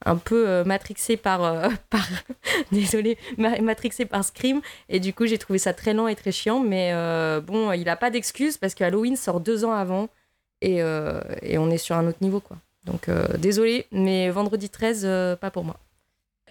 un 0.05 0.17
peu 0.17 0.49
euh, 0.49 0.65
matrixé 0.65 1.17
par, 1.17 1.45
euh, 1.45 1.69
par 1.91 2.07
désolé, 2.73 3.19
matrixé 3.37 4.05
par 4.05 4.25
Scream. 4.25 4.61
Et 4.89 5.01
du 5.01 5.13
coup, 5.13 5.27
j'ai 5.27 5.39
trouvé 5.39 5.59
ça 5.59 5.73
très 5.73 5.95
lent 5.95 6.09
et 6.09 6.17
très 6.17 6.33
chiant. 6.33 6.61
Mais 6.61 6.91
euh, 6.93 7.41
bon, 7.41 7.73
il 7.73 7.85
n'a 7.85 7.97
pas 7.97 8.11
d'excuse 8.11 8.57
parce 8.57 8.75
que 8.75 8.85
Halloween 8.85 9.17
sort 9.17 9.41
deux 9.41 9.65
ans 9.65 9.73
avant 9.73 10.09
et, 10.63 10.77
et, 11.43 11.59
on 11.59 11.71
est 11.71 11.79
sur 11.79 11.97
un 11.97 12.07
autre 12.07 12.19
niveau, 12.21 12.41
quoi. 12.41 12.57
Donc, 12.85 13.09
désolé, 13.39 13.87
mais 13.93 14.31
vendredi 14.31 14.69
13, 14.69 15.37
pas 15.41 15.51
pour 15.51 15.65
moi. 15.65 15.77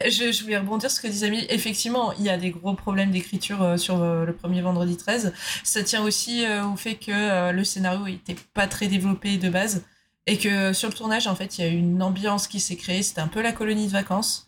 Je, 0.05 0.43
voulais 0.43 0.57
rebondir 0.57 0.89
sur 0.89 0.97
ce 0.97 1.01
que 1.01 1.11
disait 1.11 1.27
Amélie. 1.27 1.45
Effectivement, 1.49 2.13
il 2.13 2.23
y 2.23 2.29
a 2.29 2.37
des 2.37 2.51
gros 2.51 2.73
problèmes 2.73 3.11
d'écriture 3.11 3.77
sur 3.77 3.97
le 3.97 4.33
premier 4.33 4.61
vendredi 4.61 4.95
13. 4.97 5.33
Ça 5.63 5.83
tient 5.83 6.03
aussi 6.03 6.45
au 6.71 6.75
fait 6.77 6.95
que 6.95 7.51
le 7.51 7.63
scénario 7.63 8.05
n'était 8.05 8.37
pas 8.53 8.67
très 8.67 8.87
développé 8.87 9.37
de 9.37 9.49
base. 9.49 9.83
Et 10.27 10.37
que 10.37 10.71
sur 10.73 10.87
le 10.89 10.93
tournage, 10.93 11.27
en 11.27 11.35
fait, 11.35 11.57
il 11.57 11.61
y 11.61 11.67
a 11.67 11.67
une 11.67 12.01
ambiance 12.01 12.47
qui 12.47 12.59
s'est 12.59 12.75
créée. 12.75 13.03
C'était 13.03 13.21
un 13.21 13.27
peu 13.27 13.41
la 13.41 13.51
colonie 13.51 13.87
de 13.87 13.91
vacances. 13.91 14.47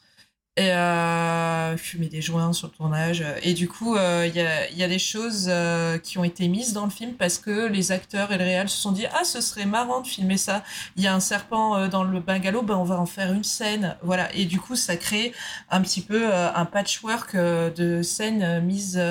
Et 0.55 0.71
euh, 0.71 1.75
fumer 1.77 2.09
des 2.09 2.21
joints 2.21 2.53
sur 2.53 2.67
le 2.67 2.73
tournage. 2.73 3.23
Et 3.41 3.53
du 3.55 3.67
coup, 3.67 3.95
euh, 3.95 4.27
il 4.27 4.35
y, 4.35 4.41
a, 4.41 4.69
y, 4.69 4.83
a, 4.83 4.87
des 4.87 4.99
choses 4.99 5.47
euh, 5.49 5.97
qui 5.97 6.19
ont 6.19 6.23
été 6.23 6.47
mises 6.47 6.73
dans 6.73 6.85
le 6.85 6.91
film 6.91 7.13
parce 7.13 7.39
que 7.39 7.67
les 7.67 7.91
acteurs 7.91 8.31
et 8.31 8.37
le 8.37 8.43
réal 8.43 8.69
se 8.69 8.77
sont 8.77 8.91
dit 8.91 9.07
Ah, 9.13 9.23
ce 9.23 9.41
serait 9.41 9.65
marrant 9.65 10.01
de 10.01 10.07
filmer 10.07 10.37
ça. 10.37 10.63
Il 10.95 11.03
y 11.03 11.07
a 11.07 11.15
un 11.15 11.19
serpent 11.19 11.75
euh, 11.75 11.87
dans 11.87 12.03
le 12.03 12.19
bungalow, 12.19 12.61
ben, 12.61 12.75
on 12.75 12.83
va 12.83 12.99
en 12.99 13.07
faire 13.07 13.33
une 13.33 13.43
scène. 13.43 13.97
Voilà. 14.03 14.31
Et 14.35 14.45
du 14.45 14.59
coup, 14.59 14.75
ça 14.75 14.95
crée 14.95 15.33
un 15.71 15.81
petit 15.81 16.01
peu 16.01 16.31
un 16.33 16.65
patchwork 16.65 17.35
de 17.35 18.03
scènes 18.03 18.63
mises 18.63 19.01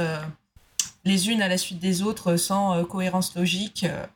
les 1.04 1.30
unes 1.30 1.42
à 1.42 1.48
la 1.48 1.58
suite 1.58 1.78
des 1.78 2.02
autres 2.02 2.36
sans 2.36 2.76
euh, 2.76 2.84
cohérence 2.84 3.34
logique. 3.34 3.84
Euh, 3.84 4.06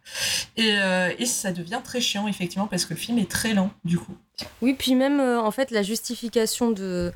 euh, 0.59 1.15
et, 1.19 1.27
ça 1.27 1.53
devient 1.53 1.81
très 1.83 2.01
chiant, 2.01 2.29
effectivement, 2.29 2.67
parce 2.67 2.85
que 2.85 2.95
le 2.95 3.01
film 3.01 3.19
est 3.19 3.31
très 3.31 3.55
lent, 3.55 3.71
du 3.85 3.99
coup. 3.99 4.17
Oui, 4.63 4.75
puis 4.75 4.95
même, 4.95 5.21
en 5.21 5.51
fait, 5.51 5.71
la 5.71 5.83
justification 5.83 6.71
de, 6.71 7.13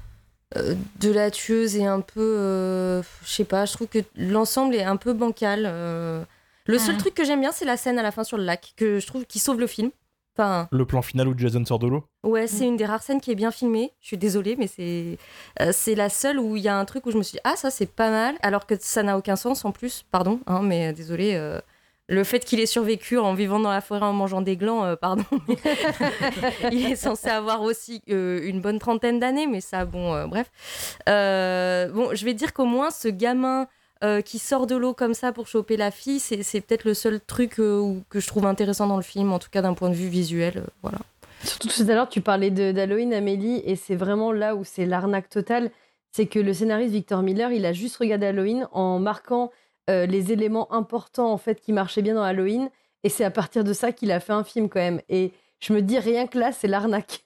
de 0.54 1.11
la 1.11 1.30
tueuse 1.30 1.76
est 1.76 1.87
un 1.87 2.00
peu. 2.00 3.02
je 3.24 3.33
sais 3.33 3.44
pas, 3.44 3.66
je 3.66 3.72
trouve 3.72 3.88
que 3.88 3.98
l'ensemble 4.16 4.74
est 4.74 4.85
un 4.85 4.96
peu 4.96 5.12
bancal. 5.12 5.64
Le 6.66 6.78
seul 6.78 6.96
truc 6.96 7.14
que 7.14 7.24
j'aime 7.24 7.40
bien, 7.40 7.52
c'est 7.52 7.64
la 7.64 7.76
scène 7.76 7.98
à 7.98 8.02
la 8.02 8.11
fin 8.11 8.24
sur 8.24 8.38
le 8.38 8.44
lac, 8.44 8.72
que 8.76 9.00
je 9.00 9.06
trouve 9.06 9.26
qui 9.26 9.38
sauve 9.38 9.61
le 9.61 9.66
film. 9.66 9.90
Le 10.70 10.85
plan 10.85 11.03
final 11.03 11.29
où 11.29 11.35
Jason 11.37 11.64
sort 11.64 11.79
de 11.79 11.87
l'eau 11.87 12.05
Ouais, 12.22 12.46
c'est 12.46 12.66
une 12.66 12.76
des 12.76 12.87
rares 12.87 13.03
scènes 13.03 13.20
qui 13.20 13.31
est 13.31 13.35
bien 13.35 13.50
filmée. 13.50 13.92
Je 14.00 14.09
suis 14.09 14.18
désolée, 14.18 14.57
mais 14.57 14.66
c'est 14.66 15.18
euh, 15.61 15.70
c'est 15.72 15.94
la 15.94 16.09
seule 16.09 16.38
où 16.38 16.57
il 16.57 16.62
y 16.62 16.68
a 16.68 16.76
un 16.76 16.85
truc 16.85 17.07
où 17.07 17.11
je 17.11 17.18
me 17.18 17.22
suis 17.22 17.37
dit, 17.37 17.40
ah, 17.44 17.57
ça 17.57 17.70
c'est 17.70 17.90
pas 17.90 18.11
mal, 18.11 18.37
alors 18.42 18.66
que 18.66 18.74
ça 18.79 19.03
n'a 19.03 19.16
aucun 19.16 19.37
sens 19.37 19.64
en 19.64 19.72
plus, 19.72 20.05
pardon, 20.11 20.40
hein, 20.46 20.61
mais 20.62 20.92
désolée. 20.92 21.35
Euh, 21.35 21.61
le 22.12 22.24
fait 22.24 22.40
qu'il 22.40 22.59
ait 22.59 22.66
survécu 22.66 23.18
en 23.18 23.35
vivant 23.35 23.61
dans 23.61 23.70
la 23.70 23.81
forêt 23.81 24.03
en 24.03 24.12
mangeant 24.12 24.40
des 24.40 24.57
glands, 24.57 24.85
euh, 24.85 24.96
pardon, 24.96 25.24
il 26.72 26.90
est 26.90 26.96
censé 26.96 27.29
avoir 27.29 27.62
aussi 27.62 28.03
une 28.09 28.61
bonne 28.61 28.81
trentaine 28.81 29.20
d'années, 29.20 29.46
mais 29.46 29.61
ça, 29.61 29.85
bon, 29.85 30.26
bref. 30.26 30.50
bon, 31.07 32.14
je 32.14 32.24
vais 32.24 32.35
dire 32.35 32.53
qu'au 32.53 32.64
moins 32.64 32.90
ce 32.90 33.07
gamin 33.07 33.68
euh, 34.02 34.22
qui 34.22 34.38
sort 34.38 34.66
de 34.66 34.76
l'eau 34.76 34.94
comme 34.94 35.12
ça 35.14 35.32
pour 35.32 35.46
choper 35.46 35.76
la 35.76 35.90
fille, 35.90 36.20
c'est 36.20 36.60
peut-être 36.62 36.84
le 36.84 36.94
seul 36.94 37.20
truc 37.20 37.60
euh, 37.60 38.00
que 38.08 38.18
je 38.18 38.26
trouve 38.26 38.46
intéressant 38.46 38.86
dans 38.86 38.96
le 38.96 39.02
film, 39.02 39.32
en 39.32 39.38
tout 39.38 39.50
cas 39.50 39.60
d'un 39.60 39.74
point 39.74 39.90
de 39.90 39.94
vue 39.94 40.08
visuel. 40.08 40.58
Euh, 40.58 40.66
voilà. 40.82 40.98
Surtout 41.44 41.68
tout 41.68 41.82
à 41.82 41.94
l'heure, 41.94 42.08
tu 42.08 42.20
parlais 42.20 42.50
d'Halloween, 42.50 43.12
Amélie, 43.12 43.62
et 43.64 43.76
c'est 43.76 43.96
vraiment 43.96 44.32
là 44.32 44.56
où 44.56 44.64
c'est 44.64 44.86
l'arnaque 44.86 45.28
totale. 45.28 45.70
C'est 46.12 46.26
que 46.26 46.38
le 46.38 46.52
scénariste 46.52 46.92
Victor 46.92 47.22
Miller, 47.22 47.52
il 47.52 47.66
a 47.66 47.72
juste 47.72 47.96
regardé 47.96 48.26
Halloween 48.26 48.66
en 48.72 48.98
marquant 48.98 49.50
les 49.88 50.30
éléments 50.30 50.72
importants 50.72 51.32
en 51.32 51.36
fait 51.36 51.60
qui 51.60 51.72
marchaient 51.72 52.02
bien 52.02 52.14
dans 52.14 52.22
Halloween, 52.22 52.70
et 53.02 53.08
c'est 53.08 53.24
à 53.24 53.30
partir 53.30 53.64
de 53.64 53.72
ça 53.72 53.90
qu'il 53.90 54.12
a 54.12 54.20
fait 54.20 54.32
un 54.32 54.44
film 54.44 54.68
quand 54.68 54.78
même. 54.78 55.00
Et 55.08 55.32
je 55.58 55.72
me 55.72 55.82
dis 55.82 55.98
rien 55.98 56.26
que 56.26 56.38
là, 56.38 56.52
c'est 56.52 56.68
l'arnaque. 56.68 57.24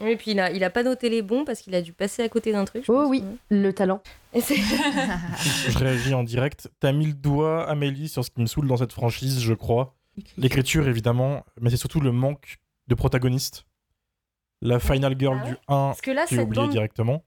Oui, 0.00 0.16
puis 0.16 0.30
il 0.30 0.40
a, 0.40 0.50
il 0.50 0.62
a 0.62 0.70
pas 0.70 0.82
noté 0.82 1.08
les 1.08 1.22
bons 1.22 1.44
parce 1.44 1.60
qu'il 1.60 1.74
a 1.74 1.82
dû 1.82 1.92
passer 1.92 2.22
à 2.22 2.28
côté 2.28 2.52
d'un 2.52 2.64
truc. 2.64 2.84
oh 2.88 3.06
oui, 3.08 3.24
le 3.50 3.72
talent. 3.72 4.00
je 4.34 5.78
réagis 5.78 6.14
en 6.14 6.22
direct. 6.22 6.70
T'as 6.80 6.92
mis 6.92 7.06
le 7.06 7.14
doigt, 7.14 7.68
Amélie, 7.68 8.08
sur 8.08 8.24
ce 8.24 8.30
qui 8.30 8.40
me 8.40 8.46
saoule 8.46 8.68
dans 8.68 8.76
cette 8.76 8.92
franchise, 8.92 9.40
je 9.40 9.54
crois. 9.54 9.96
L'écriture, 10.36 10.88
évidemment, 10.88 11.44
mais 11.60 11.70
c'est 11.70 11.76
surtout 11.76 12.00
le 12.00 12.12
manque 12.12 12.58
de 12.88 12.94
protagonistes. 12.94 13.64
La 14.60 14.80
Final 14.80 15.14
Girl 15.18 15.38
ah 15.40 15.46
du 15.46 15.52
1, 15.52 15.56
Parce 15.66 16.00
que 16.00 16.10
là, 16.10 16.24
oublié 16.30 16.44
bande... 16.46 16.70
directement. 16.70 17.24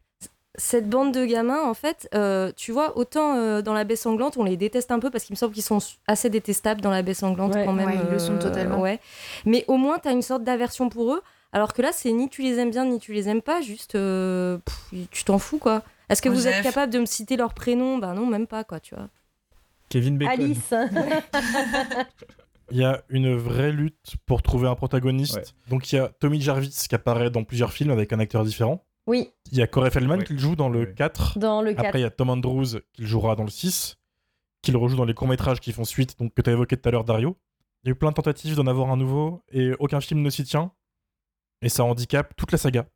Cette 0.55 0.89
bande 0.89 1.13
de 1.13 1.25
gamins, 1.25 1.63
en 1.63 1.73
fait, 1.73 2.09
euh, 2.13 2.51
tu 2.57 2.73
vois, 2.73 2.97
autant 2.97 3.35
euh, 3.35 3.61
dans 3.61 3.73
la 3.73 3.85
baie 3.85 3.95
sanglante, 3.95 4.35
on 4.35 4.43
les 4.43 4.57
déteste 4.57 4.91
un 4.91 4.99
peu 4.99 5.09
parce 5.09 5.23
qu'il 5.23 5.33
me 5.33 5.37
semble 5.37 5.53
qu'ils 5.53 5.63
sont 5.63 5.79
assez 6.07 6.29
détestables 6.29 6.81
dans 6.81 6.91
la 6.91 7.03
baie 7.03 7.13
sanglante 7.13 7.53
quand 7.53 7.71
même. 7.71 7.89
ils 7.89 8.11
le 8.11 8.19
sont 8.19 8.33
euh, 8.33 8.39
totalement. 8.39 8.81
Ouais. 8.81 8.99
Mais 9.45 9.63
au 9.69 9.77
moins, 9.77 9.97
t'as 9.97 10.11
une 10.11 10.21
sorte 10.21 10.43
d'aversion 10.43 10.89
pour 10.89 11.13
eux. 11.13 11.21
Alors 11.53 11.73
que 11.73 11.81
là, 11.81 11.91
c'est 11.91 12.11
ni 12.11 12.29
tu 12.29 12.41
les 12.43 12.57
aimes 12.59 12.71
bien, 12.71 12.85
ni 12.85 12.99
tu 12.99 13.13
les 13.13 13.27
aimes 13.27 13.41
pas, 13.41 13.61
juste 13.61 13.95
euh, 13.95 14.57
tu 15.11 15.23
t'en 15.23 15.37
fous 15.37 15.57
quoi. 15.57 15.83
Est-ce 16.09 16.21
que 16.21 16.29
vous 16.29 16.47
êtes 16.47 16.63
capable 16.63 16.91
de 16.91 16.99
me 16.99 17.05
citer 17.05 17.37
leur 17.37 17.53
prénom 17.53 17.97
Ben 17.97 18.13
non, 18.13 18.25
même 18.25 18.47
pas 18.47 18.63
quoi, 18.63 18.79
tu 18.79 18.95
vois. 18.95 19.09
Kevin 19.89 20.17
Bacon. 20.17 20.33
Alice. 20.33 20.73
Il 22.71 22.77
y 22.77 22.85
a 22.85 23.03
une 23.09 23.35
vraie 23.35 23.73
lutte 23.73 24.15
pour 24.25 24.41
trouver 24.41 24.69
un 24.69 24.75
protagoniste. 24.75 25.55
Donc 25.69 25.91
il 25.91 25.97
y 25.97 25.99
a 25.99 26.07
Tommy 26.07 26.39
Jarvis 26.39 26.85
qui 26.87 26.95
apparaît 26.95 27.29
dans 27.29 27.43
plusieurs 27.43 27.73
films 27.73 27.91
avec 27.91 28.13
un 28.13 28.19
acteur 28.19 28.45
différent. 28.45 28.85
Oui. 29.07 29.29
Il 29.51 29.57
y 29.57 29.61
a 29.61 29.67
Corey 29.67 29.91
Feldman 29.91 30.23
qui 30.23 30.31
le 30.31 30.39
joue 30.39 30.55
dans 30.55 30.69
le 30.69 30.85
4. 30.85 31.37
Dans 31.37 31.61
le 31.61 31.73
4. 31.73 31.85
Après 31.85 31.99
il 31.99 32.03
y 32.03 32.05
a 32.05 32.09
Tom 32.09 32.29
Andrews 32.29 32.79
qui 32.93 33.01
le 33.01 33.07
jouera 33.07 33.35
dans 33.35 33.43
le 33.43 33.49
6, 33.49 33.97
qui 34.61 34.71
le 34.71 34.77
rejoue 34.77 34.95
dans 34.95 35.03
les 35.03 35.13
courts-métrages 35.13 35.59
qui 35.59 35.73
font 35.73 35.83
suite, 35.83 36.17
donc 36.17 36.33
que 36.33 36.41
tu 36.41 36.49
as 36.49 36.53
évoqué 36.53 36.77
tout 36.77 36.87
à 36.87 36.93
l'heure 36.93 37.03
Dario. 37.03 37.35
Il 37.83 37.87
y 37.87 37.89
a 37.89 37.91
eu 37.91 37.95
plein 37.95 38.11
de 38.11 38.15
tentatives 38.15 38.55
d'en 38.55 38.67
avoir 38.67 38.89
un 38.89 38.95
nouveau 38.95 39.43
et 39.51 39.73
aucun 39.79 39.99
film 39.99 40.21
ne 40.21 40.29
s'y 40.29 40.45
tient 40.45 40.71
et 41.61 41.69
ça 41.69 41.83
handicape 41.83 42.35
toute 42.35 42.51
la 42.51 42.57
saga. 42.57 42.87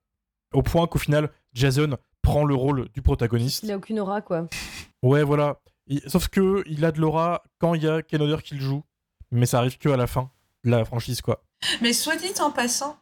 Au 0.54 0.62
point 0.62 0.88
qu'au 0.88 1.00
final, 1.00 1.32
Jason 1.54 1.98
prend 2.22 2.46
le 2.46 2.56
rôle 2.56 2.90
du 2.90 3.02
protagoniste. 3.02 3.64
Il 3.64 3.72
a 3.72 3.78
aucune 3.78 4.00
aura, 4.00 4.22
quoi. 4.22 4.48
Ouais, 5.04 5.24
voilà. 5.24 5.62
Sauf 6.08 6.30
que 6.30 6.64
il 6.66 6.84
a 6.84 6.92
de 6.92 7.00
l'aura 7.00 7.44
quand 7.60 7.74
il 7.76 7.84
y 7.84 7.88
a 7.88 8.02
Ken 8.02 8.22
Oder 8.22 8.42
qui 8.42 8.56
le 8.56 8.62
joue, 8.62 8.84
mais 9.32 9.46
ça 9.46 9.60
arrive 9.60 9.78
que 9.78 9.90
à 9.90 9.98
la 9.98 10.08
fin 10.08 10.32
de 10.64 10.72
la 10.72 10.86
franchise, 10.86 11.22
quoi. 11.22 11.44
Mais 11.82 11.94
soit 11.94 12.16
dit 12.16 12.34
en 12.42 12.52
passant, 12.52 12.98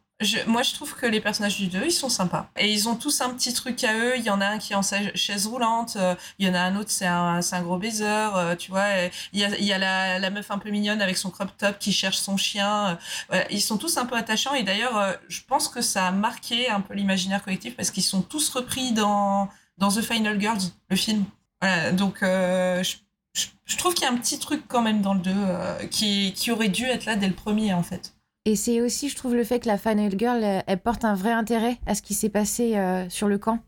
moi, 0.47 0.63
je 0.63 0.73
trouve 0.73 0.95
que 0.95 1.05
les 1.05 1.19
personnages 1.19 1.57
du 1.57 1.67
2, 1.67 1.85
ils 1.85 1.91
sont 1.91 2.09
sympas. 2.09 2.49
Et 2.57 2.71
ils 2.71 2.87
ont 2.87 2.95
tous 2.95 3.21
un 3.21 3.33
petit 3.33 3.53
truc 3.53 3.83
à 3.83 3.93
eux. 3.97 4.13
Il 4.17 4.23
y 4.23 4.29
en 4.29 4.41
a 4.41 4.45
un 4.45 4.57
qui 4.57 4.73
est 4.73 4.75
en 4.75 4.81
chaise 4.81 5.47
roulante. 5.47 5.95
Euh, 5.97 6.15
il 6.39 6.47
y 6.47 6.49
en 6.49 6.53
a 6.53 6.59
un 6.59 6.75
autre, 6.75 6.91
c'est 6.91 7.05
un, 7.07 7.41
gros 7.61 7.77
baiser. 7.77 8.05
Euh, 8.05 8.55
tu 8.55 8.71
vois, 8.71 8.85
il 9.33 9.39
y 9.39 9.73
a, 9.73 10.19
la, 10.19 10.29
meuf 10.29 10.51
un 10.51 10.59
peu 10.59 10.69
mignonne 10.69 11.01
avec 11.01 11.17
son 11.17 11.29
crop 11.29 11.49
top 11.57 11.77
qui 11.79 11.91
cherche 11.91 12.17
son 12.17 12.37
chien. 12.37 12.97
Euh, 13.33 13.43
ils 13.49 13.61
sont 13.61 13.77
tous 13.77 13.97
un 13.97 14.05
peu 14.05 14.15
attachants. 14.15 14.53
Et 14.53 14.63
d'ailleurs, 14.63 15.17
je 15.27 15.41
pense 15.47 15.67
que 15.67 15.81
ça 15.81 16.07
a 16.07 16.11
marqué 16.11 16.69
un 16.69 16.81
peu 16.81 16.93
l'imaginaire 16.93 17.43
collectif 17.43 17.75
parce 17.75 17.91
qu'ils 17.91 18.03
sont 18.03 18.21
tous 18.21 18.49
repris 18.49 18.93
dans, 18.93 19.49
The 19.79 20.01
Final 20.01 20.39
Girls, 20.39 20.61
le 20.89 20.95
film. 20.95 21.25
Donc, 21.93 22.19
je, 22.21 23.77
trouve 23.77 23.93
qu'il 23.93 24.03
y 24.03 24.07
a 24.07 24.11
un 24.11 24.17
petit 24.17 24.39
truc 24.39 24.63
quand 24.67 24.81
même 24.81 25.01
dans 25.01 25.13
le 25.13 25.19
2 25.19 25.87
qui, 25.89 26.33
qui 26.33 26.51
aurait 26.51 26.69
dû 26.69 26.85
être 26.85 27.05
là 27.05 27.15
dès 27.15 27.27
le 27.27 27.33
premier, 27.33 27.73
en 27.73 27.83
fait. 27.83 28.12
Et 28.45 28.55
c'est 28.55 28.81
aussi, 28.81 29.07
je 29.07 29.15
trouve, 29.15 29.35
le 29.35 29.43
fait 29.43 29.59
que 29.59 29.67
la 29.67 29.77
Final 29.77 30.11
Girl, 30.17 30.43
elle, 30.43 30.79
porte 30.79 31.05
un 31.05 31.15
vrai 31.15 31.31
intérêt 31.31 31.77
à 31.85 31.95
ce 31.95 32.01
qui 32.01 32.13
s'est 32.13 32.29
passé 32.29 32.75
euh, 32.75 33.07
sur 33.09 33.27
le 33.27 33.37
camp. 33.37 33.59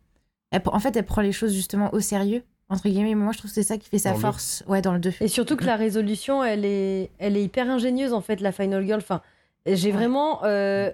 en 0.52 0.80
fait, 0.80 0.96
elle 0.98 1.06
prend 1.06 1.22
les 1.22 1.32
choses 1.32 1.54
justement 1.54 1.94
au 1.94 2.02
sérieux, 2.02 2.44
entre 2.70 2.90
guillemets. 2.90 3.16
Mais 3.16 3.24
moi, 3.24 3.32
je 3.32 3.38
trouve 3.38 3.52
que 3.52 3.56
c'est 3.56 3.64
ça 3.64 3.78
qui 3.78 3.90
fait 3.90 4.00
sa 4.00 4.14
force, 4.14 4.64
ouais, 4.68 4.82
dans 4.82 4.92
le 4.92 5.00
2. 5.00 5.14
Et 5.22 5.30
surtout 5.30 5.56
que 5.56 5.64
la 5.64 5.78
résolution, 5.78 6.44
elle 6.44 6.66
est, 6.66 7.10
elle 7.20 7.38
est 7.38 7.44
hyper 7.44 7.70
ingénieuse, 7.70 8.12
en 8.12 8.22
fait, 8.22 8.42
la 8.42 8.52
Final 8.52 8.86
Girl. 8.86 9.00
Enfin, 9.00 9.22
j'ai 9.66 9.92
vraiment... 9.92 10.44
Euh, 10.44 10.92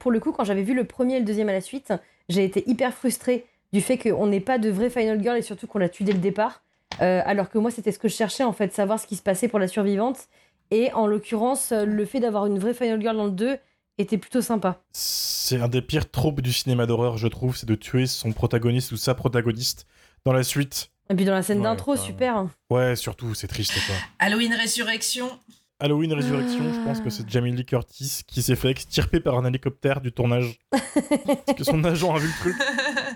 pour 0.00 0.10
le 0.10 0.18
coup, 0.18 0.32
quand 0.32 0.42
j'avais 0.42 0.64
vu 0.64 0.74
le 0.74 0.84
premier 0.84 1.16
et 1.16 1.18
le 1.20 1.24
deuxième 1.24 1.48
à 1.48 1.52
la 1.52 1.60
suite, 1.60 1.92
j'ai 2.28 2.44
été 2.44 2.68
hyper 2.68 2.92
frustrée 2.92 3.46
du 3.72 3.80
fait 3.80 3.98
qu'on 3.98 4.26
n'ait 4.26 4.40
pas 4.40 4.58
de 4.58 4.68
vraie 4.68 4.90
Final 4.90 5.22
Girl 5.22 5.36
et 5.36 5.42
surtout 5.42 5.68
qu'on 5.68 5.78
la 5.78 5.88
tue 5.88 6.02
dès 6.02 6.12
le 6.12 6.18
départ. 6.18 6.62
Euh, 7.00 7.22
alors 7.24 7.50
que 7.50 7.58
moi, 7.58 7.70
c'était 7.70 7.92
ce 7.92 8.00
que 8.00 8.08
je 8.08 8.14
cherchais, 8.14 8.42
en 8.42 8.52
fait, 8.52 8.72
savoir 8.72 8.98
ce 8.98 9.06
qui 9.06 9.14
se 9.14 9.22
passait 9.22 9.46
pour 9.46 9.60
la 9.60 9.68
survivante. 9.68 10.28
Et 10.70 10.92
en 10.92 11.06
l'occurrence, 11.06 11.72
le 11.72 12.04
fait 12.04 12.20
d'avoir 12.20 12.46
une 12.46 12.58
vraie 12.58 12.74
Final 12.74 13.00
Girl 13.00 13.16
dans 13.16 13.26
le 13.26 13.30
2 13.30 13.58
était 13.98 14.18
plutôt 14.18 14.42
sympa. 14.42 14.82
C'est 14.92 15.60
un 15.60 15.68
des 15.68 15.80
pires 15.82 16.10
tropes 16.10 16.40
du 16.40 16.52
cinéma 16.52 16.86
d'horreur, 16.86 17.16
je 17.16 17.28
trouve, 17.28 17.56
c'est 17.56 17.66
de 17.68 17.74
tuer 17.74 18.06
son 18.06 18.32
protagoniste 18.32 18.92
ou 18.92 18.96
sa 18.96 19.14
protagoniste 19.14 19.86
dans 20.24 20.32
la 20.32 20.42
suite. 20.42 20.90
Et 21.08 21.14
puis 21.14 21.24
dans 21.24 21.32
la 21.32 21.42
scène 21.42 21.58
Ouais, 21.58 21.64
d'intro, 21.64 21.96
super. 21.96 22.46
Ouais, 22.70 22.96
surtout, 22.96 23.34
c'est 23.34 23.46
triste, 23.46 23.72
quoi. 23.86 23.94
Halloween 24.18 24.52
Résurrection. 24.54 25.28
Halloween 25.78 26.14
Résurrection, 26.14 26.72
je 26.72 26.80
pense 26.84 27.00
que 27.02 27.10
c'est 27.10 27.28
Jamie 27.28 27.52
Lee 27.52 27.66
Curtis 27.66 28.22
qui 28.26 28.40
s'est 28.40 28.56
fait 28.56 28.70
extirper 28.70 29.20
par 29.20 29.36
un 29.36 29.44
hélicoptère 29.44 30.00
du 30.00 30.10
tournage. 30.10 30.58
Parce 30.70 31.58
que 31.58 31.64
son 31.64 31.84
agent 31.84 32.14
a 32.14 32.18
vu 32.18 32.28
le 32.28 32.32
truc. 32.40 32.56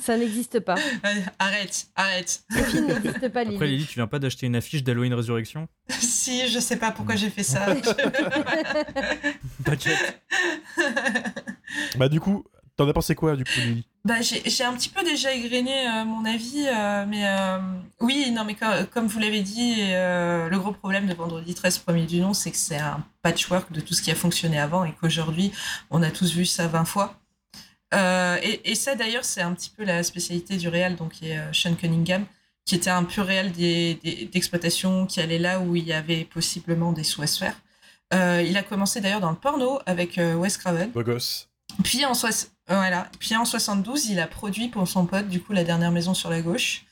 Ça 0.01 0.19
n'existe 0.19 0.61
pas. 0.61 0.75
Arrête, 1.39 1.87
arrête. 1.97 2.43
Le 2.51 2.63
film 2.63 2.87
n'existe 2.87 3.29
pas, 3.31 3.45
Lily. 3.45 3.55
Après, 3.55 3.67
Lily, 3.67 3.87
tu 3.87 3.95
viens 3.95 4.07
pas 4.07 4.19
d'acheter 4.19 4.47
une 4.47 4.57
affiche 4.57 4.83
d'Halloween 4.83 5.15
Résurrection 5.15 5.69
si, 5.89 6.49
je 6.49 6.59
sais 6.59 6.77
pas 6.77 6.91
pourquoi 6.91 7.17
j'ai 7.17 7.31
fait 7.31 7.43
ça. 7.43 7.75
Budget. 9.61 9.97
Bah, 11.97 12.11
du 12.11 12.21
coup, 12.21 12.45
t'en 12.77 12.87
as 12.87 12.93
pensé 12.93 13.15
quoi, 13.15 13.37
du 13.37 13.45
coup, 13.45 13.59
Lily? 13.59 13.87
Bah, 14.05 14.15
j'ai 14.23 14.65
un 14.65 14.73
petit 14.75 14.89
peu 14.89 15.05
déjà 15.05 15.33
égrené 15.35 15.87
euh, 15.87 16.05
mon 16.07 16.25
avis, 16.25 16.65
euh, 16.67 17.05
mais 17.07 17.29
euh, 17.29 17.59
oui, 18.01 18.31
non, 18.31 18.45
mais 18.45 18.55
co- 18.55 18.87
comme, 18.93 19.07
vous 19.07 19.19
l'avez 19.19 19.43
dit, 19.43 19.75
le 19.79 20.57
gros 20.59 20.73
problème 20.73 21.07
de 21.07 21.13
Vendredi 21.15 21.55
13 21.55 21.79
premier 21.79 22.07
du 22.07 22.19
nom, 22.21 22.33
c'est 22.33 22.51
que 22.51 22.57
c'est 22.57 22.79
un 22.79 23.05
patchwork 23.23 23.71
de 23.73 23.81
tout 23.81 23.93
ce 23.93 24.01
qui 24.01 24.11
a 24.11 24.15
fonctionné 24.15 24.59
avant 24.59 24.85
et 24.85 24.93
qu'aujourd'hui, 24.99 25.53
on 25.91 26.03
a 26.03 26.11
tous 26.11 26.33
vu 26.33 26.47
ça 26.47 26.67
20 26.67 26.87
fois. 26.87 27.21
Et, 27.93 28.71
et 28.71 28.75
ça, 28.75 28.95
d'ailleurs, 28.95 29.25
c'est 29.27 29.43
un 29.43 29.53
petit 29.53 29.69
peu 29.71 29.85
la 29.85 30.03
spécialité 30.03 30.57
du 30.57 30.69
réal, 30.69 30.97
donc 30.97 31.13
qui 31.13 31.29
est 31.29 31.39
Sean 31.53 31.75
Cunningham, 31.75 32.25
qui 32.65 32.77
était 32.77 32.89
un 32.91 33.05
pur 33.05 33.27
des- 33.27 34.29
d'exploitation, 34.33 35.05
qui 35.07 35.21
allait 35.21 35.39
là 35.39 35.61
où 35.61 35.77
il 35.77 35.85
y 35.85 35.93
avait 35.93 36.25
possiblement 36.25 36.93
des 36.93 37.05
sous 37.05 37.21
à 37.21 37.27
se 37.27 37.39
faire. 37.39 37.55
Il 38.43 38.57
a 38.57 38.63
commencé 38.63 39.03
d'ailleurs 39.03 39.21
dans 39.21 39.31
le 39.31 39.37
porno 39.37 39.79
avec 39.85 40.17
Wes 40.19 40.57
Craven. 40.57 40.91
Beau 40.91 41.03
gosse. 41.03 41.49
Puis 41.85 42.05
en, 42.05 42.15
soix- 42.15 42.31
voilà. 42.71 43.09
Puis 43.19 43.37
en 43.37 43.45
72, 43.45 44.07
il 44.07 44.21
a 44.21 44.27
produit 44.27 44.69
pour 44.69 44.87
son 44.89 45.07
pote, 45.07 45.29
du 45.29 45.41
coup, 45.43 45.53
La 45.53 45.65
Dernière 45.65 45.91
Maison 45.91 46.15
sur 46.15 46.31
la 46.31 46.41
Gauche. 46.41 46.85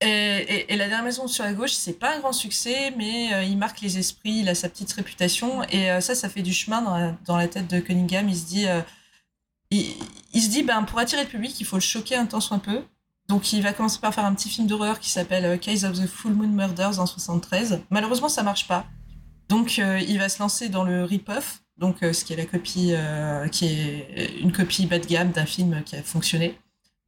Et, 0.00 0.06
et- 0.06 0.72
et 0.72 0.76
La 0.76 0.86
Dernière 0.88 1.04
Maison 1.04 1.28
sur 1.28 1.44
la 1.44 1.52
Gauche, 1.52 1.72
c'est 1.72 1.98
pas 1.98 2.16
un 2.16 2.20
grand 2.20 2.32
succès, 2.32 2.92
mais 2.96 3.32
euh, 3.32 3.42
il 3.44 3.56
marque 3.56 3.80
les 3.80 3.98
esprits, 3.98 4.40
il 4.40 4.48
a 4.48 4.54
sa 4.54 4.68
petite 4.68 4.92
réputation. 4.92 5.62
Et 5.70 5.90
euh, 5.90 6.00
ça, 6.00 6.14
ça 6.14 6.28
fait 6.28 6.42
du 6.42 6.52
chemin 6.52 6.82
dans 6.82 6.96
la, 6.96 7.16
dans 7.26 7.36
la 7.36 7.48
tête 7.48 7.68
de 7.68 7.80
Cunningham. 7.80 8.28
Il 8.28 8.36
se 8.36 8.44
dit, 8.46 8.66
euh, 8.66 8.80
il, 9.70 9.94
il 10.32 10.42
se 10.42 10.48
dit 10.50 10.62
ben, 10.62 10.82
pour 10.82 10.98
attirer 10.98 11.22
le 11.22 11.28
public, 11.28 11.58
il 11.60 11.64
faut 11.66 11.76
le 11.76 11.80
choquer 11.82 12.16
un 12.16 12.26
tant 12.26 12.40
soit 12.40 12.58
peu. 12.58 12.82
Donc 13.28 13.54
il 13.54 13.62
va 13.62 13.72
commencer 13.72 13.98
par 14.00 14.12
faire 14.14 14.26
un 14.26 14.34
petit 14.34 14.50
film 14.50 14.66
d'horreur 14.66 15.00
qui 15.00 15.08
s'appelle 15.08 15.58
Case 15.58 15.84
of 15.86 15.98
the 15.98 16.06
Full 16.06 16.34
Moon 16.34 16.48
Murders 16.48 16.98
en 17.00 17.06
73. 17.06 17.80
Malheureusement, 17.88 18.28
ça 18.28 18.42
marche 18.42 18.68
pas. 18.68 18.84
Donc 19.48 19.78
il 19.78 20.18
va 20.18 20.28
se 20.28 20.38
lancer 20.40 20.68
dans 20.68 20.84
le 20.84 21.04
rip-off, 21.04 21.62
donc 21.78 22.02
euh, 22.02 22.12
ce 22.12 22.24
qui 22.24 22.32
est 22.32 22.36
la 22.36 22.46
copie, 22.46 22.90
euh, 22.92 23.48
qui 23.48 23.66
est 23.66 24.36
une 24.40 24.52
copie 24.52 24.86
bas 24.86 24.98
de 24.98 25.06
gamme 25.06 25.30
d'un 25.32 25.46
film 25.46 25.82
qui 25.84 25.96
a 25.96 26.02
fonctionné. 26.02 26.58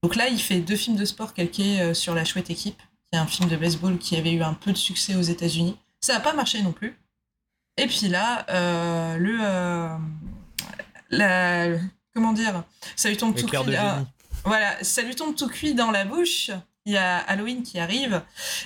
Donc 0.02 0.16
là, 0.16 0.28
il 0.28 0.40
fait 0.40 0.60
deux 0.60 0.76
films 0.76 0.96
de 0.96 1.04
sport 1.04 1.34
calqués 1.34 1.80
euh, 1.80 1.94
sur 1.94 2.14
La 2.14 2.24
Chouette 2.24 2.50
Équipe, 2.50 2.78
qui 2.78 3.18
est 3.18 3.18
un 3.18 3.26
film 3.26 3.48
de 3.48 3.56
baseball 3.56 3.98
qui 3.98 4.16
avait 4.16 4.32
eu 4.32 4.42
un 4.42 4.54
peu 4.54 4.72
de 4.72 4.76
succès 4.76 5.16
aux 5.16 5.22
États-Unis. 5.22 5.76
Ça 6.00 6.14
n'a 6.14 6.20
pas 6.20 6.32
marché 6.32 6.62
non 6.62 6.72
plus. 6.72 6.96
Et 7.76 7.86
puis 7.86 8.08
là, 8.08 8.46
euh, 8.50 9.16
le, 9.16 9.38
euh, 9.40 9.96
la, 11.10 11.78
comment 12.14 12.32
dire, 12.32 12.62
ça 12.94 13.08
lui 13.08 13.16
tombe 13.16 13.34
tout 13.34 13.46
cuit. 13.46 13.58
Voilà, 14.44 14.82
ça 14.84 15.02
lui 15.02 15.16
tombe 15.16 15.34
tout 15.34 15.48
cuit 15.48 15.74
dans 15.74 15.90
la 15.90 16.04
bouche. 16.04 16.50
Il 16.86 16.92
y 16.92 16.96
a 16.96 17.18
Halloween 17.18 17.62
qui 17.64 17.78
arrive. 17.80 18.22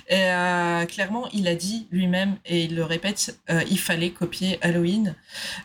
Et 0.09 0.25
euh, 0.25 0.85
clairement, 0.85 1.29
il 1.33 1.49
a 1.49 1.55
dit 1.55 1.89
lui-même, 1.91 2.37
et 2.45 2.65
il 2.65 2.77
le 2.77 2.85
répète, 2.85 3.41
euh, 3.49 3.63
il 3.71 3.79
fallait 3.79 4.11
copier 4.11 4.59
Halloween. 4.63 5.15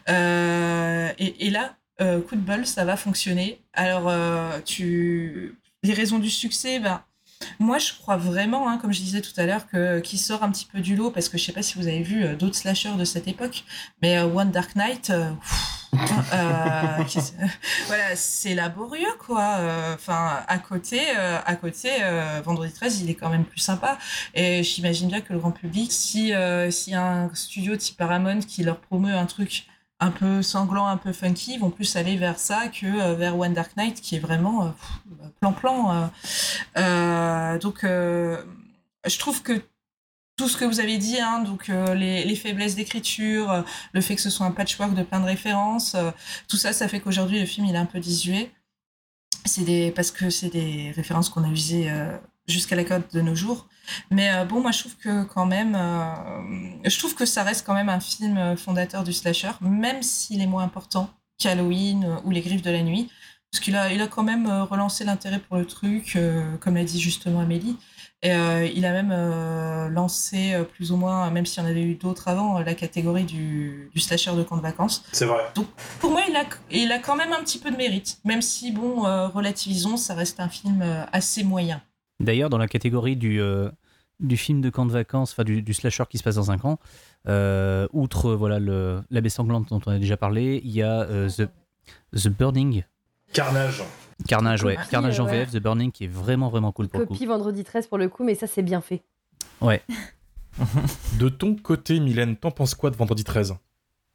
Euh, 0.09 1.11
et, 1.19 1.49
là, 1.49 1.75
coup 1.99 2.35
de 2.35 2.41
bol, 2.41 2.65
ça 2.65 2.85
va 2.85 2.97
fonctionner. 2.97 3.59
Alors, 3.73 4.11
tu... 4.63 5.57
les 5.83 5.93
raisons 5.93 6.19
du 6.19 6.29
succès, 6.29 6.79
ben, 6.79 7.03
moi, 7.59 7.77
je 7.77 7.93
crois 7.93 8.17
vraiment, 8.17 8.69
hein, 8.69 8.77
comme 8.77 8.93
je 8.93 9.01
disais 9.01 9.21
tout 9.21 9.33
à 9.37 9.45
l'heure, 9.45 9.67
que 9.67 9.99
qui 9.99 10.17
sort 10.17 10.43
un 10.43 10.51
petit 10.51 10.65
peu 10.65 10.79
du 10.79 10.95
lot, 10.95 11.11
parce 11.11 11.29
que 11.29 11.37
je 11.37 11.43
sais 11.43 11.51
pas 11.51 11.61
si 11.61 11.77
vous 11.77 11.87
avez 11.87 12.01
vu 12.01 12.23
euh, 12.23 12.35
d'autres 12.35 12.55
slashers 12.55 12.95
de 12.97 13.05
cette 13.05 13.27
époque, 13.27 13.63
mais 14.01 14.17
euh, 14.17 14.25
One 14.25 14.51
Dark 14.51 14.75
Knight, 14.75 15.09
euh, 15.09 15.31
voilà, 17.87 18.15
c'est 18.15 18.53
laborieux, 18.53 19.13
quoi. 19.25 19.59
Enfin, 19.93 20.43
à 20.45 20.57
côté, 20.57 20.99
à 21.11 21.55
côté, 21.55 21.89
Vendredi 22.43 22.73
13, 22.73 22.99
il 22.99 23.09
est 23.09 23.13
quand 23.15 23.29
même 23.29 23.45
plus 23.45 23.61
sympa. 23.61 23.97
Et 24.33 24.61
j'imagine 24.61 25.07
bien 25.07 25.21
que 25.21 25.31
le 25.31 25.39
grand 25.39 25.51
public, 25.51 25.93
si 25.93 26.33
a 26.33 26.67
un 26.97 27.33
studio 27.33 27.77
type 27.77 27.95
Paramount 27.95 28.41
qui 28.41 28.63
leur 28.63 28.81
promeut 28.81 29.15
un 29.15 29.25
truc 29.25 29.67
un 29.99 30.11
peu 30.11 30.41
sanglant, 30.41 30.87
un 30.87 30.97
peu 30.97 31.13
funky, 31.13 31.57
vont 31.57 31.69
plus 31.69 31.95
aller 31.95 32.17
vers 32.17 32.37
ça 32.37 32.67
que 32.67 32.85
euh, 32.85 33.15
vers 33.15 33.37
One 33.37 33.53
Dark 33.53 33.75
Knight, 33.77 34.01
qui 34.01 34.15
est 34.15 34.19
vraiment 34.19 34.65
euh, 34.65 34.69
plan-plan. 35.39 36.09
euh. 36.75 37.57
Donc, 37.59 37.79
je 37.83 39.19
trouve 39.19 39.41
que 39.41 39.63
tout 40.37 40.49
ce 40.49 40.57
que 40.57 40.65
vous 40.65 40.81
avez 40.81 40.97
dit, 40.97 41.19
hein, 41.19 41.39
donc 41.39 41.69
les, 41.69 42.25
les 42.25 42.35
faiblesses 42.35 42.75
d'écriture, 42.75 43.63
le 43.93 44.01
fait 44.01 44.15
que 44.15 44.21
ce 44.21 44.29
soit 44.29 44.45
un 44.45 44.51
patchwork 44.51 44.93
de 44.93 45.03
plein 45.03 45.21
de 45.21 45.25
références, 45.25 45.95
tout 46.49 46.57
ça, 46.57 46.73
ça 46.73 46.89
fait 46.89 46.99
qu'aujourd'hui 46.99 47.39
le 47.39 47.45
film 47.45 47.65
il 47.67 47.75
est 47.75 47.77
un 47.77 47.85
peu 47.85 48.01
désuet. 48.01 48.51
C'est 49.45 49.63
des 49.63 49.91
parce 49.91 50.11
que 50.11 50.29
c'est 50.29 50.49
des 50.49 50.91
références 50.93 51.29
qu'on 51.29 51.45
a 51.45 51.47
usées 51.47 51.89
jusqu'à 52.47 52.75
la 52.75 52.83
cote 52.83 53.13
de 53.13 53.21
nos 53.21 53.35
jours. 53.35 53.69
Mais 54.11 54.33
euh, 54.33 54.45
bon, 54.45 54.61
moi 54.61 54.71
je 54.71 54.79
trouve 54.79 54.95
que 54.97 55.23
quand 55.23 55.45
même, 55.45 55.75
euh, 55.75 56.89
je 56.89 56.97
trouve 56.99 57.15
que 57.15 57.25
ça 57.25 57.43
reste 57.43 57.65
quand 57.65 57.73
même 57.73 57.89
un 57.89 57.99
film 57.99 58.37
euh, 58.37 58.55
fondateur 58.55 59.03
du 59.03 59.13
slasher, 59.13 59.51
même 59.61 60.03
s'il 60.03 60.41
est 60.41 60.47
moins 60.47 60.63
important 60.63 61.09
qu'Halloween 61.41 62.17
ou 62.23 62.31
Les 62.31 62.41
Griffes 62.41 62.61
de 62.61 62.71
la 62.71 62.81
Nuit, 62.81 63.09
parce 63.51 63.63
qu'il 63.63 63.75
a, 63.75 63.91
il 63.91 64.01
a 64.01 64.07
quand 64.07 64.23
même 64.23 64.47
relancé 64.47 65.03
l'intérêt 65.03 65.39
pour 65.39 65.57
le 65.57 65.65
truc, 65.65 66.15
euh, 66.15 66.57
comme 66.57 66.77
a 66.77 66.83
dit 66.83 66.99
justement 66.99 67.41
Amélie. 67.41 67.77
Et 68.23 68.31
il 68.75 68.85
a 68.87 69.03
même 69.03 69.13
lancé 69.91 70.55
plus 70.73 70.91
ou 70.91 70.97
moins, 70.97 71.29
même 71.29 71.45
s'il 71.45 71.61
y 71.61 71.65
en 71.65 71.69
avait 71.69 71.83
eu 71.83 71.93
d'autres 71.93 72.27
avant, 72.27 72.57
la 72.57 72.73
catégorie 72.73 73.25
du, 73.25 73.91
du 73.93 73.99
slasher 73.99 74.31
de 74.35 74.41
camp 74.41 74.57
de 74.57 74.63
vacances. 74.63 75.03
C'est 75.11 75.25
vrai. 75.25 75.43
Pour 75.99 76.09
moi, 76.09 76.21
il 76.27 76.35
a, 76.35 76.43
il 76.71 76.91
a 76.91 76.97
quand 76.97 77.15
même 77.15 77.33
un 77.33 77.41
petit 77.41 77.59
peu 77.59 77.69
de 77.69 77.77
mérite, 77.77 78.17
même 78.23 78.41
si, 78.41 78.71
bon, 78.71 79.01
relativisons, 79.29 79.95
ça 79.95 80.15
reste 80.15 80.39
un 80.39 80.49
film 80.49 80.83
assez 81.11 81.43
moyen. 81.43 81.83
D'ailleurs, 82.19 82.49
dans 82.49 82.57
la 82.57 82.67
catégorie 82.67 83.15
du, 83.15 83.41
euh, 83.41 83.69
du 84.19 84.37
film 84.37 84.61
de 84.61 84.69
camp 84.69 84.85
de 84.85 84.91
vacances, 84.91 85.31
enfin 85.31 85.43
du, 85.43 85.61
du 85.61 85.73
slasher 85.73 86.03
qui 86.09 86.17
se 86.17 86.23
passe 86.23 86.35
dans 86.35 86.51
un 86.51 86.57
camp, 86.57 86.79
euh, 87.27 87.87
outre 87.93 88.33
voilà 88.33 88.59
le, 88.59 89.01
la 89.09 89.21
baie 89.21 89.29
sanglante 89.29 89.69
dont 89.69 89.81
on 89.85 89.91
a 89.91 89.99
déjà 89.99 90.17
parlé, 90.17 90.61
il 90.63 90.71
y 90.71 90.81
a 90.81 91.01
euh, 91.01 91.29
The, 91.29 91.49
The 92.15 92.29
Burning, 92.29 92.83
Carnage. 93.33 93.83
Carnage, 94.27 94.63
ouais, 94.63 94.75
Copie, 94.75 94.89
Carnage 94.89 95.19
en 95.19 95.25
ouais. 95.25 95.43
VF, 95.43 95.51
The 95.51 95.59
Burning 95.59 95.91
qui 95.91 96.05
est 96.05 96.11
vraiment 96.11 96.49
vraiment 96.49 96.71
cool 96.71 96.87
pour 96.87 97.01
le 97.01 97.05
coup. 97.05 97.13
Copie 97.13 97.25
vendredi 97.25 97.63
13 97.63 97.87
pour 97.87 97.97
le 97.97 98.07
coup, 98.07 98.23
mais 98.23 98.35
ça 98.35 98.47
c'est 98.47 98.63
bien 98.63 98.81
fait. 98.81 99.03
De 101.19 101.29
ton 101.29 101.55
côté, 101.55 101.99
Mylène, 101.99 102.37
t'en 102.37 102.51
penses 102.51 102.75
quoi 102.75 102.89
de 102.89 102.95
Vendredi 102.95 103.23
13 103.23 103.55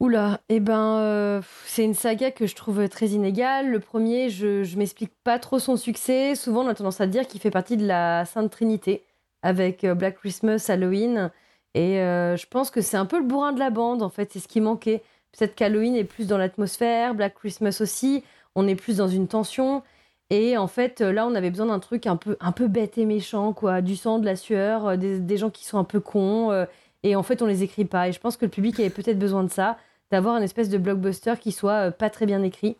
Oula, 0.01 0.39
eh 0.49 0.59
ben, 0.59 0.97
euh, 0.97 1.41
c'est 1.67 1.83
une 1.83 1.93
saga 1.93 2.31
que 2.31 2.47
je 2.47 2.55
trouve 2.55 2.89
très 2.89 3.09
inégale. 3.09 3.69
Le 3.69 3.79
premier, 3.79 4.31
je, 4.31 4.63
je 4.63 4.75
m'explique 4.75 5.11
pas 5.23 5.37
trop 5.37 5.59
son 5.59 5.77
succès. 5.77 6.33
Souvent, 6.33 6.65
on 6.65 6.67
a 6.69 6.73
tendance 6.73 6.99
à 7.01 7.05
dire 7.05 7.27
qu'il 7.27 7.39
fait 7.39 7.51
partie 7.51 7.77
de 7.77 7.85
la 7.85 8.25
Sainte 8.25 8.49
Trinité 8.49 9.03
avec 9.43 9.83
euh, 9.83 9.93
Black 9.93 10.15
Christmas, 10.15 10.65
Halloween. 10.69 11.29
Et 11.75 11.99
euh, 11.99 12.35
je 12.35 12.47
pense 12.47 12.71
que 12.71 12.81
c'est 12.81 12.97
un 12.97 13.05
peu 13.05 13.19
le 13.19 13.25
bourrin 13.25 13.51
de 13.51 13.59
la 13.59 13.69
bande, 13.69 14.01
en 14.01 14.09
fait. 14.09 14.33
C'est 14.33 14.39
ce 14.39 14.47
qui 14.47 14.59
manquait. 14.59 15.03
Peut-être 15.37 15.53
qu'Halloween 15.53 15.95
est 15.95 16.03
plus 16.03 16.25
dans 16.25 16.39
l'atmosphère, 16.39 17.13
Black 17.13 17.35
Christmas 17.35 17.77
aussi. 17.79 18.23
On 18.55 18.67
est 18.67 18.73
plus 18.73 18.97
dans 18.97 19.07
une 19.07 19.27
tension. 19.27 19.83
Et 20.31 20.57
en 20.57 20.67
fait, 20.67 21.01
là, 21.01 21.27
on 21.27 21.35
avait 21.35 21.51
besoin 21.51 21.67
d'un 21.67 21.79
truc 21.79 22.07
un 22.07 22.15
peu, 22.15 22.37
un 22.39 22.51
peu 22.51 22.67
bête 22.67 22.97
et 22.97 23.05
méchant, 23.05 23.53
quoi. 23.53 23.81
Du 23.81 23.95
sang, 23.95 24.17
de 24.17 24.25
la 24.25 24.35
sueur, 24.35 24.97
des, 24.97 25.19
des 25.19 25.37
gens 25.37 25.51
qui 25.51 25.63
sont 25.63 25.77
un 25.77 25.83
peu 25.83 25.99
cons. 25.99 26.65
et 27.03 27.15
en 27.15 27.21
fait, 27.21 27.43
on 27.43 27.45
les 27.45 27.61
écrit 27.61 27.85
pas. 27.85 28.07
Et 28.07 28.13
je 28.13 28.19
pense 28.19 28.35
que 28.35 28.45
le 28.45 28.51
public 28.51 28.79
avait 28.79 28.89
peut-être 28.89 29.19
besoin 29.19 29.43
de 29.43 29.51
ça 29.51 29.77
d'avoir 30.11 30.35
un 30.35 30.41
espèce 30.41 30.69
de 30.69 30.77
blockbuster 30.77 31.35
qui 31.39 31.51
soit 31.51 31.87
euh, 31.87 31.91
pas 31.91 32.09
très 32.09 32.25
bien 32.25 32.43
écrit. 32.43 32.77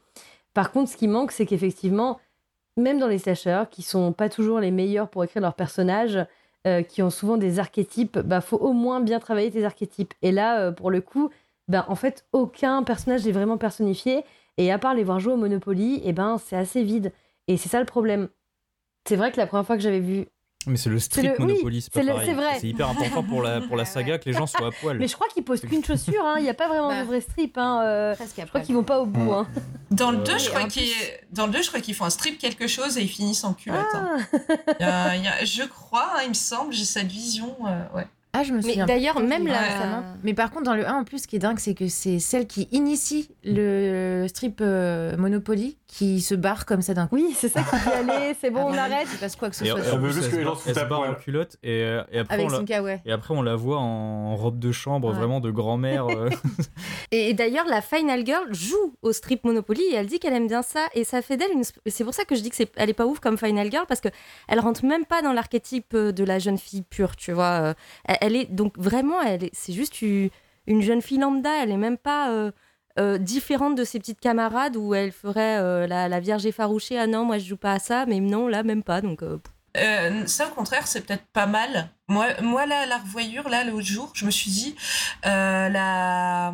Par 0.54 0.72
contre, 0.72 0.92
ce 0.92 0.98
qui 0.98 1.08
manque, 1.08 1.32
c'est 1.32 1.46
qu'effectivement, 1.46 2.20
même 2.78 3.00
dans 3.00 3.08
les 3.08 3.18
slashers, 3.18 3.64
qui 3.72 3.82
sont 3.82 4.14
pas 4.14 4.30
toujours 4.30 4.60
les 4.60 4.72
meilleurs 4.72 5.10
pour 5.10 5.24
écrire 5.24 5.42
leurs 5.42 5.56
personnages, 5.56 6.20
euh, 6.68 6.84
qui 6.84 7.02
ont 7.02 7.10
souvent 7.10 7.38
des 7.38 7.58
archétypes, 7.58 8.20
bah 8.20 8.40
faut 8.40 8.58
au 8.58 8.74
moins 8.74 9.00
bien 9.02 9.20
travailler 9.20 9.50
tes 9.50 9.66
archétypes. 9.66 10.14
Et 10.22 10.32
là, 10.32 10.60
euh, 10.60 10.72
pour 10.72 10.92
le 10.92 11.02
coup, 11.02 11.32
ben 11.68 11.86
en 11.88 11.96
fait, 11.96 12.26
aucun 12.34 12.84
personnage 12.84 13.26
n'est 13.26 13.32
vraiment 13.32 13.58
personnifié. 13.58 14.24
Et 14.58 14.72
à 14.72 14.78
part 14.78 14.94
les 14.94 15.04
voir 15.04 15.20
jouer 15.20 15.34
au 15.34 15.38
Monopoly, 15.38 16.02
et 16.06 16.14
ben 16.14 16.38
c'est 16.38 16.58
assez 16.58 16.84
vide. 16.84 17.14
Et 17.48 17.58
c'est 17.58 17.70
ça 17.70 17.80
le 17.80 17.86
problème. 17.86 18.30
C'est 19.08 19.16
vrai 19.16 19.32
que 19.32 19.38
la 19.38 19.48
première 19.48 19.66
fois 19.66 19.76
que 19.76 19.82
j'avais 19.82 20.00
vu 20.00 20.28
Mais 20.68 20.78
c'est 20.78 20.90
le 20.92 21.00
strip 21.00 21.24
le- 21.26 21.36
Monopoly, 21.40 21.82
c'est 21.92 22.04
vrai. 22.04 22.58
C'est 22.60 22.68
hyper 22.68 22.90
important 22.90 23.24
pour 23.24 23.42
la, 23.42 23.62
pour 23.62 23.76
la 23.76 23.86
saga 23.94 24.20
que 24.20 24.26
les 24.26 24.34
gens 24.34 24.46
soient 24.46 24.68
à 24.68 24.72
poil. 24.72 24.98
Mais 25.00 25.08
je 25.08 25.16
crois 25.16 25.28
qu'ils 25.34 25.44
posent 25.44 25.62
qu'une 25.62 25.84
chaussure, 25.84 26.24
hein. 26.24 26.36
il 26.38 26.44
n'y 26.44 26.50
a 26.50 26.54
pas 26.54 26.68
vraiment 26.68 26.90
Bah. 26.90 27.02
de 27.02 27.08
vrai 27.08 27.20
strip. 27.22 27.58
Hein. 27.58 27.82
euh, 27.84 28.16
Je 28.38 28.46
crois 28.46 28.62
qu'ils 28.62 28.76
vont 28.76 28.84
pas 28.84 29.00
au 29.00 29.06
bout. 29.08 29.32
Hein. 29.34 29.48
Dans 29.92 30.12
le 30.12 30.20
Euh, 30.20 30.24
2, 30.24 30.38
je 30.38 30.44
oui, 30.46 30.50
crois 30.56 30.64
qu'ils 30.68 30.88
dans 31.32 31.48
le 31.48 31.52
2, 31.54 31.62
je 31.64 31.68
crois 31.70 31.80
qu'ils 31.82 31.96
font 31.96 32.06
un 32.06 32.10
strip 32.12 32.38
quelque 32.38 32.68
chose 32.68 32.98
et 32.98 33.02
ils 33.02 33.08
finissent 33.10 33.44
en 33.44 33.54
culotte. 33.54 33.86
hein. 33.94 34.18
Ah. 34.34 34.38
Il 34.80 34.86
y 34.86 34.90
a- 34.90 35.16
il 35.18 35.24
y 35.24 35.28
a- 35.28 35.44
je 35.44 35.64
crois, 35.64 36.12
hein, 36.16 36.22
il 36.24 36.30
me 36.30 36.34
semble, 36.36 36.72
j'ai 36.74 36.86
cette 36.86 37.08
vision. 37.12 37.56
euh, 37.68 37.98
ouais. 37.98 38.06
Ah, 38.34 38.44
je 38.44 38.52
me 38.54 38.58
Mais 38.58 38.62
souviens. 38.64 38.86
d'ailleurs, 38.86 39.20
même 39.20 39.42
je 39.42 39.48
l'ai 39.48 39.54
la-. 39.54 40.04
Mais 40.24 40.34
par 40.34 40.52
contre, 40.52 40.64
dans 40.64 40.76
le 40.76 40.88
1, 40.88 40.94
en 41.00 41.04
plus, 41.04 41.24
ce 41.24 41.28
qui 41.28 41.36
est 41.36 41.40
dingue, 41.40 41.60
c'est 41.60 41.74
que 41.74 41.90
c'est 41.90 42.20
celle 42.20 42.48
qui 42.48 42.70
initie 42.72 43.30
le 43.44 44.26
strip 44.30 44.60
euh, 44.62 45.18
Monopoly 45.18 45.76
qui 45.94 46.22
se 46.22 46.36
barre 46.36 46.66
comme 46.66 46.82
ça 46.82 46.94
d'un 46.94 47.08
coup. 47.08 47.16
Oui, 47.16 47.34
c'est 47.36 47.50
ça 47.50 47.62
qui 47.64 47.76
dit 47.76 47.82
allez, 48.12 48.36
c'est 48.40 48.50
bon, 48.50 48.62
Avant 48.68 48.70
on 48.72 48.78
arrête. 48.78 49.08
se 49.08 49.18
passe 49.18 49.36
quoi 49.36 49.50
que 49.50 49.56
ce 49.58 49.66
Et, 49.66 49.68
soit. 49.70 49.80
Elle 49.82 50.00
veut 50.00 50.10
juste 50.12 50.28
que 50.28 50.32
se 50.32 50.38
les 50.38 50.44
gens 50.44 50.52
barre- 50.52 50.60
se 50.62 50.70
elle 50.70 50.76
se 50.76 50.80
tapent, 50.80 50.90
barre 50.90 51.10
en 51.10 51.14
culotte 51.16 51.58
et, 51.64 51.84
euh, 51.84 52.04
et 52.12 52.20
après 52.20 52.36
Avec 52.36 52.48
on 52.48 52.64
la... 52.68 52.82
Ouais. 52.82 53.02
Et 53.06 53.12
après, 53.12 53.34
on 53.34 53.42
la 53.42 53.56
voit 53.56 53.78
en 53.80 54.36
robe 54.36 54.58
de 54.60 54.72
chambre, 54.72 55.10
Ouais. 55.10 55.16
vraiment 55.16 55.40
de 55.42 55.52
grand-mère. 55.52 56.08
euh. 56.08 56.30
Et, 57.12 57.30
et 57.30 57.34
d'ailleurs, 57.34 57.66
la 57.68 57.82
Final 57.82 58.26
Girl 58.26 58.46
joue 58.54 58.96
au 59.02 59.12
strip 59.12 59.44
Monopoly 59.44 59.82
et 59.92 59.96
elle 59.96 60.06
dit 60.08 60.20
qu'elle 60.20 60.34
aime 60.34 60.48
bien 60.48 60.62
ça. 60.62 60.88
Et 60.94 61.04
ça 61.04 61.22
fait 61.22 61.36
d'elle 61.36 61.52
une. 61.52 61.64
C'est 61.86 62.06
pour 62.06 62.14
ça 62.14 62.24
que 62.24 62.36
je 62.36 62.42
dis 62.42 62.50
que 62.50 62.56
c'est, 62.56 62.72
elle 62.78 62.90
est 62.90 62.94
pas 62.94 63.06
ouf 63.06 63.20
comme 63.20 63.38
Final 63.38 63.70
Girl 63.70 63.86
parce 63.86 64.00
que 64.00 64.08
elle 64.48 64.60
rentre 64.62 64.86
même 64.86 65.04
pas 65.06 65.22
dans 65.22 65.34
l'archétype 65.34 65.94
euh, 65.94 66.12
de 66.14 66.24
la 66.24 66.40
jeune 66.40 66.58
fille 66.58 66.84
pure, 66.84 67.18
tu 67.18 67.34
vois. 67.34 67.74
Elle, 68.06 68.18
elle 68.22 68.36
est 68.38 68.46
donc 68.46 68.78
vraiment, 68.78 69.22
elle 69.22 69.44
est, 69.44 69.50
c'est 69.54 69.74
juste 69.74 70.02
une, 70.02 70.30
une 70.68 70.82
jeune 70.82 71.02
fille 71.02 71.18
lambda. 71.18 71.50
Elle 71.62 71.72
est 71.72 71.78
même 71.78 71.98
pas 71.98 72.32
euh, 72.32 72.52
euh, 73.00 73.18
différente 73.18 73.76
de 73.76 73.84
ses 73.84 74.00
petites 74.00 74.20
camarades 74.20 74.76
où 74.76 74.94
elle 74.94 75.12
ferait 75.12 75.58
euh, 75.60 75.88
la, 75.88 76.20
vierge 76.20 76.46
effarouchée. 76.46 77.00
Ah 77.00 77.08
non, 77.08 77.26
moi 77.26 77.38
je 77.38 77.46
joue 77.46 77.58
pas 77.58 77.74
à 77.74 77.80
ça, 77.80 78.06
mais 78.06 78.20
non, 78.20 78.48
là 78.48 78.64
même 78.64 78.84
pas. 78.84 79.02
Donc 79.02 79.24
euh, 79.24 80.26
ça, 80.26 80.48
au 80.48 80.52
contraire, 80.52 80.88
c'est 80.88 81.02
peut-être 81.02 81.26
pas 81.34 81.46
mal. 81.46 81.90
Moi, 82.08 82.28
moi 82.42 82.66
la 82.66 82.98
revoyure, 82.98 83.48
là, 83.48 83.64
l'autre 83.64 83.86
jour, 83.86 84.12
je 84.14 84.26
me 84.26 84.32
suis 84.32 84.52
dit, 84.52 84.76
la, 85.24 86.54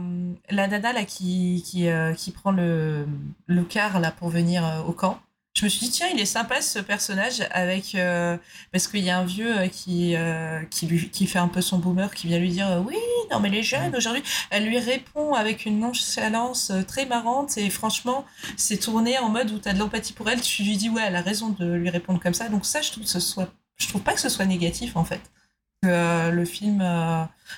la 0.49 0.67
nana 0.67 0.93
là, 0.93 1.03
qui, 1.03 1.63
qui, 1.65 1.87
qui 2.15 2.31
prend 2.31 2.51
le, 2.51 3.07
le 3.47 3.63
car 3.63 3.99
là, 3.99 4.11
pour 4.11 4.29
venir 4.29 4.83
au 4.87 4.91
camp, 4.91 5.19
je 5.57 5.65
me 5.65 5.69
suis 5.69 5.87
dit, 5.87 5.89
tiens, 5.89 6.07
il 6.13 6.19
est 6.19 6.25
sympa 6.25 6.61
ce 6.61 6.77
personnage, 6.77 7.41
avec, 7.49 7.95
euh, 7.95 8.37
parce 8.71 8.87
qu'il 8.87 9.03
y 9.03 9.09
a 9.09 9.17
un 9.17 9.25
vieux 9.25 9.57
euh, 9.57 9.67
qui, 9.67 10.15
euh, 10.15 10.61
qui, 10.69 10.85
lui, 10.85 11.09
qui 11.09 11.25
fait 11.25 11.39
un 11.39 11.47
peu 11.47 11.61
son 11.61 11.79
boomer, 11.79 12.13
qui 12.13 12.27
vient 12.27 12.37
lui 12.37 12.51
dire, 12.51 12.69
euh, 12.69 12.79
oui, 12.79 12.95
non, 13.31 13.39
mais 13.39 13.49
les 13.49 13.63
jeunes 13.63 13.95
aujourd'hui, 13.95 14.21
elle 14.51 14.67
lui 14.67 14.77
répond 14.77 15.33
avec 15.33 15.65
une 15.65 15.79
nonchalance 15.79 16.71
très 16.87 17.07
marrante, 17.07 17.57
et 17.57 17.71
franchement, 17.71 18.23
c'est 18.55 18.77
tourné 18.77 19.17
en 19.17 19.29
mode 19.29 19.49
où 19.49 19.57
tu 19.57 19.67
as 19.67 19.73
de 19.73 19.79
l'empathie 19.79 20.13
pour 20.13 20.29
elle, 20.29 20.41
tu 20.41 20.61
lui 20.61 20.77
dis, 20.77 20.89
ouais, 20.89 21.01
elle 21.07 21.15
a 21.15 21.21
raison 21.21 21.49
de 21.49 21.73
lui 21.73 21.89
répondre 21.89 22.19
comme 22.19 22.35
ça. 22.35 22.49
Donc, 22.49 22.63
ça, 22.63 22.83
je 22.83 22.91
trouve, 22.91 23.05
que 23.05 23.09
ce 23.09 23.19
soit, 23.19 23.51
je 23.77 23.87
trouve 23.87 24.03
pas 24.03 24.13
que 24.13 24.21
ce 24.21 24.29
soit 24.29 24.45
négatif, 24.45 24.95
en 24.95 25.05
fait. 25.05 25.21
Que 25.81 26.29
le 26.29 26.45
film 26.45 26.83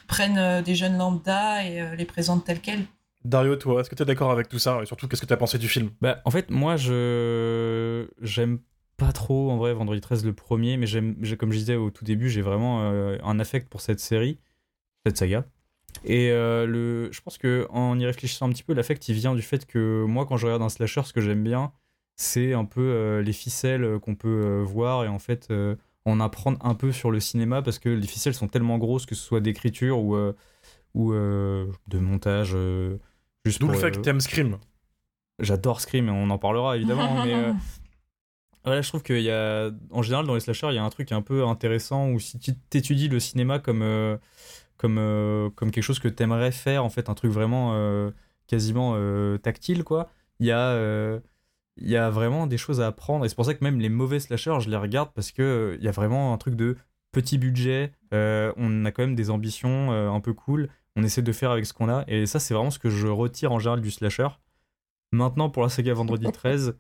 prenne 0.07 0.61
des 0.61 0.75
jeunes 0.75 0.97
lambda 0.97 1.65
et 1.65 1.97
les 1.97 2.05
présente 2.05 2.45
tels 2.45 2.61
quels. 2.61 2.85
Dario, 3.26 3.55
toi, 3.57 3.82
est-ce 3.82 3.89
que 3.89 3.95
tu 3.95 4.03
es 4.03 4.05
d'accord 4.05 4.32
avec 4.32 4.47
tout 4.47 4.59
ça 4.59 4.82
Et 4.82 4.86
surtout, 4.86 5.07
qu'est-ce 5.07 5.22
que 5.22 5.26
tu 5.28 5.34
as 5.34 5.38
pensé 5.38 5.57
du 5.57 5.67
film? 5.67 5.89
Bah, 6.01 6.22
en 6.26 6.32
fait, 6.32 6.49
moi, 6.49 6.78
je 6.78 8.07
j'aime 8.22 8.59
pas 8.97 9.11
trop 9.11 9.51
en 9.51 9.57
vrai 9.57 9.74
Vendredi 9.74 10.01
13 10.01 10.26
le 10.26 10.34
premier, 10.34 10.78
mais 10.78 10.88
j'aime, 10.88 11.15
j'ai- 11.22 11.38
comme 11.38 11.51
je 11.51 11.57
disais 11.57 11.76
au 11.76 11.89
tout 11.89 12.05
début, 12.05 12.30
j'ai 12.30 12.41
vraiment 12.41 12.82
euh, 12.91 13.17
un 13.24 13.39
affect 13.39 13.70
pour 13.70 13.82
cette 13.82 13.99
série, 13.99 14.39
cette 15.05 15.17
saga. 15.17 15.45
Et 16.05 16.32
euh, 16.32 16.65
le, 16.65 17.09
je 17.11 17.22
pense 17.22 17.38
que 17.38 17.67
en 17.72 17.99
y 17.99 18.05
réfléchissant 18.05 18.47
un 18.47 18.51
petit 18.51 18.63
peu, 18.63 18.74
l'affect 18.74 19.07
il 19.09 19.15
vient 19.15 19.36
du 19.36 19.41
fait 19.41 19.65
que 19.65 20.05
moi, 20.07 20.26
quand 20.26 20.38
je 20.38 20.45
regarde 20.47 20.61
un 20.63 20.70
slasher, 20.70 21.03
ce 21.03 21.13
que 21.13 21.22
j'aime 21.22 21.43
bien, 21.43 21.74
c'est 22.17 22.53
un 22.53 22.65
peu 22.65 22.82
euh, 22.82 23.22
les 23.22 23.34
ficelles 23.34 23.99
qu'on 23.99 24.15
peut 24.15 24.61
voir 24.65 25.05
et 25.05 25.07
en 25.09 25.20
fait 25.20 25.53
en 26.05 26.20
apprendre 26.22 26.57
un 26.65 26.76
peu 26.76 26.91
sur 26.91 27.11
le 27.11 27.20
cinéma 27.20 27.61
parce 27.61 27.80
que 27.80 27.89
les 27.89 28.07
ficelles 28.07 28.34
sont 28.34 28.47
tellement 28.47 28.78
grosses 28.78 29.05
que 29.05 29.15
ce 29.15 29.24
soit 29.24 29.41
d'écriture 29.41 29.99
ou 29.99 30.15
ou 30.95 31.13
de 31.13 31.99
montage. 31.99 32.55
Juste 33.49 33.61
D'où 33.61 33.67
le 33.67 33.77
fait 33.77 33.91
que 33.91 33.99
euh, 33.99 34.01
t'aimes 34.01 34.21
Scream. 34.21 34.57
J'adore 35.39 35.81
Scream 35.81 36.07
et 36.07 36.11
on 36.11 36.29
en 36.29 36.37
parlera 36.37 36.75
évidemment. 36.77 37.23
mais 37.25 37.33
euh, 37.33 37.53
voilà, 38.65 38.81
je 38.81 38.89
trouve 38.89 39.03
qu'il 39.03 39.21
y 39.21 39.31
a, 39.31 39.71
en 39.91 40.01
général, 40.01 40.25
dans 40.25 40.33
les 40.33 40.41
slashers, 40.41 40.67
il 40.69 40.75
y 40.75 40.79
a 40.79 40.83
un 40.83 40.89
truc 40.89 41.11
un 41.11 41.21
peu 41.21 41.45
intéressant 41.45 42.09
où 42.09 42.19
si 42.19 42.39
tu 42.39 42.55
t'étudies 42.69 43.07
le 43.07 43.19
cinéma 43.19 43.59
comme, 43.59 43.81
euh, 43.81 44.17
comme, 44.77 44.97
euh, 44.97 45.49
comme 45.55 45.71
quelque 45.71 45.83
chose 45.83 45.99
que 45.99 46.07
t'aimerais 46.09 46.51
faire, 46.51 46.83
en 46.83 46.89
fait, 46.89 47.09
un 47.09 47.13
truc 47.13 47.31
vraiment 47.31 47.71
euh, 47.73 48.11
quasiment 48.47 48.93
euh, 48.95 49.37
tactile, 49.37 49.83
quoi, 49.83 50.09
il 50.39 50.47
y, 50.47 50.51
a, 50.51 50.71
euh, 50.71 51.19
il 51.77 51.89
y 51.89 51.95
a 51.95 52.09
vraiment 52.09 52.47
des 52.47 52.57
choses 52.57 52.81
à 52.81 52.87
apprendre. 52.87 53.25
Et 53.25 53.29
c'est 53.29 53.35
pour 53.35 53.45
ça 53.45 53.53
que 53.53 53.63
même 53.63 53.79
les 53.79 53.89
mauvais 53.89 54.19
slashers, 54.19 54.59
je 54.59 54.69
les 54.69 54.77
regarde 54.77 55.11
parce 55.13 55.31
que 55.31 55.41
euh, 55.41 55.77
il 55.79 55.83
y 55.83 55.87
a 55.87 55.91
vraiment 55.91 56.33
un 56.33 56.37
truc 56.37 56.55
de 56.55 56.77
petit 57.11 57.37
budget, 57.37 57.91
euh, 58.13 58.53
on 58.57 58.85
a 58.85 58.91
quand 58.91 59.03
même 59.03 59.15
des 59.15 59.29
ambitions 59.29 59.91
euh, 59.91 60.11
un 60.11 60.19
peu 60.19 60.33
cool, 60.33 60.69
on 60.95 61.03
essaie 61.03 61.21
de 61.21 61.31
faire 61.31 61.51
avec 61.51 61.65
ce 61.65 61.73
qu'on 61.73 61.89
a. 61.89 62.03
Et 62.07 62.25
ça, 62.25 62.39
c'est 62.39 62.53
vraiment 62.53 62.71
ce 62.71 62.79
que 62.79 62.89
je 62.89 63.07
retire 63.07 63.51
en 63.51 63.59
général 63.59 63.81
du 63.81 63.91
slasher. 63.91 64.27
Maintenant, 65.11 65.49
pour 65.49 65.63
la 65.63 65.69
saga 65.69 65.93
Vendredi 65.93 66.25
13, 66.31 66.77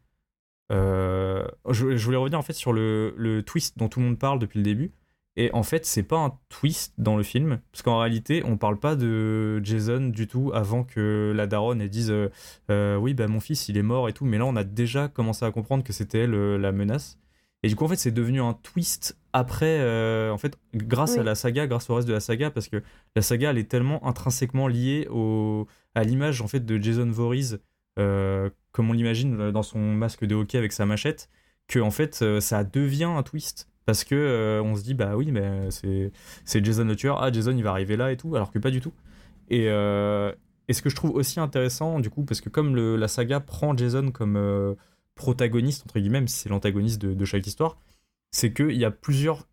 euh, 0.71 1.47
je, 1.69 1.95
je 1.95 2.05
voulais 2.05 2.17
revenir 2.17 2.37
en 2.37 2.43
fait 2.43 2.53
sur 2.53 2.73
le, 2.73 3.13
le 3.17 3.43
twist 3.43 3.77
dont 3.77 3.89
tout 3.89 3.99
le 3.99 4.05
monde 4.05 4.19
parle 4.19 4.39
depuis 4.39 4.57
le 4.57 4.63
début. 4.63 4.91
Et 5.35 5.51
en 5.53 5.63
fait, 5.63 5.85
c'est 5.85 6.03
pas 6.03 6.17
un 6.17 6.37
twist 6.49 6.93
dans 6.97 7.15
le 7.15 7.23
film, 7.23 7.61
parce 7.71 7.81
qu'en 7.81 7.99
réalité, 7.99 8.43
on 8.45 8.57
parle 8.57 8.77
pas 8.77 8.95
de 8.97 9.61
Jason 9.63 10.07
du 10.07 10.27
tout 10.27 10.51
avant 10.53 10.83
que 10.83 11.31
la 11.33 11.47
daronne 11.47 11.81
elle 11.81 11.89
dise 11.89 12.11
euh, 12.11 12.29
Euh, 12.69 12.97
oui, 12.97 13.13
bah 13.13 13.27
mon 13.27 13.39
fils 13.39 13.69
il 13.69 13.77
est 13.77 13.83
mort 13.83 14.09
et 14.09 14.13
tout. 14.13 14.25
Mais 14.25 14.37
là, 14.37 14.45
on 14.45 14.55
a 14.57 14.65
déjà 14.65 15.07
commencé 15.07 15.45
à 15.45 15.51
comprendre 15.51 15.83
que 15.83 15.93
c'était 15.93 16.19
elle 16.21 16.31
la 16.31 16.71
menace. 16.71 17.17
Et 17.63 17.67
du 17.67 17.75
coup, 17.75 17.83
en 17.83 17.87
fait, 17.89 17.97
c'est 17.97 18.11
devenu 18.11 18.41
un 18.41 18.53
twist 18.53 19.17
après, 19.33 19.79
euh, 19.81 20.31
en 20.31 20.37
fait, 20.37 20.57
grâce 20.73 21.13
Oui. 21.13 21.19
à 21.19 21.23
la 21.23 21.35
saga, 21.35 21.67
grâce 21.67 21.89
au 21.89 21.95
reste 21.95 22.07
de 22.07 22.13
la 22.13 22.21
saga, 22.21 22.51
parce 22.51 22.67
que 22.69 22.81
la 23.15 23.21
saga, 23.21 23.49
elle 23.51 23.57
est 23.57 23.69
tellement 23.69 24.05
intrinsèquement 24.07 24.67
liée 24.67 25.07
au, 25.11 25.67
à 25.93 26.03
l'image 26.03 26.41
en 26.41 26.47
fait 26.47 26.65
de 26.65 26.81
Jason 26.81 27.09
Voorhees, 27.11 27.57
euh, 27.99 28.49
comme 28.71 28.89
on 28.89 28.93
l'imagine 28.93 29.39
euh, 29.41 29.51
dans 29.51 29.63
son 29.63 29.79
masque 29.79 30.23
de 30.25 30.35
hockey 30.35 30.57
avec 30.57 30.71
sa 30.71 30.85
machette, 30.85 31.29
que 31.67 31.79
en 31.79 31.91
fait, 31.91 32.23
ça 32.39 32.63
devient 32.63 33.03
un 33.15 33.23
twist. 33.23 33.67
Parce 33.85 34.03
que 34.03 34.15
euh, 34.15 34.61
on 34.63 34.75
se 34.75 34.83
dit, 34.83 34.93
bah 34.93 35.17
oui, 35.17 35.31
mais 35.31 35.69
c'est 35.71 36.11
c'est 36.45 36.63
Jason 36.63 36.85
le 36.85 36.95
tueur, 36.95 37.21
ah, 37.21 37.31
Jason 37.31 37.55
il 37.57 37.63
va 37.63 37.71
arriver 37.71 37.97
là 37.97 38.11
et 38.11 38.17
tout, 38.17 38.35
alors 38.35 38.51
que 38.51 38.59
pas 38.59 38.69
du 38.71 38.81
tout. 38.81 38.93
Et, 39.49 39.65
et 39.65 40.73
ce 40.73 40.81
que 40.83 40.89
je 40.89 40.95
trouve 40.95 41.11
aussi 41.11 41.39
intéressant, 41.39 41.99
du 41.99 42.09
coup, 42.11 42.23
parce 42.23 42.39
que 42.39 42.49
comme 42.49 42.75
le- 42.75 42.95
la 42.97 43.07
saga 43.07 43.39
prend 43.39 43.75
Jason 43.75 44.11
comme 44.11 44.75
protagoniste, 45.19 45.83
entre 45.85 45.99
guillemets, 45.99 46.25
c'est 46.27 46.47
l'antagoniste 46.47 47.01
de, 47.01 47.25
chaque 47.25 47.45
histoire, 47.45 47.77
c'est 48.31 48.53
qu'il 48.53 48.77
y 48.77 48.85
a 48.85 48.91
plusieurs 48.91 49.47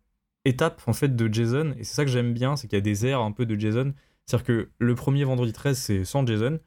étapes 0.45 0.81
en 0.87 0.93
fait 0.93 1.13
de 1.13 1.31
Jason, 1.31 1.75
et 1.77 1.83
c'est 1.83 1.93
ça 1.93 2.05
que 2.05 2.09
j'aime 2.09 2.33
bien, 2.33 2.55
c'est 2.55 2.69
qu'il 2.69 2.77
y 2.77 2.79
a 2.79 2.81
des 2.81 3.05
airs 3.05 3.21
un 3.21 3.33
peu 3.33 3.45
de 3.45 3.59
Jason. 3.59 3.93
C'est-à-dire 4.25 4.45
que 4.45 4.69
le 4.79 4.95
premier 4.95 5.25
vendredi 5.25 5.51
13, 5.51 5.77
c'est 5.77 6.05
sans 6.05 6.25
Jason. 6.25 6.59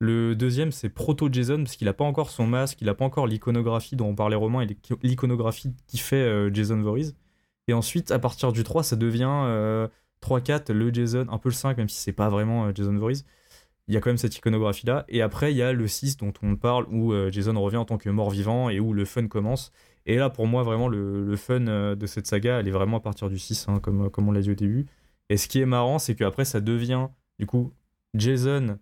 Le 0.00 0.34
deuxième, 0.34 0.72
c'est 0.72 0.88
proto-Jason, 0.88 1.58
parce 1.58 1.76
qu'il 1.76 1.84
n'a 1.84 1.92
pas 1.92 2.04
encore 2.04 2.30
son 2.30 2.46
masque, 2.46 2.80
il 2.80 2.86
n'a 2.86 2.94
pas 2.94 3.04
encore 3.04 3.26
l'iconographie 3.26 3.96
dont 3.96 4.08
on 4.08 4.14
parlait 4.14 4.36
Romain, 4.36 4.62
et 4.62 4.66
l'ico- 4.66 4.98
l'iconographie 5.02 5.74
qui 5.86 5.98
fait 5.98 6.16
euh, 6.16 6.50
Jason 6.52 6.80
Voorhees. 6.80 7.14
Et 7.68 7.74
ensuite, 7.74 8.10
à 8.12 8.18
partir 8.18 8.52
du 8.52 8.64
3, 8.64 8.82
ça 8.82 8.96
devient 8.96 9.28
euh, 9.44 9.88
3-4, 10.22 10.72
le 10.72 10.92
Jason, 10.92 11.26
un 11.28 11.38
peu 11.38 11.50
le 11.50 11.54
5, 11.54 11.76
même 11.76 11.90
si 11.90 11.98
c'est 11.98 12.12
pas 12.12 12.30
vraiment 12.30 12.66
euh, 12.66 12.72
Jason 12.74 12.96
Voorhees. 12.96 13.24
Il 13.88 13.94
y 13.94 13.96
a 13.96 14.00
quand 14.00 14.10
même 14.10 14.18
cette 14.18 14.36
iconographie-là. 14.36 15.04
Et 15.08 15.22
après, 15.22 15.52
il 15.52 15.56
y 15.56 15.62
a 15.62 15.72
le 15.72 15.88
6 15.88 16.18
dont 16.18 16.32
on 16.42 16.56
parle, 16.56 16.86
où 16.90 17.12
euh, 17.12 17.30
Jason 17.30 17.60
revient 17.60 17.78
en 17.78 17.86
tant 17.86 17.98
que 17.98 18.10
mort-vivant 18.10 18.68
et 18.68 18.80
où 18.80 18.92
le 18.92 19.04
fun 19.04 19.26
commence. 19.28 19.72
Et 20.06 20.16
là, 20.16 20.30
pour 20.30 20.46
moi, 20.46 20.62
vraiment, 20.62 20.88
le, 20.88 21.36
fun 21.36 21.66
euh, 21.66 21.94
de 21.94 22.06
cette 22.06 22.26
saga, 22.26 22.60
elle 22.60 22.68
est 22.68 22.72
vraiment 22.72 22.98
à 22.98 23.00
partir 23.00 23.28
du 23.30 23.38
6, 23.38 23.66
hein, 23.68 23.80
comme, 23.80 24.10
comme 24.10 24.28
on 24.28 24.32
l'a 24.32 24.42
dit 24.42 24.50
au 24.50 24.54
début. 24.54 24.86
Et 25.30 25.36
ce 25.36 25.48
qui 25.48 25.60
est 25.60 25.66
marrant, 25.66 25.98
c'est 25.98 26.14
qu'après, 26.14 26.44
ça 26.44 26.60
devient, 26.60 27.08
du 27.38 27.46
coup, 27.46 27.72
Jason 28.14 28.78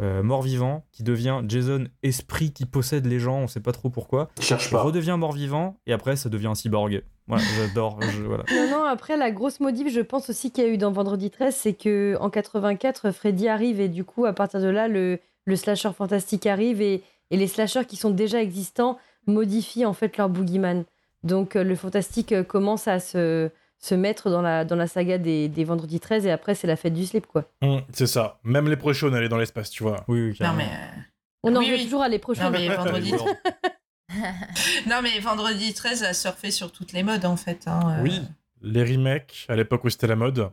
euh, 0.00 0.22
mort-vivant, 0.22 0.84
qui 0.92 1.02
devient 1.02 1.42
Jason 1.48 1.86
esprit 2.02 2.52
qui 2.52 2.66
possède 2.66 3.06
les 3.06 3.18
gens, 3.18 3.38
on 3.38 3.46
sait 3.48 3.60
pas 3.60 3.72
trop 3.72 3.90
pourquoi. 3.90 4.28
Cherche 4.40 4.66
Il 4.68 4.72
pas. 4.72 4.82
redevient 4.82 5.16
mort-vivant, 5.18 5.76
et 5.86 5.92
après, 5.92 6.16
ça 6.16 6.28
devient 6.28 6.46
un 6.48 6.54
cyborg. 6.54 7.02
Voilà, 7.26 7.42
j'adore. 7.58 7.98
voilà. 8.26 8.44
Non, 8.50 8.70
non, 8.70 8.84
après, 8.84 9.16
la 9.16 9.30
grosse 9.30 9.60
modif, 9.60 9.92
je 9.92 10.00
pense 10.00 10.30
aussi 10.30 10.50
qu'il 10.50 10.64
y 10.64 10.66
a 10.66 10.70
eu 10.70 10.78
dans 10.78 10.92
Vendredi 10.92 11.30
13, 11.30 11.54
c'est 11.54 11.74
que 11.74 12.16
en 12.20 12.30
84, 12.30 13.10
Freddy 13.10 13.48
arrive 13.48 13.80
et 13.80 13.88
du 13.88 14.04
coup, 14.04 14.24
à 14.24 14.32
partir 14.32 14.60
de 14.60 14.68
là, 14.68 14.88
le, 14.88 15.18
le 15.44 15.56
slasher 15.56 15.90
fantastique 15.92 16.46
arrive 16.46 16.80
et, 16.80 17.02
et 17.30 17.36
les 17.36 17.48
slashers 17.48 17.84
qui 17.86 17.96
sont 17.96 18.10
déjà 18.10 18.40
existants 18.40 18.98
modifient 19.26 19.84
en 19.84 19.92
fait 19.92 20.16
leur 20.16 20.28
boogeyman. 20.28 20.84
Donc, 21.24 21.56
euh, 21.56 21.64
le 21.64 21.74
fantastique 21.74 22.32
euh, 22.32 22.44
commence 22.44 22.86
à 22.88 23.00
se, 23.00 23.50
se 23.80 23.94
mettre 23.94 24.28
dans 24.30 24.42
la, 24.42 24.64
dans 24.64 24.76
la 24.76 24.86
saga 24.86 25.18
des, 25.18 25.48
des 25.48 25.64
Vendredi 25.64 26.00
13 26.00 26.26
et 26.26 26.30
après, 26.30 26.54
c'est 26.54 26.66
la 26.66 26.76
fête 26.76 26.94
du 26.94 27.06
slip, 27.06 27.26
quoi. 27.26 27.44
Hum, 27.62 27.82
c'est 27.92 28.06
ça. 28.08 28.38
Même 28.44 28.68
les 28.68 28.76
prochains, 28.76 29.12
elle 29.12 29.22
est 29.24 29.28
dans 29.28 29.36
l'espace, 29.38 29.70
tu 29.70 29.82
vois. 29.84 30.04
Oui, 30.08 30.20
oui, 30.20 30.28
Non, 30.30 30.34
carrément. 30.38 30.56
mais, 30.58 30.64
euh, 30.64 31.00
On 31.44 31.56
en 31.56 31.60
Oui, 31.60 31.68
oui. 31.70 31.84
toujours 31.84 32.02
à 32.02 32.08
les 32.08 32.18
prochains. 32.18 32.50
non, 32.50 32.58
mais 32.58 32.68
vendredi, 32.76 33.12
non, 34.88 34.96
mais 35.02 35.18
vendredi 35.20 35.74
13 35.74 36.02
a 36.02 36.14
surfé 36.14 36.50
sur 36.50 36.72
toutes 36.72 36.92
les 36.92 37.02
modes, 37.02 37.24
en 37.24 37.36
fait. 37.36 37.64
hein, 37.66 37.98
euh. 37.98 38.02
Oui. 38.02 38.20
Les 38.62 38.82
remakes, 38.82 39.46
à 39.48 39.54
l'époque 39.56 39.84
où 39.84 39.90
c'était 39.90 40.06
la 40.08 40.16
mode. 40.16 40.48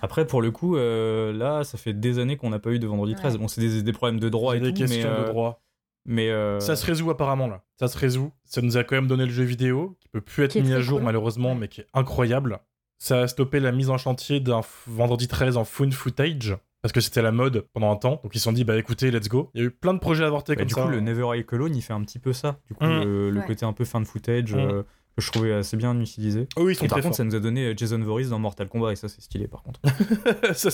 Après, 0.00 0.26
pour 0.26 0.40
le 0.40 0.50
coup, 0.50 0.76
euh, 0.76 1.32
là, 1.32 1.64
ça 1.64 1.76
fait 1.76 1.92
des 1.92 2.18
années 2.18 2.36
qu'on 2.38 2.48
n'a 2.48 2.58
pas 2.58 2.70
eu 2.70 2.78
de 2.78 2.86
Vendredi 2.86 3.14
13. 3.14 3.34
Ouais. 3.34 3.38
Bon, 3.40 3.48
c'est 3.48 3.60
des, 3.60 3.82
des 3.82 3.92
problèmes 3.92 4.20
de 4.20 4.28
droit 4.30 4.56
et 4.56 4.60
des 4.60 4.72
tout, 4.72 4.78
questions 4.80 5.10
mais, 5.10 5.14
euh, 5.18 5.24
de 5.24 5.28
droit. 5.28 5.60
Mais 6.04 6.30
euh, 6.30 6.58
Ça 6.60 6.74
se 6.76 6.84
résout 6.86 7.10
apparemment 7.10 7.46
là. 7.46 7.62
Ça 7.78 7.88
se 7.88 7.96
résout. 7.98 8.32
Ça 8.44 8.60
nous 8.62 8.76
a 8.76 8.84
quand 8.84 8.96
même 8.96 9.06
donné 9.08 9.24
le 9.26 9.30
jeu 9.32 9.44
vidéo, 9.44 9.96
qui 10.00 10.08
peut 10.08 10.20
plus 10.20 10.44
être 10.44 10.56
mis 10.60 10.72
à 10.72 10.80
jour 10.80 10.98
cool. 10.98 11.04
malheureusement, 11.04 11.54
mais 11.54 11.68
qui 11.68 11.80
est 11.82 11.86
incroyable. 11.94 12.58
Ça 12.98 13.20
a 13.20 13.28
stoppé 13.28 13.58
la 13.60 13.72
mise 13.72 13.90
en 13.90 13.98
chantier 13.98 14.40
d'un 14.40 14.60
vendredi 14.86 15.26
13 15.28 15.56
en 15.56 15.64
found 15.64 15.92
footage, 15.92 16.56
parce 16.82 16.92
que 16.92 17.00
c'était 17.00 17.22
la 17.22 17.32
mode 17.32 17.66
pendant 17.72 17.90
un 17.90 17.96
temps. 17.96 18.20
Donc 18.22 18.34
ils 18.34 18.38
se 18.38 18.44
sont 18.44 18.52
dit, 18.52 18.64
bah 18.64 18.76
écoutez, 18.78 19.10
let's 19.10 19.28
go. 19.28 19.50
Il 19.54 19.60
y 19.60 19.64
a 19.64 19.66
eu 19.66 19.70
plein 19.70 19.94
de 19.94 19.98
projets 19.98 20.24
avortés 20.24 20.54
bah, 20.54 20.60
comme 20.62 20.68
du 20.68 20.74
ça. 20.74 20.82
coup, 20.82 20.88
le 20.88 21.00
Never 21.00 21.24
Ike 21.36 21.52
Alone, 21.52 21.74
il 21.76 21.82
fait 21.82 21.92
un 21.92 22.02
petit 22.02 22.18
peu 22.18 22.32
ça. 22.32 22.58
Du 22.68 22.74
coup, 22.74 22.84
Mm. 22.84 23.02
le, 23.04 23.30
le 23.30 23.40
Ouais. 23.40 23.46
côté 23.46 23.64
un 23.64 23.72
peu 23.72 23.84
de 23.84 24.04
footage 24.04 24.54
Mm. 24.54 24.58
euh, 24.58 24.82
que 25.16 25.20
je 25.22 25.30
trouvais 25.30 25.52
assez 25.52 25.76
bien 25.76 25.98
utilisé. 26.00 26.48
Oh 26.56 26.62
oui, 26.64 26.72
ils 26.72 26.76
sont 26.76 26.84
Et 26.84 26.88
par 26.88 26.96
contre, 26.98 27.08
forts. 27.08 27.16
ça 27.16 27.24
nous 27.24 27.34
a 27.34 27.40
donné 27.40 27.66
euh, 27.66 27.74
Jason 27.76 27.98
Voorhees 27.98 28.28
dans 28.30 28.38
Mortal 28.38 28.68
Kombat 28.68 28.92
et 28.92 28.96
ça, 28.96 29.08
c'est 29.08 29.20
stylé 29.20 29.46
par 29.48 29.62
contre. 29.62 29.80
ça, 30.54 30.70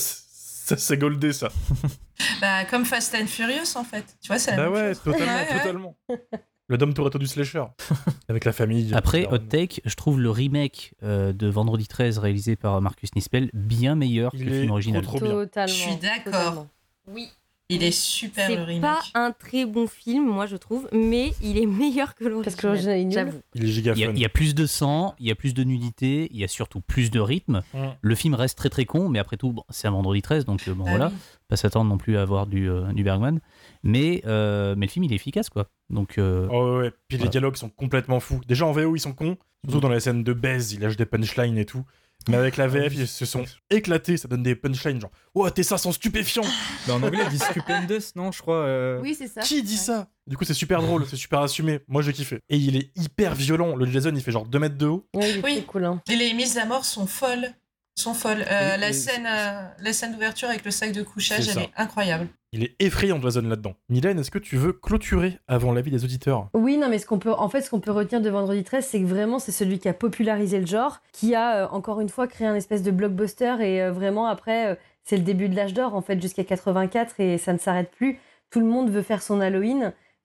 c'est- 0.69 0.75
ça 0.75 0.87
c'est 0.87 0.97
goldé 0.97 1.33
ça. 1.33 1.49
Bah, 2.41 2.65
comme 2.65 2.83
Fast 2.85 3.15
and 3.15 3.27
Furious, 3.27 3.75
en 3.77 3.83
fait. 3.83 4.05
Tu 4.21 4.27
vois, 4.27 4.39
c'est 4.39 4.51
la 4.51 4.57
Bah 4.57 4.63
même 4.63 4.73
ouais, 4.73 4.93
chose. 4.93 5.03
totalement, 5.03 5.33
Ouais, 5.35 5.47
ouais. 5.51 5.57
totalement. 5.59 5.97
Le 6.67 6.77
Dom 6.77 6.93
Toretto 6.93 7.17
du 7.17 7.25
slasher. 7.27 7.63
Avec 8.29 8.45
la 8.45 8.51
famille. 8.53 8.93
Après, 8.93 9.25
Hot 9.31 9.37
Take, 9.39 9.81
je 9.85 9.95
trouve 9.95 10.19
le 10.19 10.29
remake 10.29 10.93
euh, 11.01 11.33
de 11.33 11.47
Vendredi 11.47 11.87
13 11.87 12.19
réalisé 12.19 12.55
par 12.55 12.79
Marcus 12.81 13.09
Nispel 13.15 13.49
bien 13.53 13.95
meilleur 13.95 14.31
Il 14.35 14.41
que 14.41 14.49
le 14.49 14.59
film 14.59 14.71
original. 14.71 15.01
trop 15.01 15.19
bien. 15.19 15.29
Totalement. 15.31 15.67
Je 15.73 15.79
suis 15.81 15.95
d'accord. 15.95 16.67
Oui. 17.07 17.29
Il 17.71 17.83
est 17.83 17.91
super, 17.91 18.49
le 18.49 18.55
C'est 18.55 18.63
remake. 18.63 18.81
pas 18.81 19.01
un 19.13 19.31
très 19.31 19.65
bon 19.67 19.85
film, 19.85 20.25
moi 20.25 20.47
je 20.47 20.55
trouve, 20.55 20.89
mais 20.91 21.33
il 21.43 21.57
est 21.59 21.65
meilleur 21.67 22.15
que 22.15 22.23
l'original. 22.23 22.43
Parce 22.43 22.55
que 22.55 22.65
l'original 22.67 22.97
est 22.97 23.03
nul. 23.03 23.13
J'avoue. 23.13 23.41
Il 23.53 23.63
est 23.63 23.67
giga 23.67 23.93
Il 23.95 23.99
y, 23.99 24.03
a, 24.03 24.07
fun. 24.07 24.13
il 24.15 24.19
y 24.21 24.25
a 24.25 24.29
plus 24.29 24.55
de 24.55 24.65
sang, 24.65 25.13
il 25.19 25.27
y 25.27 25.31
a 25.31 25.35
plus 25.35 25.53
de 25.53 25.63
nudité, 25.63 26.29
il 26.31 26.37
y 26.39 26.43
a 26.43 26.47
surtout 26.47 26.81
plus 26.81 27.11
de 27.11 27.19
rythme. 27.19 27.61
Mm. 27.75 27.77
Le 28.01 28.15
film 28.15 28.33
reste 28.33 28.57
très 28.57 28.69
très 28.69 28.85
con, 28.85 29.07
mais 29.07 29.19
après 29.19 29.37
tout, 29.37 29.51
bon, 29.51 29.63
c'est 29.69 29.87
un 29.87 29.91
vendredi 29.91 30.21
13, 30.23 30.45
donc 30.45 30.67
euh, 30.67 30.73
bon 30.73 30.85
Ah 30.87 30.89
voilà, 30.89 31.07
oui. 31.09 31.13
pas 31.47 31.57
s'attendre 31.57 31.89
non 31.91 31.97
plus 31.99 32.17
à 32.17 32.23
avoir 32.23 32.47
du, 32.47 32.67
euh, 32.69 32.91
du 32.93 33.03
Bergman. 33.03 33.39
Mais, 33.83 34.23
euh, 34.25 34.73
mais 34.75 34.87
le 34.87 34.91
film 34.91 35.03
il 35.05 35.13
est 35.13 35.17
efficace 35.17 35.49
quoi. 35.49 35.69
Donc 35.91 36.17
euh, 36.17 36.47
Oh 36.51 36.77
ouais, 36.77 36.77
ouais. 36.85 36.91
Puis 37.07 37.17
les 37.17 37.17
Voilà. 37.19 37.29
dialogues 37.31 37.55
sont 37.55 37.69
complètement 37.69 38.19
fous. 38.19 38.41
Déjà 38.47 38.65
en 38.65 38.71
VO, 38.71 38.95
ils 38.95 38.99
sont 38.99 39.13
cons. 39.13 39.37
Surtout 39.65 39.79
dans 39.81 39.89
les 39.89 39.99
scènes 39.99 40.23
de 40.23 40.33
baise, 40.33 40.71
ils 40.73 40.79
lâchent 40.79 40.97
des 40.97 41.05
punchlines 41.05 41.57
et 41.57 41.65
tout. 41.65 41.83
Mais 42.29 42.37
avec 42.37 42.57
la 42.57 42.67
VF, 42.67 42.93
ils 42.95 43.07
se 43.07 43.25
sont 43.25 43.43
éclatés. 43.69 44.17
Ça 44.17 44.27
donne 44.27 44.43
des 44.43 44.55
punchlines 44.55 45.01
genre 45.01 45.11
Oh, 45.33 45.49
tes 45.49 45.63
seins 45.63 45.77
sont 45.77 45.91
stupéfiants 45.91 46.43
Bah, 46.87 46.93
en 46.95 47.03
anglais, 47.03 47.19
ils 47.25 47.29
disent 47.29 47.43
stupendous, 47.43 48.11
non, 48.15 48.31
je 48.31 48.41
crois. 48.41 48.55
euh, 48.65 48.99
Oui, 49.01 49.15
c'est 49.17 49.27
ça. 49.27 49.41
Qui 49.41 49.63
dit 49.63 49.73
Ouais. 49.73 49.79
ça? 49.79 50.07
Du 50.27 50.37
coup, 50.37 50.45
c'est 50.45 50.53
super 50.53 50.81
drôle, 50.81 51.05
c'est 51.07 51.15
super 51.15 51.39
assumé. 51.41 51.79
Moi, 51.87 52.03
j'ai 52.03 52.13
kiffé. 52.13 52.39
Et 52.49 52.57
il 52.57 52.75
est 52.75 52.91
hyper 52.95 53.33
violent. 53.33 53.75
Le 53.75 53.85
Jason, 53.87 54.11
il 54.13 54.21
fait 54.21 54.31
genre 54.31 54.45
2 54.45 54.59
mètres 54.59 54.77
de 54.77 54.85
haut. 54.85 55.07
Ouais, 55.15 55.31
il 55.31 55.37
est 55.39 55.43
Oui. 55.43 55.63
cool. 55.67 55.85
hein. 55.85 56.01
Et 56.09 56.15
les 56.15 56.33
mises 56.33 56.57
à 56.59 56.65
mort 56.65 56.85
sont 56.85 57.07
folles. 57.07 57.49
Sont 57.99 58.13
folles. 58.13 58.45
Euh, 58.49 58.77
la, 58.77 58.93
scène, 58.93 59.27
euh, 59.27 59.61
la 59.77 59.91
scène 59.91 60.13
d'ouverture 60.13 60.47
avec 60.47 60.63
le 60.63 60.71
sac 60.71 60.93
de 60.93 61.03
couchage, 61.03 61.49
elle 61.49 61.63
est 61.63 61.71
incroyable. 61.75 62.27
Il 62.53 62.63
est 62.63 62.75
effrayant, 62.79 63.21
Jason, 63.21 63.41
là-dedans. 63.41 63.75
Mylène, 63.89 64.17
est-ce 64.17 64.31
que 64.31 64.39
tu 64.39 64.55
veux 64.55 64.71
clôturer 64.73 65.37
avant 65.49 65.73
l'avis 65.73 65.91
des 65.91 66.05
auditeurs? 66.05 66.47
Oui, 66.53 66.77
non, 66.77 66.89
mais 66.89 66.97
ce 66.97 67.05
qu'on 67.05 67.19
peut, 67.19 67.33
en 67.33 67.49
fait, 67.49 67.61
ce 67.61 67.69
qu'on 67.69 67.81
peut 67.81 67.91
retenir 67.91 68.21
de 68.21 68.29
Vendredi 68.29 68.63
13, 68.63 68.87
c'est 68.87 69.01
que 69.01 69.05
vraiment, 69.05 69.37
c'est 69.37 69.51
celui 69.51 69.79
qui 69.79 69.89
a 69.89 69.93
popularisé 69.93 70.59
le 70.59 70.65
genre, 70.65 71.01
qui 71.11 71.35
a, 71.35 71.65
euh, 71.65 71.67
encore 71.71 71.99
une 71.99 72.09
fois, 72.09 72.27
créé 72.27 72.47
un 72.47 72.55
espèce 72.55 72.81
de 72.81 72.89
blockbuster, 72.89 73.57
et 73.59 73.81
euh, 73.81 73.91
vraiment, 73.91 74.27
après, 74.27 74.71
euh, 74.71 74.75
c'est 75.03 75.17
le 75.17 75.23
début 75.23 75.49
de 75.49 75.55
l'âge 75.55 75.73
d'or, 75.73 75.93
en 75.93 76.01
fait, 76.01 76.19
jusqu'à 76.21 76.45
84, 76.45 77.19
et 77.19 77.37
ça 77.37 77.51
ne 77.51 77.59
s'arrête 77.59 77.91
plus. 77.91 78.17
Tout 78.49 78.61
le 78.61 78.65
monde 78.65 78.89
veut 78.89 79.03
faire 79.03 79.21
son 79.21 79.41
Halloween. 79.41 79.81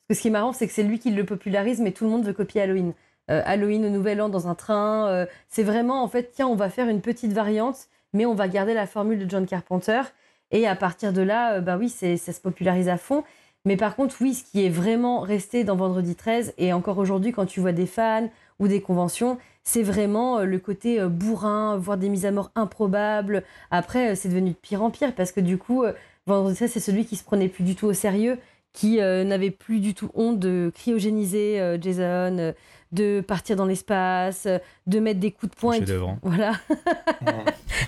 Parce 0.07 0.09
que 0.09 0.14
ce 0.14 0.20
qui 0.22 0.29
est 0.29 0.31
marrant, 0.31 0.53
c'est 0.53 0.68
que 0.68 0.72
c'est 0.72 0.85
lui 0.85 1.01
qui 1.01 1.11
le 1.11 1.25
popularise, 1.27 1.81
mais 1.81 1.91
tout 1.91 2.05
le 2.05 2.11
monde 2.11 2.25
veut 2.25 2.33
copier 2.33 2.62
Halloween. 2.62 2.95
Euh, 3.31 3.43
Halloween 3.45 3.87
au 3.87 3.91
Nouvel 3.91 4.20
An 4.20 4.29
dans 4.29 4.49
un 4.49 4.55
train, 4.55 5.09
euh, 5.09 5.27
c'est 5.49 5.62
vraiment, 5.62 6.03
en 6.03 6.09
fait, 6.09 6.33
tiens, 6.35 6.47
on 6.47 6.57
va 6.57 6.68
faire 6.68 6.89
une 6.89 7.01
petite 7.01 7.33
variante, 7.33 7.89
mais 8.12 8.27
on 8.27 8.35
va 8.35 8.49
garder 8.49 8.75
la 8.75 8.87
formule 8.87 9.18
de 9.18 9.29
John 9.29 9.47
Carpenter. 9.47 10.03
Et 10.51 10.66
à 10.66 10.77
partir 10.77 11.12
de 11.12 11.22
là, 11.22 11.55
euh, 11.55 11.61
bah 11.61 11.79
oui, 11.79 11.89
ça 11.89 12.16
se 12.16 12.41
popularise 12.41 12.89
à 12.89 12.99
fond. 12.99 13.25
Mais 13.64 13.77
par 13.77 13.97
contre, 13.97 14.16
oui, 14.20 14.35
ce 14.35 14.45
qui 14.45 14.64
est 14.64 14.68
vraiment 14.68 15.20
resté 15.20 15.64
dans 15.64 15.75
Vendredi 15.75 16.14
13, 16.14 16.53
et 16.59 16.75
encore 16.75 16.99
aujourd'hui, 16.99 17.33
quand 17.33 17.47
tu 17.47 17.61
vois 17.61 17.72
des 17.72 17.87
fans 17.87 18.29
ou 18.59 18.68
des 18.68 18.83
conventions, 18.83 19.39
c'est 19.62 19.83
vraiment 19.83 20.41
le 20.41 20.59
côté 20.59 21.03
bourrin, 21.09 21.79
voire 21.79 21.97
des 21.97 22.11
mises 22.11 22.27
à 22.27 22.31
mort 22.31 22.51
improbables. 22.57 23.43
Après, 23.70 24.16
c'est 24.16 24.29
devenu 24.29 24.51
de 24.51 24.57
pire 24.57 24.83
en 24.83 24.91
pire, 24.91 25.14
parce 25.14 25.33
que 25.33 25.41
du 25.41 25.57
coup, 25.57 25.83
Vendredi 26.27 26.57
13, 26.57 26.72
c'est 26.72 26.81
celui 26.81 27.07
qui 27.07 27.16
se 27.16 27.25
prenait 27.25 27.49
plus 27.49 27.64
du 27.64 27.75
tout 27.75 27.87
au 27.87 27.95
sérieux, 27.95 28.39
qui 28.75 28.99
n'avait 28.99 29.51
plus 29.51 29.81
du 29.81 29.95
tout 29.95 30.11
honte 30.12 30.39
de 30.39 30.70
cryogéniser 30.75 31.59
euh, 31.59 31.79
Jason, 31.81 32.53
de 32.95 33.20
partir 33.20 33.57
dans 33.57 33.66
l'espace, 33.66 34.47
euh, 34.47 34.59
de 34.86 35.01
mettre 35.01 35.20
des 35.20 35.30
coups 35.32 35.51
de 35.55 35.57
poing. 35.57 35.74
et 35.74 35.80
tout. 35.80 35.86
chef-d'œuvre. 35.86 36.16
Voilà. 36.22 36.53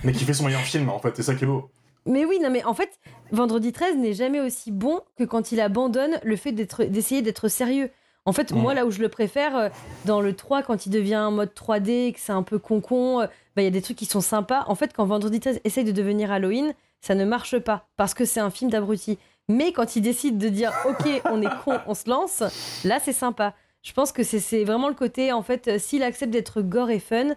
Mais 0.05 0.13
qui 0.13 0.25
fait 0.25 0.35
son 0.35 0.45
meilleur 0.45 0.61
film, 0.61 0.89
en 0.91 0.99
fait, 0.99 1.15
c'est 1.17 1.23
ça 1.23 1.35
qui 1.35 1.45
est 1.45 1.47
beau. 1.47 1.71
Mais 2.07 2.25
oui, 2.25 2.39
non, 2.41 2.51
mais 2.51 2.63
en 2.65 2.75
fait, 2.75 2.99
Vendredi 3.33 3.73
13 3.73 3.97
n'est 3.97 4.13
jamais 4.13 4.41
aussi 4.41 4.71
bon 4.71 5.01
que 5.19 5.25
quand 5.25 5.51
il 5.51 5.61
abandonne 5.61 6.19
le 6.23 6.37
fait 6.37 6.53
d'essayer 6.53 7.23
d'être 7.23 7.49
sérieux. 7.49 7.91
En 8.25 8.33
fait, 8.33 8.53
Mm. 8.53 8.59
moi, 8.59 8.75
là 8.75 8.87
où 8.87 8.91
je 8.91 9.01
le 9.01 9.09
préfère, 9.09 9.57
euh, 9.57 9.69
dans 10.05 10.21
le 10.21 10.35
3, 10.35 10.63
quand 10.63 10.87
il 10.87 10.91
devient 10.91 11.17
en 11.17 11.31
mode 11.33 11.53
3D, 11.55 12.13
que 12.13 12.21
c'est 12.21 12.33
un 12.33 12.43
peu 12.43 12.59
con-con, 12.59 13.21
euh, 13.23 13.27
bah, 13.57 13.63
il 13.63 13.65
y 13.65 13.69
a 13.69 13.71
des 13.71 13.83
trucs 13.83 13.97
qui 13.97 14.07
sont 14.07 14.21
sympas. 14.21 14.65
En 14.69 14.75
fait, 14.75 14.93
quand 14.93 15.05
Vendredi 15.07 15.41
13 15.41 15.61
essaye 15.65 15.85
de 15.85 15.93
devenir 15.93 16.31
Halloween, 16.33 16.75
ça 17.01 17.15
ne 17.15 17.25
marche 17.25 17.59
pas, 17.59 17.87
parce 17.97 18.15
que 18.15 18.25
c'est 18.25 18.41
un 18.41 18.51
film 18.51 18.71
d'abruti. 18.71 19.19
Mais 19.49 19.71
quand 19.73 19.95
il 19.95 20.01
décide 20.03 20.39
de 20.39 20.49
dire, 20.49 20.73
OK, 20.89 21.09
on 21.27 21.41
est 21.41 21.49
con, 21.65 21.79
on 21.87 21.95
se 21.95 22.09
lance, 22.11 22.43
là, 22.85 22.99
c'est 23.01 23.13
sympa. 23.13 23.55
Je 23.87 23.93
pense 23.93 24.11
que 24.11 24.25
c'est, 24.25 24.65
vraiment 24.65 24.89
le 24.89 24.97
côté, 24.97 25.33
en 25.33 25.43
fait, 25.43 25.69
euh, 25.69 25.79
s'il 25.79 26.03
accepte 26.03 26.33
d'être 26.33 26.61
gore 26.61 26.91
et 26.91 26.99
fun, 26.99 27.37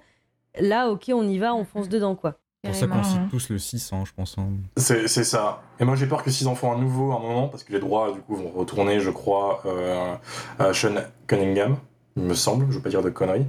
là, 0.60 0.90
OK, 0.90 1.12
on 1.14 1.28
y 1.28 1.38
va, 1.38 1.54
on 1.54 1.64
fonce 1.64 1.90
dedans, 1.90 2.16
quoi. 2.16 2.40
C'est 2.64 2.72
pour 2.72 2.80
ça 2.80 2.88
qu'on 2.88 2.94
Carrément. 2.96 3.22
cite 3.22 3.30
tous 3.30 3.50
le 3.50 3.60
6, 3.60 3.94
hein, 3.94 4.04
je 4.04 4.12
pense. 4.14 4.36
hein. 4.40 4.48
C'est 4.76 5.08
c'est 5.08 5.24
ça. 5.24 5.62
Et 5.80 5.86
moi 5.86 5.96
j'ai 5.96 6.08
peur 6.08 6.24
que 6.24 6.30
s'ils 6.30 6.50
en 6.50 6.56
font 6.56 6.74
un 6.74 6.78
nouveau 6.78 7.14
à 7.14 7.16
un 7.16 7.20
moment, 7.20 7.48
parce 7.48 7.64
que 7.64 7.72
les 7.72 7.80
droits 7.80 8.12
du 8.12 8.20
coup 8.20 8.36
vont 8.36 8.50
retourner, 8.50 9.00
je 9.00 9.12
crois, 9.12 9.62
euh, 9.66 10.16
à 10.58 10.74
Sean 10.74 10.96
Cunningham, 11.28 11.78
il 12.18 12.24
me 12.24 12.34
semble, 12.34 12.66
je 12.70 12.76
veux 12.76 12.82
pas 12.82 12.90
dire 12.90 13.02
de 13.02 13.10
conneries. 13.12 13.46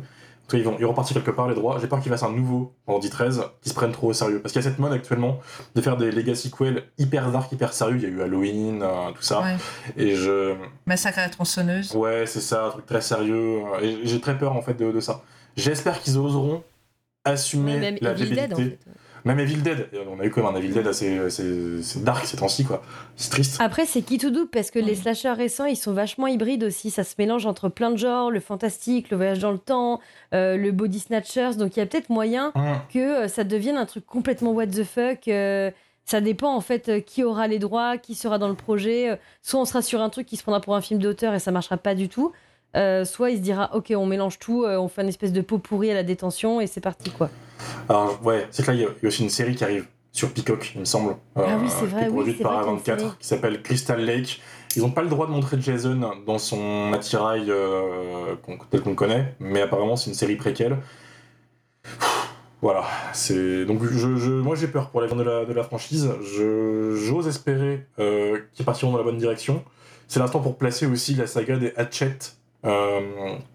En 0.55 0.59
ils 0.59 0.65
vont 0.65 0.77
ils 0.79 0.83
vont 0.85 0.91
repartir 0.91 1.15
quelque 1.15 1.31
part 1.31 1.49
les 1.49 1.55
droits. 1.55 1.79
J'ai 1.81 1.87
peur 1.87 2.01
qu'ils 2.01 2.11
fassent 2.11 2.23
un 2.23 2.33
nouveau 2.33 2.75
Vendredi 2.87 3.11
13 3.11 3.43
qui 3.63 3.69
se 3.69 3.75
prennent 3.75 3.93
trop 3.93 4.09
au 4.09 4.13
sérieux. 4.13 4.41
Parce 4.41 4.53
qu'il 4.53 4.63
y 4.63 4.67
a 4.67 4.69
cette 4.69 4.79
mode 4.79 4.93
actuellement 4.93 5.39
de 5.75 5.81
faire 5.81 5.97
des 5.97 6.11
legacy 6.11 6.49
sequels 6.49 6.85
hyper 6.99 7.31
dark, 7.31 7.51
hyper 7.53 7.73
sérieux. 7.73 7.97
Il 7.97 8.03
y 8.03 8.07
a 8.07 8.09
eu 8.09 8.23
Halloween, 8.23 8.83
euh, 8.83 9.11
tout 9.13 9.23
ça. 9.23 9.41
Ouais. 9.41 9.57
Et 9.97 10.15
je. 10.17 10.55
Massacre 10.87 11.19
à 11.19 11.23
la 11.23 11.29
tronçonneuse. 11.29 11.95
Ouais, 11.95 12.25
c'est 12.27 12.41
ça, 12.41 12.67
un 12.67 12.71
truc 12.71 12.87
très 12.87 13.01
sérieux. 13.01 13.61
Et 13.83 14.01
j'ai 14.05 14.21
très 14.21 14.37
peur 14.37 14.57
en 14.57 14.63
fait 14.63 14.75
de, 14.75 14.91
de 14.93 15.01
ça. 15.01 15.23
J'espère 15.57 16.01
qu'ils 16.01 16.19
oseront 16.19 16.63
assumer 17.25 17.79
Même 17.79 17.99
la 18.01 18.13
en. 18.13 18.79
Même 19.25 19.39
Evil 19.41 19.63
Dead, 19.63 19.89
on 20.11 20.19
a 20.21 20.25
eu 20.25 20.31
quand 20.31 20.43
même 20.43 20.55
un 20.55 20.59
Evil 20.59 20.73
Dead 20.73 20.87
assez, 20.87 21.19
assez- 21.19 21.79
assez 21.81 22.01
dark 22.01 22.25
ces 22.27 22.37
temps-ci, 22.39 22.65
quoi. 22.65 22.83
C'est 23.17 23.31
triste. 23.31 23.59
Après, 23.61 23.87
c'est 23.87 24.03
qui 24.03 24.19
tout 24.19 24.31
double? 24.31 24.49
Parce 24.51 24.71
que 24.71 24.79
les 24.79 24.95
slashers 24.95 25.33
récents, 25.33 25.67
ils 25.67 25.77
sont 25.77 25.93
vachement 25.93 26.27
hybrides 26.27 26.65
aussi. 26.65 26.91
Ça 26.91 27.05
se 27.05 27.15
mélange 27.19 27.47
entre 27.47 27.69
plein 27.69 27.91
de 27.91 27.97
genres, 27.97 28.31
le 28.31 28.41
fantastique, 28.41 29.11
le 29.11 29.17
voyage 29.17 29.39
dans 29.41 29.53
le 29.53 29.59
temps, 29.59 30.01
euh, 30.35 30.57
le 30.57 30.73
body 30.73 31.01
snatchers. 31.01 31.57
Donc 31.59 31.77
il 31.77 31.81
y 31.81 31.83
a 31.83 31.87
peut-être 31.87 32.09
moyen 32.11 32.53
Hum. 32.55 32.79
que 32.93 32.99
euh, 32.99 33.29
ça 33.29 33.45
devienne 33.45 33.77
un 33.77 33.87
truc 33.87 34.07
complètement 34.07 34.53
what 34.53 34.67
the 34.69 34.85
fuck. 34.85 35.29
euh, 35.29 35.71
ça 36.07 36.21
dépend 36.21 36.55
en 36.57 36.61
fait 36.61 37.05
qui 37.05 37.23
aura 37.23 37.47
les 37.47 37.59
droits, 37.61 37.97
qui 37.99 38.15
sera 38.17 38.39
dans 38.39 38.49
le 38.49 38.55
projet. 38.55 39.19
Soit 39.43 39.61
on 39.61 39.65
sera 39.65 39.81
sur 39.83 40.01
un 40.01 40.09
truc 40.09 40.27
qui 40.27 40.37
se 40.37 40.43
prendra 40.43 40.61
pour 40.61 40.75
un 40.75 40.81
film 40.81 40.99
d'auteur 41.01 41.35
et 41.35 41.39
ça 41.39 41.53
marchera 41.53 41.77
pas 41.77 41.95
du 41.95 42.09
tout. 42.09 42.33
Euh, 42.77 43.05
soit 43.05 43.31
il 43.31 43.37
se 43.39 43.43
dira 43.43 43.71
ok 43.75 43.93
on 43.97 44.07
mélange 44.07 44.39
tout, 44.39 44.65
euh, 44.65 44.77
on 44.79 44.89
fait 44.89 45.03
une 45.03 45.09
espèce 45.09 45.33
de 45.33 45.41
pot 45.41 45.59
pourri 45.59 45.91
à 45.91 45.95
la 45.95 46.03
détention 46.05 46.61
et 46.61 46.67
c'est 46.67 46.81
parti 46.81 47.11
quoi. 47.11 47.29
Alors, 47.89 48.19
ouais, 48.25 48.47
c'est 48.51 48.63
que 48.65 48.71
là, 48.71 48.75
il 48.77 48.81
y 48.81 48.85
a 48.85 48.89
il 48.89 49.03
y 49.03 49.07
a 49.07 49.09
aussi 49.09 49.23
une 49.23 49.31
série 49.31 49.55
qui 49.57 49.65
arrive 49.65 49.87
sur 50.13 50.31
Peacock, 50.33 50.73
il 50.75 50.81
me 50.81 50.85
semble. 50.85 51.13
euh, 51.37 51.45
Ah 51.47 51.57
oui, 51.61 51.69
c'est 51.69 51.87
vrai, 51.87 52.01
Qui 52.01 52.05
est 52.07 52.09
oui, 52.09 52.13
produite 52.15 52.37
c'est 52.39 52.43
par 52.43 52.53
vrai 52.53 52.61
qu'il 52.63 52.69
y 52.69 52.91
a 52.91 52.95
une 52.95 52.99
série. 53.01 53.11
A24, 53.11 53.19
qui 53.19 53.27
s'appelle 53.27 53.63
Crystal 53.63 54.01
Lake. 54.05 54.41
Ils 54.77 54.83
n'ont 54.83 54.91
pas 54.91 55.03
le 55.03 55.09
droit 55.09 55.27
de 55.27 55.33
montrer 55.33 55.57
Jason 55.61 56.01
dans 56.27 56.39
son 56.39 56.93
attirail 56.93 57.47
euh, 57.49 58.35
tel 58.71 58.81
qu'on 58.83 58.91
le 58.91 58.97
connaît, 58.97 59.35
mais 59.41 59.61
apparemment, 59.63 59.97
c'est 59.97 60.11
une 60.11 60.15
série 60.17 60.37
préquelle. 60.37 60.79
Voilà, 62.63 62.85
c'est 63.15 63.65
donc 63.65 63.83
je, 63.85 64.17
je- 64.17 64.31
moi 64.33 64.55
j'ai 64.55 64.69
peur 64.69 64.91
pour 64.91 65.01
l'avenir 65.01 65.25
de 65.25 65.31
la, 65.31 65.45
de 65.47 65.53
la 65.53 65.63
franchise. 65.65 66.11
Je- 66.23 66.95
J'ose 66.95 67.27
espérer 67.27 67.87
euh, 67.99 68.39
qu'ils 68.53 68.67
partiront 68.67 68.93
dans 68.93 68.99
la 68.99 69.05
bonne 69.05 69.17
direction. 69.17 69.65
C'est 70.09 70.21
l'instant 70.21 70.41
pour 70.41 70.59
placer 70.59 70.85
aussi 70.87 71.15
la 71.15 71.27
saga 71.27 71.57
des 71.57 71.73
Hatchet, 71.77 72.19
euh, 72.67 73.01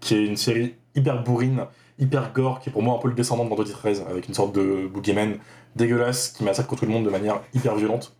qui 0.00 0.16
est 0.16 0.26
une 0.26 0.36
série 0.36 0.74
hyper 0.96 1.22
bourrine, 1.22 1.66
hyper 1.98 2.32
gore, 2.32 2.60
qui 2.60 2.68
est 2.68 2.72
pour 2.72 2.82
moi 2.82 2.94
un 2.96 2.98
peu 2.98 3.08
le 3.08 3.14
descendant 3.14 3.44
de 3.44 3.48
Vendredi 3.48 3.72
13, 3.72 4.04
avec 4.08 4.28
une 4.28 4.34
sorte 4.34 4.54
de 4.54 4.86
boogeyman 4.86 5.36
dégueulasse 5.76 6.30
qui 6.30 6.44
massacre 6.44 6.74
tout 6.76 6.86
le 6.86 6.92
monde 6.92 7.04
de 7.04 7.10
manière 7.10 7.40
hyper 7.54 7.74
violente. 7.76 8.14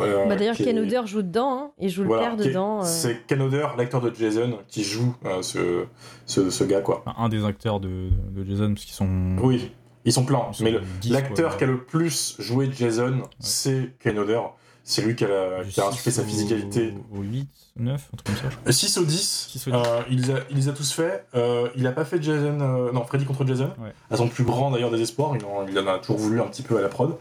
Euh, 0.00 0.26
bah 0.26 0.36
d'ailleurs 0.36 0.54
qui 0.54 0.62
est- 0.62 0.66
Ken 0.66 0.78
Oder 0.78 1.00
joue 1.06 1.22
dedans, 1.22 1.58
hein, 1.58 1.70
il 1.78 1.88
joue 1.88 2.04
voilà, 2.04 2.30
le 2.30 2.36
père 2.36 2.46
est- 2.46 2.48
dedans. 2.50 2.80
euh. 2.80 2.84
C'est 2.84 3.26
Ken 3.26 3.40
Oder, 3.42 3.66
l'acteur 3.78 4.00
de 4.00 4.14
Jason, 4.14 4.58
qui 4.68 4.84
joue 4.84 5.14
euh, 5.24 5.40
ce, 5.42 5.86
ce, 6.26 6.50
ce 6.50 6.64
gars, 6.64 6.82
quoi. 6.82 7.02
Un 7.16 7.28
des 7.30 7.44
acteurs 7.44 7.80
de, 7.80 8.10
de 8.30 8.44
Jason, 8.44 8.74
parce 8.74 8.84
qu'ils 8.84 8.94
sont. 8.94 9.36
Oui, 9.42 9.72
ils 10.04 10.12
sont 10.12 10.24
pleins. 10.24 10.42
ils 10.50 10.54
sont 10.56 10.64
Mais 10.64 10.72
le- 10.72 10.82
10, 11.00 11.10
l'acteur 11.10 11.56
qui 11.56 11.64
a 11.64 11.66
le 11.66 11.78
plus 11.82 12.36
joué 12.38 12.68
Jason, 12.72 13.22
c'est 13.40 13.94
Ken 13.98 14.18
Oder. 14.18 14.40
C'est 14.90 15.02
lui 15.02 15.14
qui 15.14 15.24
a, 15.24 15.62
qui 15.68 15.78
a 15.82 15.86
insufflé 15.88 16.10
6 16.10 16.16
sa 16.16 16.24
physicalité. 16.24 16.94
Au 17.14 17.20
8, 17.20 17.46
9, 17.76 18.08
un 18.10 18.16
truc 18.16 18.26
comme 18.26 18.36
ça, 18.36 18.42
je 18.50 18.56
crois. 18.56 18.72
6 18.72 18.96
ou 18.96 19.04
10, 19.04 19.48
6 19.52 19.68
au 19.68 19.70
10. 19.70 19.76
euh, 19.76 20.00
il, 20.10 20.22
les 20.22 20.30
a, 20.30 20.38
il 20.48 20.56
les 20.56 20.68
a 20.70 20.72
tous 20.72 20.92
fait. 20.92 21.26
Euh, 21.34 21.68
il 21.76 21.86
a 21.86 21.92
pas 21.92 22.06
fait 22.06 22.22
Jason, 22.22 22.58
euh, 22.62 22.90
non, 22.92 23.04
Freddy 23.04 23.26
contre 23.26 23.46
Jason, 23.46 23.70
Ouais. 23.78 23.92
à 24.10 24.16
son 24.16 24.28
plus 24.28 24.44
grand 24.44 24.70
d'ailleurs 24.70 24.90
désespoir. 24.90 25.36
Il 25.36 25.44
en, 25.44 25.66
il 25.68 25.78
en 25.78 25.86
a 25.86 25.98
toujours 25.98 26.16
voulu 26.16 26.40
un 26.40 26.46
petit 26.46 26.62
peu 26.62 26.78
à 26.78 26.80
la 26.80 26.88
prod. 26.88 27.18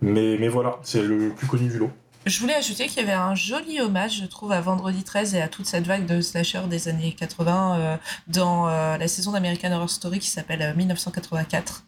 Mais, 0.00 0.38
mais 0.40 0.48
voilà, 0.48 0.78
c'est 0.82 1.02
le 1.02 1.28
plus 1.34 1.46
connu 1.46 1.68
du 1.68 1.78
lot. 1.78 1.90
Je 2.24 2.40
voulais 2.40 2.54
ajouter 2.54 2.86
qu'il 2.86 2.98
y 2.98 3.00
avait 3.02 3.12
un 3.12 3.34
joli 3.34 3.80
hommage, 3.80 4.20
je 4.20 4.24
trouve, 4.26 4.52
à 4.52 4.60
Vendredi 4.62 5.04
13 5.04 5.34
et 5.34 5.42
à 5.42 5.48
toute 5.48 5.66
cette 5.66 5.86
vague 5.86 6.06
de 6.06 6.22
slasher 6.22 6.62
des 6.70 6.88
années 6.88 7.12
80 7.18 7.78
euh, 7.80 7.96
dans 8.28 8.66
euh, 8.68 8.96
la 8.96 9.08
saison 9.08 9.32
d'American 9.32 9.72
Horror 9.72 9.90
Story 9.90 10.20
qui 10.20 10.28
s'appelle 10.28 10.62
euh, 10.62 10.74
1984. 10.74 11.84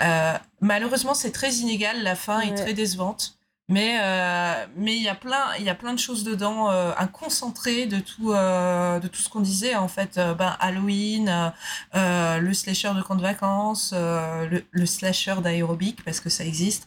Euh, 0.00 0.32
malheureusement, 0.60 1.14
c'est 1.14 1.30
très 1.32 1.52
inégal, 1.56 2.02
la 2.02 2.16
fin 2.16 2.40
est 2.40 2.54
très 2.54 2.72
décevante. 2.74 3.38
Mais 3.68 3.98
euh, 4.00 4.64
mais 4.76 4.94
il 4.94 5.02
y 5.02 5.08
a 5.08 5.16
plein 5.16 5.42
il 5.58 5.64
y 5.64 5.68
a 5.68 5.74
plein 5.74 5.92
de 5.92 5.98
choses 5.98 6.22
dedans, 6.22 6.70
euh, 6.70 6.92
un 6.96 7.08
concentré 7.08 7.86
de 7.86 7.98
tout 7.98 8.30
euh, 8.32 9.00
de 9.00 9.08
tout 9.08 9.20
ce 9.20 9.28
qu'on 9.28 9.40
disait 9.40 9.74
en 9.74 9.88
fait. 9.88 10.18
Euh, 10.18 10.34
ben 10.34 10.56
Halloween, 10.60 11.28
euh, 11.28 11.48
euh, 11.96 12.38
le 12.38 12.54
slasher 12.54 12.92
de 12.94 13.02
camp 13.02 13.16
de 13.16 13.22
vacances, 13.22 13.92
euh, 13.92 14.46
le, 14.46 14.62
le 14.70 14.86
slasher 14.86 15.34
d'aérobic 15.42 16.04
parce 16.04 16.20
que 16.20 16.30
ça 16.30 16.44
existe. 16.44 16.86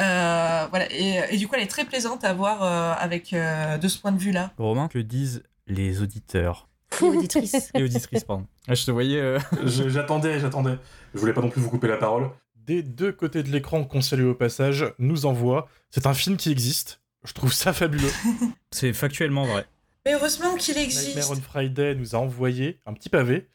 Euh, 0.00 0.66
voilà 0.70 0.90
et, 0.90 1.20
et 1.30 1.36
du 1.36 1.46
coup 1.46 1.56
elle 1.56 1.62
est 1.62 1.66
très 1.66 1.84
plaisante 1.84 2.24
à 2.24 2.32
voir 2.32 2.62
euh, 2.62 2.94
avec 2.98 3.34
euh, 3.34 3.76
de 3.76 3.86
ce 3.88 3.98
point 3.98 4.12
de 4.12 4.18
vue 4.18 4.32
là. 4.32 4.50
Romain, 4.56 4.88
que 4.88 4.98
disent 4.98 5.42
les 5.66 6.00
auditeurs 6.00 6.68
Et 7.02 7.04
auditrice. 7.04 7.70
et 7.74 7.82
auditrices, 7.82 8.24
pardon. 8.24 8.46
Ah, 8.66 8.74
je 8.74 8.84
te 8.86 8.90
voyais. 8.90 9.20
euh, 9.20 9.38
J'attendais, 9.66 10.40
j'attendais. 10.40 10.78
Je 11.14 11.20
voulais 11.20 11.32
pas 11.34 11.42
non 11.42 11.50
plus 11.50 11.60
vous 11.60 11.68
couper 11.70 11.88
la 11.88 11.96
parole. 11.98 12.30
Des 12.66 12.82
deux 12.82 13.12
côtés 13.12 13.42
de 13.42 13.50
l'écran 13.50 13.84
qu'on 13.84 14.00
salue 14.00 14.26
au 14.26 14.34
passage, 14.34 14.86
nous 14.98 15.26
envoie. 15.26 15.68
C'est 15.90 16.06
un 16.06 16.14
film 16.14 16.36
qui 16.38 16.50
existe. 16.50 17.00
Je 17.24 17.34
trouve 17.34 17.52
ça 17.52 17.72
fabuleux. 17.72 18.10
C'est 18.70 18.94
factuellement 18.94 19.44
vrai. 19.44 19.66
Mais 20.06 20.14
heureusement 20.14 20.54
qu'il 20.56 20.76
Nightmare 20.76 21.04
existe. 21.04 21.30
on 21.30 21.36
Friday 21.36 21.94
nous 21.94 22.14
a 22.14 22.18
envoyé 22.18 22.80
un 22.86 22.94
petit 22.94 23.10
pavé. 23.10 23.48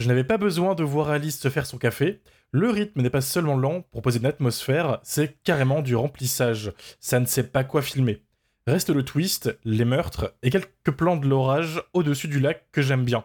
Je 0.00 0.06
n'avais 0.06 0.24
pas 0.24 0.36
besoin 0.36 0.74
de 0.74 0.84
voir 0.84 1.10
Alice 1.10 1.38
se 1.38 1.48
faire 1.48 1.66
son 1.66 1.78
café. 1.78 2.20
Le 2.52 2.70
rythme 2.70 3.02
n'est 3.02 3.10
pas 3.10 3.20
seulement 3.20 3.56
lent 3.56 3.82
pour 3.90 4.02
poser 4.02 4.20
une 4.20 4.26
atmosphère, 4.26 5.00
c'est 5.02 5.42
carrément 5.42 5.82
du 5.82 5.96
remplissage. 5.96 6.72
Ça 7.00 7.18
ne 7.18 7.26
sait 7.26 7.48
pas 7.48 7.64
quoi 7.64 7.82
filmer. 7.82 8.22
Reste 8.66 8.90
le 8.90 9.04
twist, 9.04 9.56
les 9.64 9.84
meurtres 9.84 10.34
et 10.42 10.50
quelques 10.50 10.90
plans 10.96 11.16
de 11.16 11.26
l'orage 11.26 11.82
au-dessus 11.92 12.28
du 12.28 12.40
lac 12.40 12.66
que 12.72 12.82
j'aime 12.82 13.04
bien. 13.04 13.24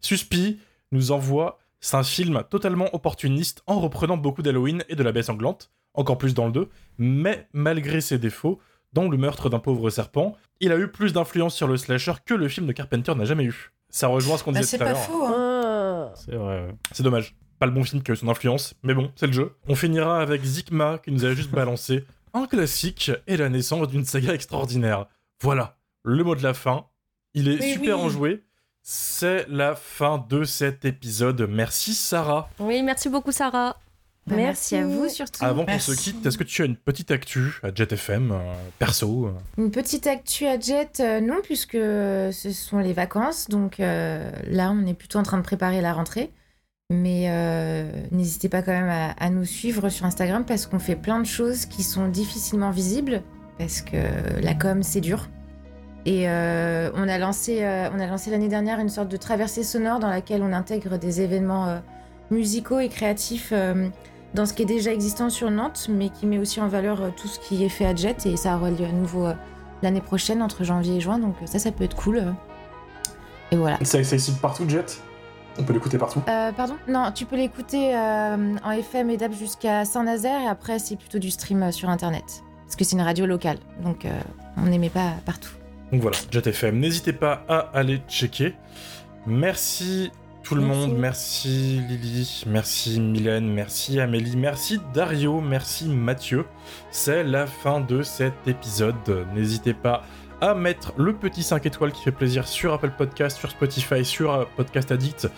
Suspi 0.00 0.60
nous 0.92 1.10
envoie, 1.10 1.58
c'est 1.80 1.96
un 1.96 2.02
film 2.02 2.42
totalement 2.50 2.92
opportuniste 2.94 3.62
en 3.66 3.80
reprenant 3.80 4.16
beaucoup 4.16 4.42
d'Halloween 4.42 4.84
et 4.88 4.96
de 4.96 5.02
la 5.02 5.12
baie 5.12 5.22
sanglante, 5.22 5.70
encore 5.94 6.18
plus 6.18 6.34
dans 6.34 6.46
le 6.46 6.52
2, 6.52 6.68
mais 6.98 7.48
malgré 7.52 8.00
ses 8.00 8.18
défauts, 8.18 8.58
dont 8.92 9.08
le 9.08 9.16
meurtre 9.16 9.48
d'un 9.50 9.58
pauvre 9.58 9.90
serpent, 9.90 10.36
il 10.60 10.72
a 10.72 10.78
eu 10.78 10.88
plus 10.88 11.12
d'influence 11.12 11.54
sur 11.54 11.68
le 11.68 11.76
slasher 11.76 12.14
que 12.24 12.34
le 12.34 12.48
film 12.48 12.66
de 12.66 12.72
Carpenter 12.72 13.14
n'a 13.14 13.24
jamais 13.24 13.44
eu. 13.44 13.72
Ça 13.90 14.08
rejoint 14.08 14.36
ce 14.38 14.44
qu'on 14.44 14.52
Bah, 14.52 14.60
disait 14.60 14.70
c'est 14.70 14.78
tout 14.78 14.84
à 14.84 14.86
pas 14.86 14.92
l'heure. 14.92 15.02
faux. 15.02 15.26
hein. 15.26 16.10
Ah. 16.10 16.12
C'est 16.14 16.34
vrai. 16.34 16.66
ouais. 16.66 16.74
C'est 16.92 17.02
dommage. 17.02 17.36
Pas 17.58 17.66
le 17.66 17.72
bon 17.72 17.82
film 17.84 18.02
qui 18.02 18.10
a 18.10 18.14
eu 18.14 18.16
son 18.16 18.28
influence, 18.28 18.74
mais 18.82 18.94
bon, 18.94 19.10
c'est 19.16 19.26
le 19.26 19.32
jeu. 19.32 19.52
On 19.68 19.74
finira 19.74 20.20
avec 20.20 20.42
Zikma 20.44 20.98
qui 20.98 21.10
nous 21.10 21.24
a 21.24 21.32
juste 21.34 21.50
balancé 21.50 22.04
un 22.34 22.46
classique 22.46 23.10
et 23.26 23.36
la 23.36 23.48
naissance 23.48 23.88
d'une 23.88 24.04
saga 24.04 24.32
extraordinaire. 24.32 25.06
Voilà, 25.42 25.76
le 26.04 26.22
mot 26.24 26.34
de 26.34 26.42
la 26.42 26.54
fin. 26.54 26.86
Il 27.34 27.48
est 27.48 27.58
Mais 27.58 27.72
super 27.72 27.98
oui. 27.98 28.04
enjoué. 28.04 28.44
C'est 28.90 29.46
la 29.50 29.74
fin 29.74 30.24
de 30.30 30.44
cet 30.44 30.86
épisode. 30.86 31.46
Merci 31.46 31.92
Sarah. 31.92 32.48
Oui, 32.58 32.82
merci 32.82 33.10
beaucoup, 33.10 33.32
Sarah. 33.32 33.76
Bah, 34.26 34.36
merci. 34.36 34.76
Merci. 34.76 34.76
à 34.76 34.86
vous 34.86 35.08
surtout. 35.10 35.44
Avant 35.44 35.66
qu'on 35.66 35.78
se 35.78 35.92
quitte, 35.92 36.24
est-ce 36.24 36.38
que 36.38 36.44
tu 36.44 36.62
as 36.62 36.64
une 36.64 36.76
petite 36.76 37.10
actu 37.10 37.60
à 37.62 37.68
Jet 37.74 37.92
FM, 37.92 38.32
euh, 38.32 38.54
perso? 38.78 39.30
Une 39.58 39.70
petite 39.70 40.06
actu 40.06 40.46
à 40.46 40.58
Jet, 40.58 41.00
euh, 41.00 41.20
non, 41.20 41.36
puisque 41.42 41.72
ce 41.72 42.50
sont 42.54 42.78
les 42.78 42.94
vacances. 42.94 43.50
Donc 43.50 43.78
euh, 43.78 44.30
là, 44.46 44.70
on 44.70 44.86
est 44.86 44.94
plutôt 44.94 45.18
en 45.18 45.22
train 45.22 45.36
de 45.36 45.42
préparer 45.42 45.82
la 45.82 45.92
rentrée. 45.92 46.30
Mais 46.88 47.26
euh, 47.28 47.92
n'hésitez 48.10 48.48
pas 48.48 48.62
quand 48.62 48.72
même 48.72 48.88
à, 48.88 49.10
à 49.22 49.28
nous 49.28 49.44
suivre 49.44 49.90
sur 49.90 50.06
Instagram 50.06 50.46
parce 50.46 50.64
qu'on 50.64 50.78
fait 50.78 50.96
plein 50.96 51.20
de 51.20 51.26
choses 51.26 51.66
qui 51.66 51.82
sont 51.82 52.08
difficilement 52.08 52.70
visibles. 52.70 53.22
Parce 53.58 53.82
que 53.82 53.98
la 54.40 54.54
com, 54.54 54.82
c'est 54.82 55.02
dur. 55.02 55.28
Et 56.08 56.26
euh, 56.26 56.90
on 56.94 57.06
a 57.06 57.18
lancé, 57.18 57.58
euh, 57.62 57.90
on 57.94 58.00
a 58.00 58.06
lancé 58.06 58.30
l'année 58.30 58.48
dernière 58.48 58.80
une 58.80 58.88
sorte 58.88 59.08
de 59.08 59.18
traversée 59.18 59.62
sonore 59.62 59.98
dans 59.98 60.08
laquelle 60.08 60.42
on 60.42 60.54
intègre 60.54 60.96
des 60.96 61.20
événements 61.20 61.68
euh, 61.68 61.78
musicaux 62.30 62.78
et 62.78 62.88
créatifs 62.88 63.52
dans 64.32 64.46
ce 64.46 64.54
qui 64.54 64.62
est 64.62 64.66
déjà 64.66 64.90
existant 64.90 65.28
sur 65.28 65.50
Nantes, 65.50 65.88
mais 65.90 66.08
qui 66.08 66.24
met 66.24 66.38
aussi 66.38 66.62
en 66.62 66.68
valeur 66.68 67.12
tout 67.14 67.28
ce 67.28 67.38
qui 67.38 67.62
est 67.62 67.68
fait 67.68 67.84
à 67.84 67.94
Jet. 67.94 68.24
Et 68.24 68.38
ça 68.38 68.56
aura 68.56 68.70
lieu 68.70 68.86
à 68.86 68.92
nouveau 68.92 69.28
l'année 69.82 70.00
prochaine, 70.00 70.40
entre 70.40 70.64
janvier 70.64 70.96
et 70.96 71.00
juin. 71.02 71.18
Donc 71.18 71.34
ça, 71.44 71.58
ça 71.58 71.72
peut 71.72 71.84
être 71.84 71.96
cool. 71.96 72.22
Et 73.50 73.56
voilà. 73.56 73.76
C'est 73.82 73.98
accessible 73.98 74.38
partout, 74.38 74.66
Jet? 74.66 75.02
On 75.58 75.62
peut 75.62 75.74
l'écouter 75.74 75.98
partout? 75.98 76.22
Euh, 76.26 76.52
pardon? 76.52 76.76
Non, 76.88 77.12
tu 77.14 77.26
peux 77.26 77.36
l'écouter 77.36 77.94
euh, 77.94 78.56
en 78.64 78.70
FM 78.70 79.10
et 79.10 79.18
DAB 79.18 79.32
jusqu'à 79.34 79.84
Saint-Nazaire. 79.84 80.40
Et 80.40 80.46
après, 80.46 80.78
c'est 80.78 80.96
plutôt 80.96 81.18
du 81.18 81.30
stream 81.30 81.70
sur 81.70 81.90
Internet. 81.90 82.42
Parce 82.64 82.76
que 82.76 82.84
c'est 82.84 82.96
une 82.96 83.02
radio 83.02 83.26
locale. 83.26 83.58
Donc 83.82 84.06
euh, 84.06 84.10
on 84.56 84.66
n'aimait 84.66 84.90
pas 84.90 85.12
partout. 85.26 85.50
Donc 85.92 86.02
voilà, 86.02 86.16
Jet 86.30 86.46
FM. 86.46 86.78
N'hésitez 86.78 87.12
pas 87.12 87.44
à 87.48 87.70
aller 87.72 88.00
checker. 88.08 88.54
Merci 89.26 90.10
tout 90.42 90.54
le 90.54 90.62
Merci. 90.62 90.78
monde. 90.80 90.98
Merci 90.98 91.80
Lily. 91.88 92.44
Merci 92.46 93.00
Mylène. 93.00 93.52
Merci 93.52 94.00
Amélie. 94.00 94.36
Merci 94.36 94.78
Dario. 94.94 95.40
Merci 95.40 95.88
Mathieu. 95.88 96.46
C'est 96.90 97.24
la 97.24 97.46
fin 97.46 97.80
de 97.80 98.02
cet 98.02 98.34
épisode. 98.46 99.26
N'hésitez 99.34 99.74
pas 99.74 100.04
à 100.40 100.54
mettre 100.54 100.92
le 100.96 101.12
petit 101.12 101.42
5 101.42 101.66
étoiles 101.66 101.92
qui 101.92 102.02
fait 102.02 102.12
plaisir 102.12 102.46
sur 102.46 102.72
Apple 102.72 102.92
Podcast, 102.96 103.38
sur 103.38 103.50
Spotify, 103.50 104.04
sur 104.04 104.32
euh, 104.32 104.44
Podcast 104.56 104.92
Addict, 104.92 105.28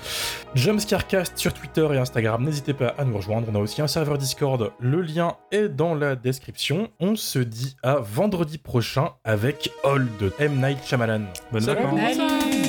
Jumpscarecast 0.55 1.39
sur 1.39 1.53
Twitter 1.53 1.87
et 1.93 1.99
Instagram. 1.99 2.45
N'hésitez 2.45 2.75
pas 2.75 2.95
à 2.99 3.05
nous 3.05 3.17
rejoindre. 3.17 3.49
On 3.51 3.55
a 3.55 3.59
aussi 3.59 3.83
un 3.83 3.87
serveur 3.87 4.19
Discord. 4.19 4.73
Le 4.81 5.03
lien 5.03 5.37
est 5.53 5.69
dans 5.69 5.95
la 5.95 6.17
description. 6.17 6.91
On 7.01 7.17
se 7.17 7.39
dit 7.39 7.77
à 7.83 7.97
vendredi 7.97 8.59
prochain 8.59 9.11
avec 9.25 9.73
All 9.85 10.07
de 10.19 10.33
M. 10.39 10.61
Night 10.61 10.79
Shyamalan. 10.85 11.23
Vacances. 11.53 12.17
Salut. 12.17 12.60